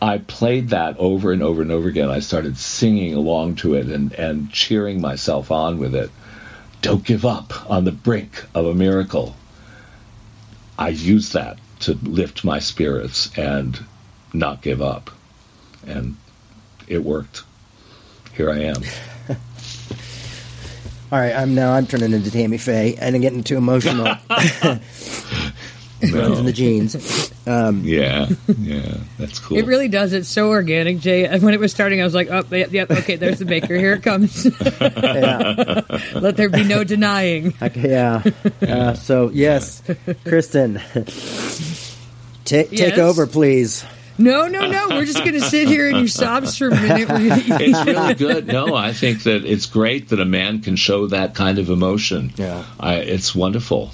I 0.00 0.18
played 0.18 0.68
that 0.68 0.96
over 0.98 1.32
and 1.32 1.42
over 1.42 1.60
and 1.60 1.72
over 1.72 1.88
again. 1.88 2.08
I 2.08 2.20
started 2.20 2.56
singing 2.56 3.14
along 3.14 3.56
to 3.56 3.74
it 3.74 3.86
and, 3.86 4.12
and 4.12 4.50
cheering 4.52 5.00
myself 5.00 5.50
on 5.50 5.78
with 5.78 5.94
it. 5.94 6.10
Don't 6.82 7.04
give 7.04 7.24
up 7.26 7.68
on 7.68 7.84
the 7.84 7.90
brink 7.92 8.44
of 8.54 8.66
a 8.66 8.74
miracle. 8.74 9.34
I 10.78 10.90
used 10.90 11.32
that 11.32 11.58
to 11.80 11.94
lift 11.94 12.44
my 12.44 12.60
spirits 12.60 13.36
and 13.36 13.78
not 14.32 14.62
give 14.62 14.80
up. 14.80 15.10
And 15.86 16.16
it 16.86 17.02
worked. 17.02 17.42
Here 18.34 18.50
I 18.50 18.58
am. 18.60 18.82
All 21.10 21.18
right, 21.18 21.34
I'm 21.34 21.54
now 21.54 21.72
I'm 21.72 21.86
turning 21.86 22.12
into 22.12 22.30
Tammy 22.30 22.58
Faye 22.58 22.94
and 23.00 23.16
I'm 23.16 23.22
getting 23.22 23.42
too 23.42 23.56
emotional. 23.56 24.04
Runs 26.12 26.38
in 26.38 26.44
the 26.44 26.52
genes. 26.52 27.32
Um, 27.48 27.82
yeah, 27.82 28.28
yeah, 28.58 28.98
that's 29.18 29.38
cool. 29.38 29.56
It 29.56 29.64
really 29.64 29.88
does. 29.88 30.12
It's 30.12 30.28
so 30.28 30.50
organic, 30.50 30.98
Jay. 30.98 31.26
When 31.38 31.54
it 31.54 31.60
was 31.60 31.72
starting, 31.72 31.98
I 31.98 32.04
was 32.04 32.14
like, 32.14 32.28
"Oh, 32.30 32.44
yeah, 32.50 32.66
yeah 32.70 32.84
okay, 32.90 33.16
there's 33.16 33.38
the 33.38 33.46
Bakker. 33.46 33.78
Here 33.78 33.94
it 33.94 34.02
comes." 34.02 34.44
yeah. 34.80 35.80
Let 36.14 36.36
there 36.36 36.50
be 36.50 36.64
no 36.64 36.84
denying. 36.84 37.54
Okay, 37.62 37.88
yeah. 37.88 38.22
Uh, 38.60 38.92
so 38.92 39.30
yes, 39.30 39.82
Kristen, 40.24 40.82
t- 42.44 42.56
yes. 42.56 42.68
take 42.70 42.98
over, 42.98 43.26
please. 43.26 43.82
No, 44.18 44.46
no, 44.48 44.68
no. 44.68 44.88
We're 44.90 45.06
just 45.06 45.20
going 45.20 45.34
to 45.34 45.40
sit 45.40 45.68
here 45.68 45.88
in 45.88 45.96
your 45.96 46.08
sobs 46.08 46.58
for 46.58 46.68
a 46.68 46.74
minute. 46.74 47.08
it's 47.08 47.86
really 47.86 48.14
good. 48.14 48.48
No, 48.48 48.74
I 48.74 48.92
think 48.92 49.22
that 49.22 49.44
it's 49.46 49.66
great 49.66 50.08
that 50.08 50.20
a 50.20 50.24
man 50.24 50.60
can 50.60 50.76
show 50.76 51.06
that 51.06 51.34
kind 51.34 51.58
of 51.58 51.70
emotion. 51.70 52.32
Yeah, 52.36 52.64
I, 52.78 52.96
it's 52.96 53.34
wonderful. 53.34 53.92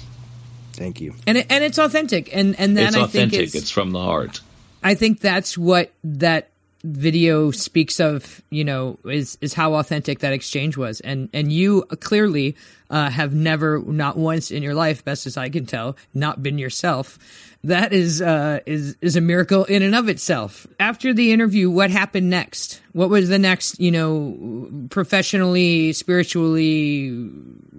Thank 0.75 1.01
you. 1.01 1.13
And 1.25 1.37
it, 1.37 1.47
and 1.49 1.63
it's 1.63 1.77
authentic, 1.77 2.35
and 2.35 2.59
and 2.59 2.75
then 2.75 2.87
it's 2.87 2.95
I 2.97 3.01
authentic. 3.01 3.31
think 3.31 3.43
it's, 3.43 3.55
it's 3.55 3.71
from 3.71 3.91
the 3.91 4.01
heart. 4.01 4.41
I 4.83 4.93
think 4.93 5.19
that's 5.19 5.57
what 5.57 5.91
that 6.03 6.49
video 6.85 7.51
speaks 7.51 7.99
of. 7.99 8.41
You 8.49 8.63
know, 8.63 8.99
is 9.05 9.37
is 9.41 9.53
how 9.53 9.75
authentic 9.75 10.19
that 10.19 10.33
exchange 10.33 10.77
was, 10.77 10.99
and 11.01 11.29
and 11.33 11.51
you 11.51 11.83
clearly 11.99 12.55
uh, 12.89 13.09
have 13.09 13.33
never, 13.33 13.79
not 13.79 14.17
once 14.17 14.51
in 14.51 14.63
your 14.63 14.75
life, 14.75 15.03
best 15.03 15.25
as 15.25 15.37
I 15.37 15.49
can 15.49 15.65
tell, 15.65 15.97
not 16.13 16.43
been 16.43 16.57
yourself 16.57 17.17
that 17.65 17.93
is 17.93 18.21
uh, 18.21 18.59
is 18.65 18.95
is 19.01 19.15
a 19.15 19.21
miracle 19.21 19.65
in 19.65 19.81
and 19.81 19.95
of 19.95 20.07
itself. 20.07 20.67
After 20.79 21.13
the 21.13 21.31
interview, 21.31 21.69
what 21.69 21.89
happened 21.89 22.29
next? 22.29 22.81
What 22.93 23.09
was 23.09 23.27
the 23.27 23.39
next? 23.39 23.79
You 23.79 23.91
know, 23.91 24.87
professionally, 24.89 25.93
spiritually, 25.93 27.29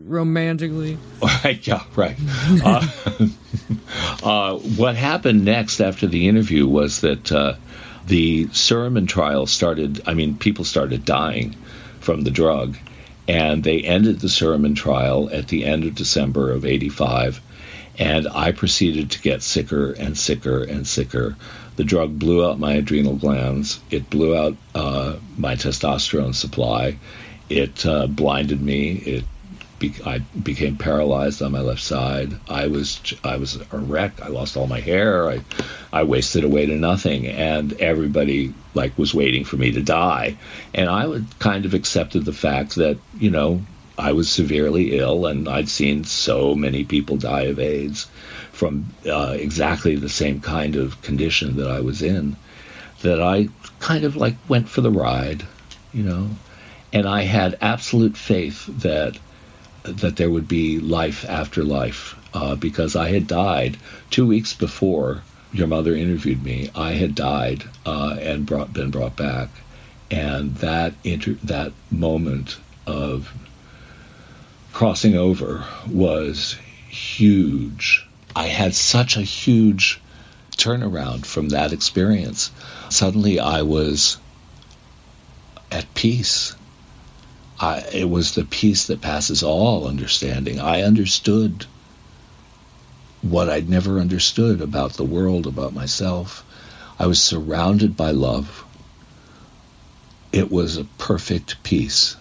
romantically. 0.04 0.98
Right. 1.44 1.64
Yeah. 1.66 1.84
Right. 1.94 2.16
uh, 2.64 2.86
uh, 4.22 4.58
what 4.58 4.96
happened 4.96 5.44
next 5.44 5.80
after 5.80 6.06
the 6.06 6.28
interview 6.28 6.66
was 6.66 7.00
that 7.02 7.30
uh, 7.30 7.54
the 8.06 8.46
Suramin 8.46 9.08
trial 9.08 9.46
started. 9.46 10.02
I 10.06 10.14
mean, 10.14 10.36
people 10.36 10.64
started 10.64 11.04
dying 11.04 11.56
from 12.00 12.22
the 12.22 12.30
drug, 12.30 12.76
and 13.26 13.62
they 13.64 13.80
ended 13.80 14.20
the 14.20 14.28
Suramin 14.28 14.76
trial 14.76 15.28
at 15.30 15.48
the 15.48 15.64
end 15.64 15.84
of 15.84 15.94
December 15.94 16.52
of 16.52 16.64
'85 16.64 17.40
and 17.98 18.28
I 18.28 18.52
proceeded 18.52 19.12
to 19.12 19.22
get 19.22 19.42
sicker 19.42 19.92
and 19.92 20.16
sicker 20.16 20.62
and 20.62 20.86
sicker. 20.86 21.36
The 21.76 21.84
drug 21.84 22.18
blew 22.18 22.46
out 22.46 22.58
my 22.58 22.74
adrenal 22.74 23.16
glands. 23.16 23.80
It 23.90 24.10
blew 24.10 24.36
out 24.36 24.56
uh, 24.74 25.16
my 25.36 25.56
testosterone 25.56 26.34
supply. 26.34 26.98
It 27.48 27.86
uh, 27.86 28.06
blinded 28.06 28.60
me. 28.60 28.92
It 28.92 29.24
be- 29.78 29.94
I 30.04 30.18
became 30.18 30.76
paralyzed 30.76 31.42
on 31.42 31.52
my 31.52 31.60
left 31.60 31.82
side. 31.82 32.34
I 32.48 32.68
was 32.68 33.14
I 33.22 33.36
was 33.36 33.56
a 33.56 33.78
wreck. 33.78 34.22
I 34.22 34.28
lost 34.28 34.56
all 34.56 34.66
my 34.66 34.80
hair. 34.80 35.30
I 35.30 35.40
I 35.92 36.04
wasted 36.04 36.44
away 36.44 36.66
to 36.66 36.76
nothing, 36.76 37.26
and 37.26 37.72
everybody 37.74 38.54
like 38.74 38.96
was 38.98 39.14
waiting 39.14 39.44
for 39.44 39.56
me 39.56 39.72
to 39.72 39.82
die. 39.82 40.36
And 40.74 40.88
I 40.88 41.06
would 41.06 41.26
kind 41.38 41.64
of 41.64 41.74
accepted 41.74 42.24
the 42.24 42.32
fact 42.32 42.76
that 42.76 42.98
you 43.18 43.30
know 43.30 43.62
I 43.98 44.12
was 44.12 44.28
severely 44.28 44.98
ill, 44.98 45.26
and 45.26 45.48
I'd 45.48 45.68
seen 45.68 46.04
so 46.04 46.54
many 46.54 46.84
people 46.84 47.16
die 47.16 47.42
of 47.42 47.58
AIDS 47.58 48.06
from 48.52 48.86
uh, 49.06 49.36
exactly 49.38 49.96
the 49.96 50.08
same 50.08 50.40
kind 50.40 50.76
of 50.76 51.00
condition 51.02 51.56
that 51.56 51.70
I 51.70 51.80
was 51.80 52.02
in 52.02 52.36
that 53.02 53.22
I 53.22 53.48
kind 53.78 54.04
of 54.04 54.16
like 54.16 54.36
went 54.48 54.68
for 54.68 54.80
the 54.80 54.90
ride, 54.90 55.44
you 55.92 56.02
know, 56.02 56.30
and 56.92 57.06
I 57.06 57.22
had 57.22 57.58
absolute 57.60 58.16
faith 58.16 58.66
that 58.80 59.18
that 59.88 60.16
there 60.16 60.30
would 60.30 60.48
be 60.48 60.78
life 60.78 61.24
after 61.28 61.62
life 61.64 62.14
uh, 62.34 62.54
because 62.54 62.96
I 62.96 63.10
had 63.10 63.26
died 63.26 63.76
two 64.10 64.26
weeks 64.26 64.54
before 64.54 65.22
your 65.52 65.66
mother 65.66 65.94
interviewed 65.94 66.42
me. 66.42 66.70
I 66.74 66.92
had 66.92 67.14
died 67.14 67.64
uh, 67.84 68.16
and 68.20 68.44
brought, 68.46 68.72
been 68.72 68.90
brought 68.90 69.16
back, 69.16 69.48
and 70.10 70.54
that 70.56 70.94
inter- 71.04 71.38
that 71.44 71.72
moment 71.90 72.58
of 72.86 73.32
crossing 74.72 75.16
over 75.16 75.64
was 75.90 76.56
huge. 76.88 78.06
I 78.34 78.46
had 78.48 78.74
such 78.74 79.16
a 79.16 79.22
huge 79.22 80.00
turnaround 80.56 81.24
from 81.24 81.50
that 81.50 81.72
experience. 81.72 82.50
Suddenly 82.90 83.40
I 83.40 83.62
was 83.62 84.18
at 85.70 85.92
peace. 85.94 86.54
I, 87.58 87.78
it 87.92 88.08
was 88.08 88.34
the 88.34 88.44
peace 88.44 88.86
that 88.86 89.00
passes 89.00 89.42
all 89.42 89.86
understanding. 89.86 90.60
I 90.60 90.82
understood 90.82 91.64
what 93.22 93.48
I'd 93.48 93.68
never 93.68 93.98
understood 93.98 94.60
about 94.60 94.94
the 94.94 95.04
world, 95.04 95.46
about 95.46 95.72
myself. 95.72 96.44
I 96.98 97.06
was 97.06 97.22
surrounded 97.22 97.96
by 97.96 98.10
love. 98.10 98.64
It 100.32 100.50
was 100.50 100.76
a 100.76 100.84
perfect 100.84 101.62
peace 101.62 102.16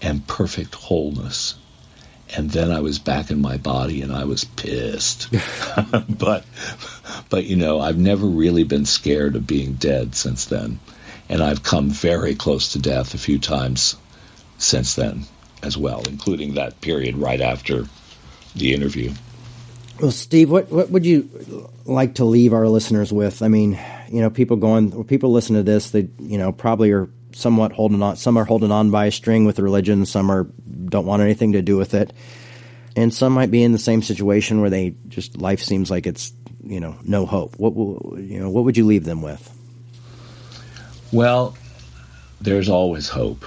and 0.00 0.26
perfect 0.26 0.74
wholeness. 0.74 1.54
And 2.36 2.50
then 2.50 2.72
I 2.72 2.80
was 2.80 2.98
back 2.98 3.30
in 3.30 3.40
my 3.40 3.56
body 3.56 4.02
and 4.02 4.12
I 4.12 4.24
was 4.24 4.44
pissed. 4.44 5.28
but 6.08 6.44
but 7.30 7.44
you 7.44 7.54
know, 7.54 7.80
I've 7.80 7.98
never 7.98 8.26
really 8.26 8.64
been 8.64 8.84
scared 8.84 9.36
of 9.36 9.46
being 9.46 9.74
dead 9.74 10.16
since 10.16 10.46
then. 10.46 10.80
And 11.28 11.42
I've 11.42 11.62
come 11.62 11.90
very 11.90 12.34
close 12.34 12.72
to 12.72 12.80
death 12.80 13.14
a 13.14 13.18
few 13.18 13.38
times 13.38 13.96
since 14.66 14.94
then 14.94 15.24
as 15.62 15.76
well, 15.76 16.02
including 16.08 16.54
that 16.54 16.80
period 16.80 17.16
right 17.16 17.40
after 17.40 17.84
the 18.54 18.72
interview. 18.74 19.12
Well, 20.00 20.10
Steve, 20.10 20.50
what 20.50 20.70
what 20.70 20.90
would 20.90 21.06
you 21.06 21.70
like 21.86 22.16
to 22.16 22.24
leave 22.24 22.52
our 22.52 22.68
listeners 22.68 23.12
with? 23.12 23.42
I 23.42 23.48
mean, 23.48 23.78
you 24.08 24.20
know, 24.20 24.28
people 24.28 24.56
going, 24.56 25.04
people 25.04 25.32
listen 25.32 25.56
to 25.56 25.62
this, 25.62 25.90
they, 25.90 26.08
you 26.18 26.36
know, 26.36 26.52
probably 26.52 26.92
are 26.92 27.08
somewhat 27.32 27.72
holding 27.72 28.02
on. 28.02 28.16
Some 28.16 28.36
are 28.36 28.44
holding 28.44 28.70
on 28.70 28.90
by 28.90 29.06
a 29.06 29.10
string 29.10 29.46
with 29.46 29.58
religion. 29.58 30.04
Some 30.04 30.30
are 30.30 30.44
don't 30.84 31.06
want 31.06 31.22
anything 31.22 31.52
to 31.52 31.62
do 31.62 31.78
with 31.78 31.94
it, 31.94 32.12
and 32.94 33.12
some 33.12 33.32
might 33.32 33.50
be 33.50 33.62
in 33.62 33.72
the 33.72 33.78
same 33.78 34.02
situation 34.02 34.60
where 34.60 34.70
they 34.70 34.94
just 35.08 35.38
life 35.38 35.62
seems 35.62 35.90
like 35.90 36.06
it's 36.06 36.32
you 36.62 36.80
know 36.80 36.96
no 37.02 37.24
hope. 37.24 37.58
What 37.58 37.72
you 38.20 38.38
know? 38.38 38.50
What 38.50 38.64
would 38.64 38.76
you 38.76 38.84
leave 38.84 39.04
them 39.04 39.22
with? 39.22 39.50
Well, 41.10 41.56
there's 42.42 42.68
always 42.68 43.08
hope 43.08 43.46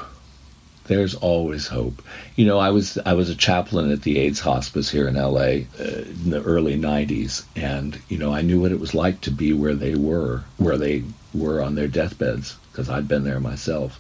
there's 0.90 1.14
always 1.14 1.68
hope. 1.68 2.02
You 2.36 2.48
know, 2.48 2.58
I 2.58 2.72
was 2.72 2.98
I 3.06 3.14
was 3.14 3.30
a 3.30 3.36
chaplain 3.36 3.92
at 3.92 4.02
the 4.02 4.18
AIDS 4.18 4.40
hospice 4.40 4.90
here 4.90 5.08
in 5.08 5.14
LA 5.14 5.68
uh, 5.80 6.04
in 6.04 6.32
the 6.32 6.42
early 6.44 6.80
90s 6.80 7.44
and 7.56 7.98
you 8.10 8.18
know, 8.18 8.34
I 8.34 8.42
knew 8.42 8.60
what 8.60 8.72
it 8.72 8.80
was 8.80 8.96
like 8.96 9.22
to 9.22 9.32
be 9.32 9.54
where 9.54 9.76
they 9.76 9.94
were, 9.94 10.44
where 10.58 10.80
they 10.80 11.04
were 11.32 11.62
on 11.62 11.76
their 11.76 11.88
deathbeds 11.88 12.58
because 12.72 12.90
I'd 12.90 13.08
been 13.08 13.24
there 13.24 13.40
myself. 13.40 14.00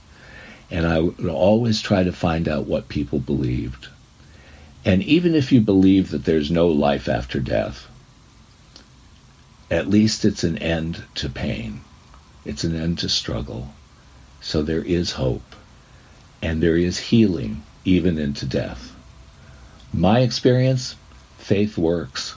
And 0.71 0.87
I 0.87 0.99
would 0.99 1.29
always 1.29 1.79
try 1.79 2.03
to 2.03 2.11
find 2.11 2.49
out 2.49 2.65
what 2.65 2.89
people 2.89 3.19
believed. 3.19 3.87
And 4.83 5.03
even 5.03 5.35
if 5.35 5.51
you 5.51 5.61
believe 5.61 6.09
that 6.09 6.25
there's 6.25 6.49
no 6.49 6.69
life 6.69 7.07
after 7.07 7.39
death, 7.39 7.87
at 9.69 9.87
least 9.87 10.25
it's 10.25 10.43
an 10.43 10.57
end 10.57 11.03
to 11.15 11.29
pain. 11.29 11.81
It's 12.45 12.63
an 12.63 12.75
end 12.75 12.97
to 12.99 13.09
struggle. 13.09 13.71
So 14.41 14.63
there 14.63 14.81
is 14.81 15.11
hope 15.11 15.55
and 16.41 16.61
there 16.61 16.77
is 16.77 16.97
healing 16.97 17.63
even 17.85 18.17
into 18.17 18.45
death. 18.45 18.93
My 19.93 20.19
experience, 20.19 20.95
faith 21.37 21.77
works. 21.77 22.35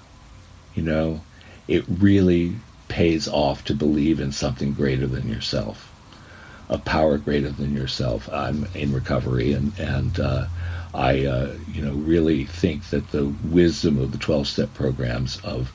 You 0.75 0.83
know, 0.83 1.21
it 1.69 1.85
really 1.89 2.57
pays 2.89 3.29
off 3.29 3.65
to 3.65 3.75
believe 3.75 4.21
in 4.21 4.33
something 4.33 4.73
greater 4.73 5.07
than 5.07 5.29
yourself, 5.29 5.91
a 6.69 6.79
power 6.79 7.19
greater 7.19 7.51
than 7.51 7.75
yourself. 7.75 8.29
I'm 8.33 8.67
in 8.75 8.93
recovery, 8.93 9.53
and 9.53 9.79
and 9.79 10.19
uh, 10.19 10.47
I, 10.95 11.25
uh, 11.25 11.57
you 11.67 11.83
know, 11.83 11.95
really 11.95 12.45
think 12.45 12.85
that 12.91 13.11
the 13.11 13.27
wisdom 13.45 13.99
of 13.99 14.13
the 14.13 14.19
12-step 14.19 14.75
programs 14.75 15.39
of, 15.43 15.73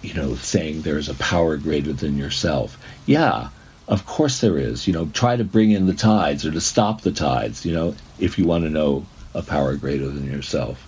you 0.00 0.14
know, 0.14 0.34
saying 0.34 0.82
there's 0.82 1.08
a 1.10 1.14
power 1.14 1.56
greater 1.56 1.92
than 1.92 2.16
yourself. 2.16 2.78
Yeah, 3.06 3.48
of 3.90 4.06
course 4.06 4.40
there 4.40 4.56
is. 4.56 4.86
You 4.86 4.94
know, 4.94 5.06
try 5.06 5.36
to 5.36 5.44
bring 5.44 5.72
in 5.72 5.86
the 5.86 5.94
tides 5.94 6.46
or 6.46 6.52
to 6.52 6.60
stop 6.60 7.02
the 7.02 7.10
tides, 7.10 7.66
you 7.66 7.74
know, 7.74 7.94
if 8.18 8.38
you 8.38 8.46
want 8.46 8.64
to 8.64 8.70
know 8.70 9.04
a 9.34 9.42
power 9.42 9.74
greater 9.74 10.08
than 10.08 10.30
yourself. 10.30 10.86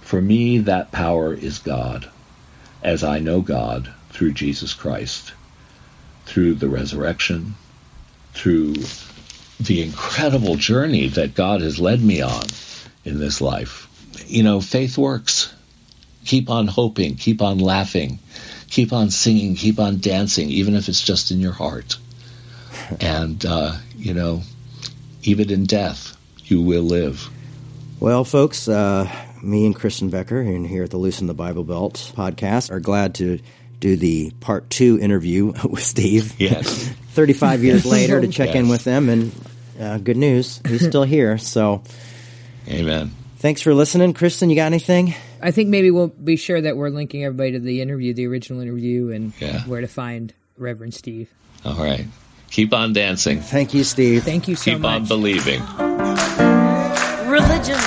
For 0.00 0.22
me, 0.22 0.58
that 0.58 0.92
power 0.92 1.34
is 1.34 1.58
God, 1.58 2.08
as 2.82 3.02
I 3.02 3.18
know 3.18 3.40
God 3.40 3.92
through 4.10 4.34
Jesus 4.34 4.72
Christ, 4.72 5.32
through 6.26 6.54
the 6.54 6.68
resurrection, 6.68 7.54
through 8.34 8.74
the 9.58 9.82
incredible 9.82 10.54
journey 10.54 11.08
that 11.08 11.34
God 11.34 11.60
has 11.60 11.80
led 11.80 12.00
me 12.00 12.22
on 12.22 12.44
in 13.04 13.18
this 13.18 13.40
life. 13.40 13.88
You 14.26 14.44
know, 14.44 14.60
faith 14.60 14.96
works. 14.96 15.52
Keep 16.24 16.50
on 16.50 16.68
hoping, 16.68 17.16
keep 17.16 17.42
on 17.42 17.58
laughing, 17.58 18.18
keep 18.70 18.92
on 18.92 19.10
singing, 19.10 19.56
keep 19.56 19.78
on 19.78 19.98
dancing, 19.98 20.48
even 20.50 20.74
if 20.74 20.88
it's 20.88 21.02
just 21.02 21.30
in 21.30 21.40
your 21.40 21.52
heart 21.52 21.98
and 23.00 23.44
uh, 23.44 23.76
you 23.96 24.14
know, 24.14 24.42
even 25.22 25.50
in 25.50 25.64
death, 25.64 26.16
you 26.44 26.60
will 26.60 26.82
live. 26.82 27.28
Well, 28.00 28.24
folks, 28.24 28.68
uh, 28.68 29.10
me 29.42 29.66
and 29.66 29.74
Kristen 29.74 30.10
Becker, 30.10 30.40
and 30.40 30.66
here 30.66 30.84
at 30.84 30.90
the 30.90 30.96
Loosen 30.96 31.26
the 31.26 31.34
Bible 31.34 31.64
Belt 31.64 32.12
podcast, 32.16 32.70
are 32.70 32.80
glad 32.80 33.14
to 33.16 33.38
do 33.80 33.96
the 33.96 34.30
part 34.40 34.70
two 34.70 34.98
interview 34.98 35.52
with 35.64 35.82
Steve. 35.82 36.38
Yes. 36.40 36.88
35 37.14 37.62
years 37.62 37.86
later 37.86 38.20
to 38.20 38.28
check 38.28 38.48
yes. 38.48 38.56
in 38.56 38.68
with 38.68 38.84
them, 38.84 39.08
and 39.08 39.32
uh, 39.78 39.98
good 39.98 40.16
news, 40.16 40.60
he's 40.66 40.86
still 40.86 41.04
here. 41.04 41.38
So, 41.38 41.82
amen. 42.68 43.12
Thanks 43.38 43.60
for 43.60 43.74
listening, 43.74 44.14
Kristen. 44.14 44.50
You 44.50 44.56
got 44.56 44.66
anything? 44.66 45.14
I 45.40 45.50
think 45.50 45.68
maybe 45.68 45.90
we'll 45.90 46.08
be 46.08 46.36
sure 46.36 46.60
that 46.60 46.76
we're 46.76 46.88
linking 46.88 47.24
everybody 47.24 47.52
to 47.52 47.60
the 47.60 47.82
interview, 47.82 48.14
the 48.14 48.26
original 48.26 48.60
interview, 48.60 49.10
and 49.10 49.32
yeah. 49.38 49.60
where 49.64 49.80
to 49.82 49.86
find 49.86 50.32
Reverend 50.56 50.94
Steve. 50.94 51.32
All 51.64 51.76
right. 51.76 52.06
Keep 52.54 52.72
on 52.72 52.92
dancing. 52.92 53.40
Thank 53.40 53.74
you, 53.74 53.82
Steve. 53.82 54.22
Thank 54.22 54.46
you 54.46 54.54
so 54.54 54.70
Keep 54.70 54.82
much. 54.82 54.94
on 54.94 55.06
believing. 55.06 55.60
Religion, 57.28 57.80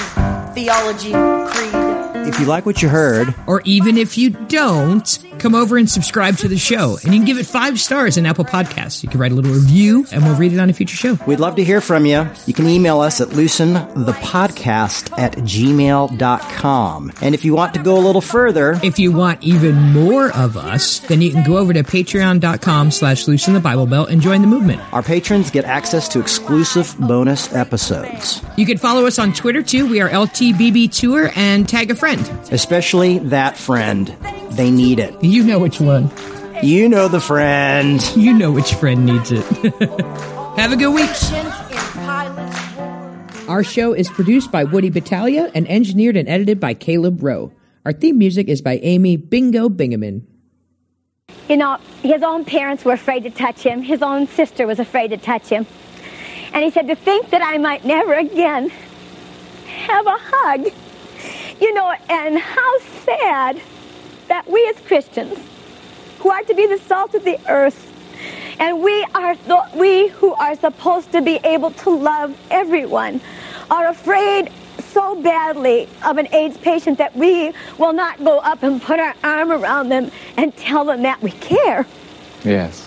theology, 0.53 1.13
creed. 1.13 2.27
If 2.27 2.37
you 2.37 2.45
like 2.47 2.65
what 2.65 2.81
you 2.81 2.89
heard, 2.89 3.33
Or 3.47 3.61
even 3.63 3.97
if 3.97 4.17
you 4.17 4.31
don't, 4.31 5.19
come 5.39 5.55
over 5.55 5.77
and 5.77 5.89
subscribe 5.89 6.37
to 6.37 6.47
the 6.47 6.57
show. 6.57 6.97
And 7.03 7.13
you 7.13 7.19
can 7.19 7.25
give 7.25 7.37
it 7.37 7.45
five 7.45 7.79
stars 7.79 8.17
in 8.17 8.25
Apple 8.25 8.45
Podcasts. 8.45 9.03
You 9.03 9.09
can 9.09 9.19
write 9.19 9.31
a 9.31 9.35
little 9.35 9.51
review, 9.53 10.05
and 10.11 10.23
we'll 10.23 10.35
read 10.35 10.53
it 10.53 10.59
on 10.59 10.69
a 10.69 10.73
future 10.73 10.95
show. 10.97 11.17
we'd 11.27 11.39
love 11.39 11.55
to 11.55 11.63
hear 11.63 11.81
from 11.81 12.05
you. 12.05 12.27
You 12.45 12.53
can 12.53 12.67
email 12.67 12.99
us 13.01 13.21
at 13.21 13.29
loosenthepodcast 13.29 15.17
at 15.17 15.33
gmail.com. 15.37 17.11
And 17.21 17.35
if 17.35 17.45
you 17.45 17.53
want 17.55 17.73
to 17.75 17.83
go 17.83 17.97
a 17.97 18.01
little 18.01 18.21
further, 18.21 18.79
If 18.83 18.99
you 18.99 19.11
want 19.11 19.43
even 19.43 19.75
more 19.93 20.31
of 20.35 20.57
us, 20.57 20.99
then 20.99 21.21
you 21.21 21.31
can 21.31 21.43
go 21.43 21.57
over 21.57 21.73
to 21.73 21.83
patreon.com 21.83 22.91
slash 22.91 23.27
loosen 23.27 23.53
the 23.53 23.59
Bible 23.59 23.85
belt 23.85 24.09
and 24.09 24.21
join 24.21 24.41
the 24.41 24.47
movement. 24.47 24.81
our 24.93 25.03
patrons 25.03 25.49
get 25.51 25.65
access 25.65 26.07
to 26.09 26.19
exclusive 26.19 26.95
bonus 26.99 27.53
episodes, 27.53 28.41
You 28.57 28.65
can 28.65 28.77
follow 28.77 29.05
us 29.05 29.19
on 29.19 29.33
Twitter 29.33 29.61
too. 29.63 29.87
We 29.87 30.01
are 30.01 30.09
LTBB 30.09 30.91
Tour 30.97 31.31
and 31.35 31.67
tag 31.67 31.91
a 31.91 31.95
friend. 31.95 32.19
especially 32.51 33.19
that 33.19 33.57
friend. 33.57 34.15
They 34.51 34.71
need 34.71 34.99
it. 34.99 35.13
You 35.27 35.43
know 35.43 35.59
which 35.59 35.81
one. 35.81 36.09
You 36.63 36.87
know 36.87 37.09
the 37.09 37.19
friend. 37.19 38.01
You 38.15 38.31
know 38.31 38.49
which 38.49 38.73
friend 38.75 39.05
needs 39.05 39.29
it. 39.29 39.43
Have 40.57 40.71
a 40.71 40.77
good 40.77 40.95
week. 40.95 41.09
Nations 41.09 41.33
in 41.33 41.77
Pilate's 41.91 42.77
war. 42.77 43.27
Our 43.49 43.61
show 43.61 43.91
is 43.91 44.07
produced 44.07 44.53
by 44.53 44.63
Woody 44.63 44.89
Battaglia 44.89 45.51
and 45.53 45.67
engineered 45.67 46.15
and 46.15 46.29
edited 46.29 46.61
by 46.61 46.73
Caleb 46.75 47.21
Rowe. 47.21 47.51
Our 47.85 47.91
theme 47.91 48.17
music 48.17 48.47
is 48.47 48.61
by 48.61 48.77
Amy 48.77 49.17
Bingo 49.17 49.67
Bingaman. 49.67 50.21
You 51.49 51.57
know, 51.57 51.77
his 52.03 52.23
own 52.23 52.45
parents 52.45 52.85
were 52.85 52.93
afraid 52.93 53.23
to 53.23 53.29
touch 53.29 53.61
him. 53.61 53.81
His 53.81 54.01
own 54.01 54.27
sister 54.27 54.65
was 54.65 54.79
afraid 54.79 55.09
to 55.09 55.17
touch 55.17 55.49
him. 55.49 55.67
And 56.53 56.63
he 56.63 56.71
said, 56.71 56.87
to 56.87 56.95
think 56.95 57.31
that 57.31 57.41
I 57.41 57.57
might 57.57 57.83
never 57.83 58.13
again 58.13 58.69
have 59.65 60.07
a 60.07 60.17
hug. 60.17 60.67
You 61.59 61.73
know, 61.73 61.93
and 62.07 62.39
how 62.39 62.79
sad 63.03 63.61
that 64.27 64.49
we 64.49 64.65
as 64.69 64.79
Christians, 64.85 65.37
who 66.19 66.29
are 66.29 66.43
to 66.43 66.53
be 66.53 66.67
the 66.67 66.79
salt 66.79 67.13
of 67.15 67.23
the 67.23 67.39
earth, 67.49 67.83
and 68.59 68.81
we 68.81 69.05
are 69.13 69.35
th- 69.35 69.73
we 69.75 70.07
who 70.09 70.33
are 70.33 70.55
supposed 70.55 71.11
to 71.11 71.21
be 71.21 71.39
able 71.43 71.71
to 71.71 71.89
love 71.89 72.37
everyone, 72.49 73.21
are 73.69 73.87
afraid 73.87 74.51
so 74.91 75.21
badly 75.21 75.87
of 76.05 76.17
an 76.17 76.27
AIDS 76.33 76.57
patient 76.57 76.97
that 76.97 77.15
we 77.15 77.51
will 77.77 77.93
not 77.93 78.23
go 78.23 78.39
up 78.39 78.63
and 78.63 78.81
put 78.81 78.99
our 78.99 79.13
arm 79.23 79.51
around 79.51 79.89
them 79.89 80.11
and 80.37 80.55
tell 80.57 80.85
them 80.85 81.03
that 81.03 81.21
we 81.21 81.31
care. 81.31 81.85
Yes. 82.43 82.86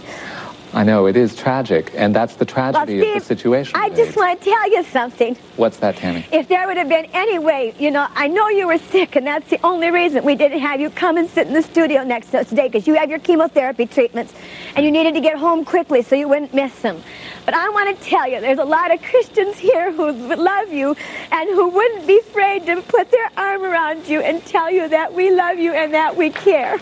I 0.73 0.85
know 0.85 1.07
it 1.07 1.17
is 1.17 1.35
tragic, 1.35 1.91
and 1.97 2.15
that's 2.15 2.37
the 2.37 2.45
Well, 2.45 2.73
tragedy 2.73 3.01
Steve, 3.01 3.17
of 3.17 3.23
the 3.23 3.27
situation. 3.27 3.73
I 3.75 3.91
just 3.91 4.17
want 4.17 4.39
to 4.39 4.51
tell 4.51 4.71
you 4.71 4.85
something. 4.85 5.37
What's 5.57 5.79
that, 5.79 5.97
Tammy? 5.97 6.25
If 6.31 6.47
there 6.47 6.69
would 6.69 6.77
have 6.77 6.89
been 6.89 7.07
any 7.13 7.41
way, 7.41 7.75
you 7.77 7.91
know, 7.91 8.07
I 8.15 8.29
know 8.29 8.49
you 8.49 8.69
were 8.69 8.79
sick, 8.79 9.17
and 9.17 9.27
that's 9.27 9.51
the 9.51 9.59
only 9.65 9.91
reason 9.91 10.25
we 10.25 10.37
didn't 10.37 10.61
have 10.61 10.81
you 10.81 10.91
come 10.91 11.17
and 11.17 11.29
sit 11.29 11.49
in 11.49 11.55
the 11.55 11.63
studio 11.63 12.05
next 12.05 12.31
to 12.31 12.41
us 12.41 12.49
today, 12.49 12.69
because 12.69 12.87
you 12.87 12.95
have 12.95 13.11
your 13.11 13.19
chemotherapy 13.19 13.87
treatments, 13.87 14.33
and 14.77 14.85
you 14.85 14.93
needed 14.93 15.15
to 15.15 15.21
get 15.21 15.37
home 15.37 15.65
quickly 15.65 16.03
so 16.03 16.15
you 16.15 16.29
wouldn't 16.29 16.55
miss 16.55 16.73
them. 16.83 17.03
But 17.47 17.55
I 17.55 17.69
want 17.71 17.99
to 17.99 18.05
tell 18.05 18.31
you, 18.31 18.41
there's 18.41 18.61
a 18.61 18.65
lot 18.65 18.95
of 18.95 19.03
Christians 19.03 19.59
here 19.59 19.91
who 19.91 20.13
love 20.13 20.73
you 20.73 20.95
and 21.33 21.51
who 21.51 21.69
wouldn't 21.69 22.07
be 22.07 22.21
afraid 22.21 22.67
to 22.67 22.81
put 22.83 23.11
their 23.11 23.29
arm 23.37 23.65
around 23.65 24.07
you 24.07 24.21
and 24.21 24.45
tell 24.47 24.71
you 24.71 24.89
that 24.89 25.13
we 25.13 25.35
love 25.35 25.59
you 25.59 25.73
and 25.73 25.93
that 25.95 26.17
we 26.17 26.31
care. 26.31 26.79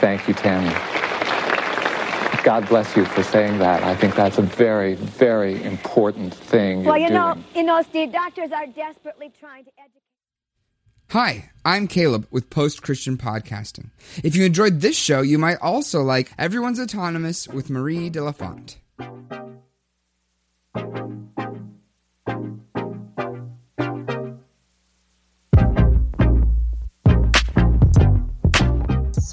Thank 0.00 0.26
you, 0.26 0.32
Tammy. 0.32 0.74
God 2.46 2.68
bless 2.68 2.96
you 2.96 3.04
for 3.04 3.24
saying 3.24 3.58
that. 3.58 3.82
I 3.82 3.96
think 3.96 4.14
that's 4.14 4.38
a 4.38 4.42
very, 4.42 4.94
very 4.94 5.60
important 5.64 6.32
thing 6.32 6.84
well, 6.84 6.96
you're 6.96 7.10
know, 7.10 7.34
doing. 7.34 7.44
you 7.56 7.62
know, 7.64 7.82
Steve, 7.82 8.12
doctors 8.12 8.52
are 8.52 8.68
desperately 8.68 9.32
trying 9.40 9.64
to 9.64 9.70
educate. 9.76 10.02
Hi, 11.10 11.50
I'm 11.64 11.88
Caleb 11.88 12.28
with 12.30 12.48
Post 12.48 12.82
Christian 12.82 13.16
Podcasting. 13.16 13.90
If 14.22 14.36
you 14.36 14.44
enjoyed 14.44 14.80
this 14.80 14.96
show, 14.96 15.22
you 15.22 15.38
might 15.38 15.58
also 15.60 16.02
like 16.02 16.30
Everyone's 16.38 16.78
Autonomous 16.78 17.48
with 17.48 17.68
Marie 17.68 18.10
Delafont. 18.10 18.76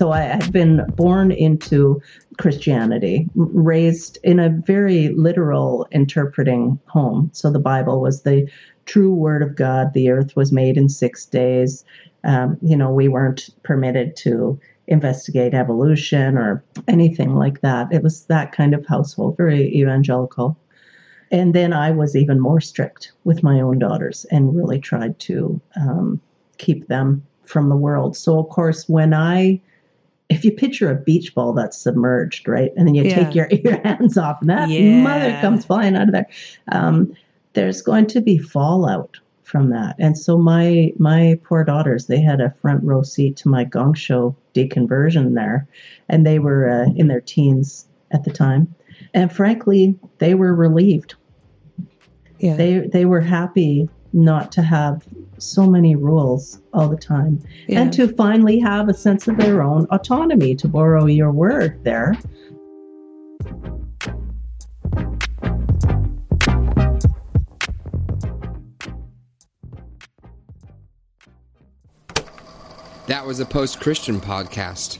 So 0.03 0.11
I 0.11 0.23
had 0.23 0.51
been 0.51 0.85
born 0.97 1.31
into 1.31 2.01
Christianity, 2.37 3.29
raised 3.35 4.17
in 4.21 4.37
a 4.37 4.49
very 4.49 5.07
literal 5.15 5.87
interpreting 5.93 6.77
home. 6.87 7.29
So 7.31 7.49
the 7.49 7.57
Bible 7.57 8.01
was 8.01 8.23
the 8.23 8.51
true 8.83 9.13
word 9.13 9.41
of 9.41 9.55
God. 9.55 9.93
The 9.93 10.09
earth 10.09 10.35
was 10.35 10.51
made 10.51 10.75
in 10.75 10.89
six 10.89 11.25
days. 11.25 11.85
Um, 12.25 12.57
you 12.61 12.75
know, 12.75 12.91
we 12.91 13.07
weren't 13.07 13.49
permitted 13.63 14.17
to 14.17 14.59
investigate 14.87 15.53
evolution 15.53 16.37
or 16.37 16.61
anything 16.89 17.37
like 17.37 17.61
that. 17.61 17.87
It 17.93 18.03
was 18.03 18.25
that 18.25 18.51
kind 18.51 18.73
of 18.73 18.85
household, 18.85 19.37
very 19.37 19.73
evangelical. 19.73 20.57
And 21.31 21.55
then 21.55 21.71
I 21.71 21.91
was 21.91 22.13
even 22.13 22.41
more 22.41 22.59
strict 22.59 23.13
with 23.23 23.41
my 23.41 23.61
own 23.61 23.79
daughters 23.79 24.25
and 24.31 24.53
really 24.53 24.79
tried 24.79 25.17
to 25.19 25.61
um, 25.77 26.19
keep 26.57 26.89
them 26.89 27.25
from 27.45 27.69
the 27.69 27.77
world. 27.77 28.17
So, 28.17 28.37
of 28.37 28.49
course, 28.49 28.89
when 28.89 29.13
I 29.13 29.61
if 30.33 30.43
you 30.43 30.51
picture 30.51 30.89
a 30.89 30.95
beach 30.95 31.33
ball 31.35 31.53
that's 31.53 31.77
submerged, 31.77 32.47
right, 32.47 32.71
and 32.75 32.87
then 32.87 32.95
you 32.95 33.03
Yeah. 33.03 33.23
take 33.23 33.35
your, 33.35 33.47
your 33.63 33.81
hands 33.81 34.17
off, 34.17 34.37
and 34.41 34.49
that 34.49 34.69
Yeah. 34.69 34.81
mother 35.03 35.37
comes 35.41 35.65
flying 35.65 35.95
out 35.95 36.07
of 36.07 36.13
there. 36.13 36.27
Um, 36.71 37.13
there's 37.53 37.81
going 37.81 38.07
to 38.07 38.21
be 38.21 38.37
fallout 38.37 39.17
from 39.43 39.69
that, 39.69 39.95
and 39.99 40.17
so 40.17 40.37
my 40.37 40.91
my 40.97 41.39
poor 41.43 41.63
daughters, 41.63 42.07
they 42.07 42.19
had 42.19 42.41
a 42.41 42.53
front 42.61 42.83
row 42.83 43.03
seat 43.03 43.37
to 43.37 43.49
my 43.49 43.63
gong 43.63 43.93
show 43.93 44.35
deconversion 44.55 45.35
there, 45.35 45.67
and 46.09 46.25
they 46.25 46.39
were 46.39 46.69
uh, 46.69 46.89
in 46.95 47.07
their 47.07 47.21
teens 47.21 47.87
at 48.11 48.23
the 48.23 48.31
time, 48.31 48.73
and 49.13 49.31
frankly, 49.31 49.95
they 50.17 50.33
were 50.33 50.55
relieved. 50.55 51.15
Yeah. 52.39 52.55
They 52.55 52.79
they 52.79 53.05
were 53.05 53.21
happy 53.21 53.87
not 54.13 54.51
to 54.53 54.61
have 54.61 55.03
so 55.39 55.65
many 55.67 55.95
rules 55.95 56.61
all 56.73 56.87
the 56.87 56.95
time 56.97 57.41
Yeah. 57.67 57.81
and 57.81 57.93
to 57.93 58.07
finally 58.15 58.59
have 58.59 58.87
a 58.87 58.93
sense 58.93 59.27
of 59.27 59.37
their 59.37 59.61
own 59.61 59.87
autonomy, 59.89 60.55
to 60.55 60.67
borrow 60.67 61.05
your 61.05 61.31
word 61.31 61.83
there. 61.83 62.15
That 73.07 73.25
was 73.25 73.39
a 73.39 73.45
Post 73.45 73.79
Christian 73.81 74.19
podcast. 74.19 74.99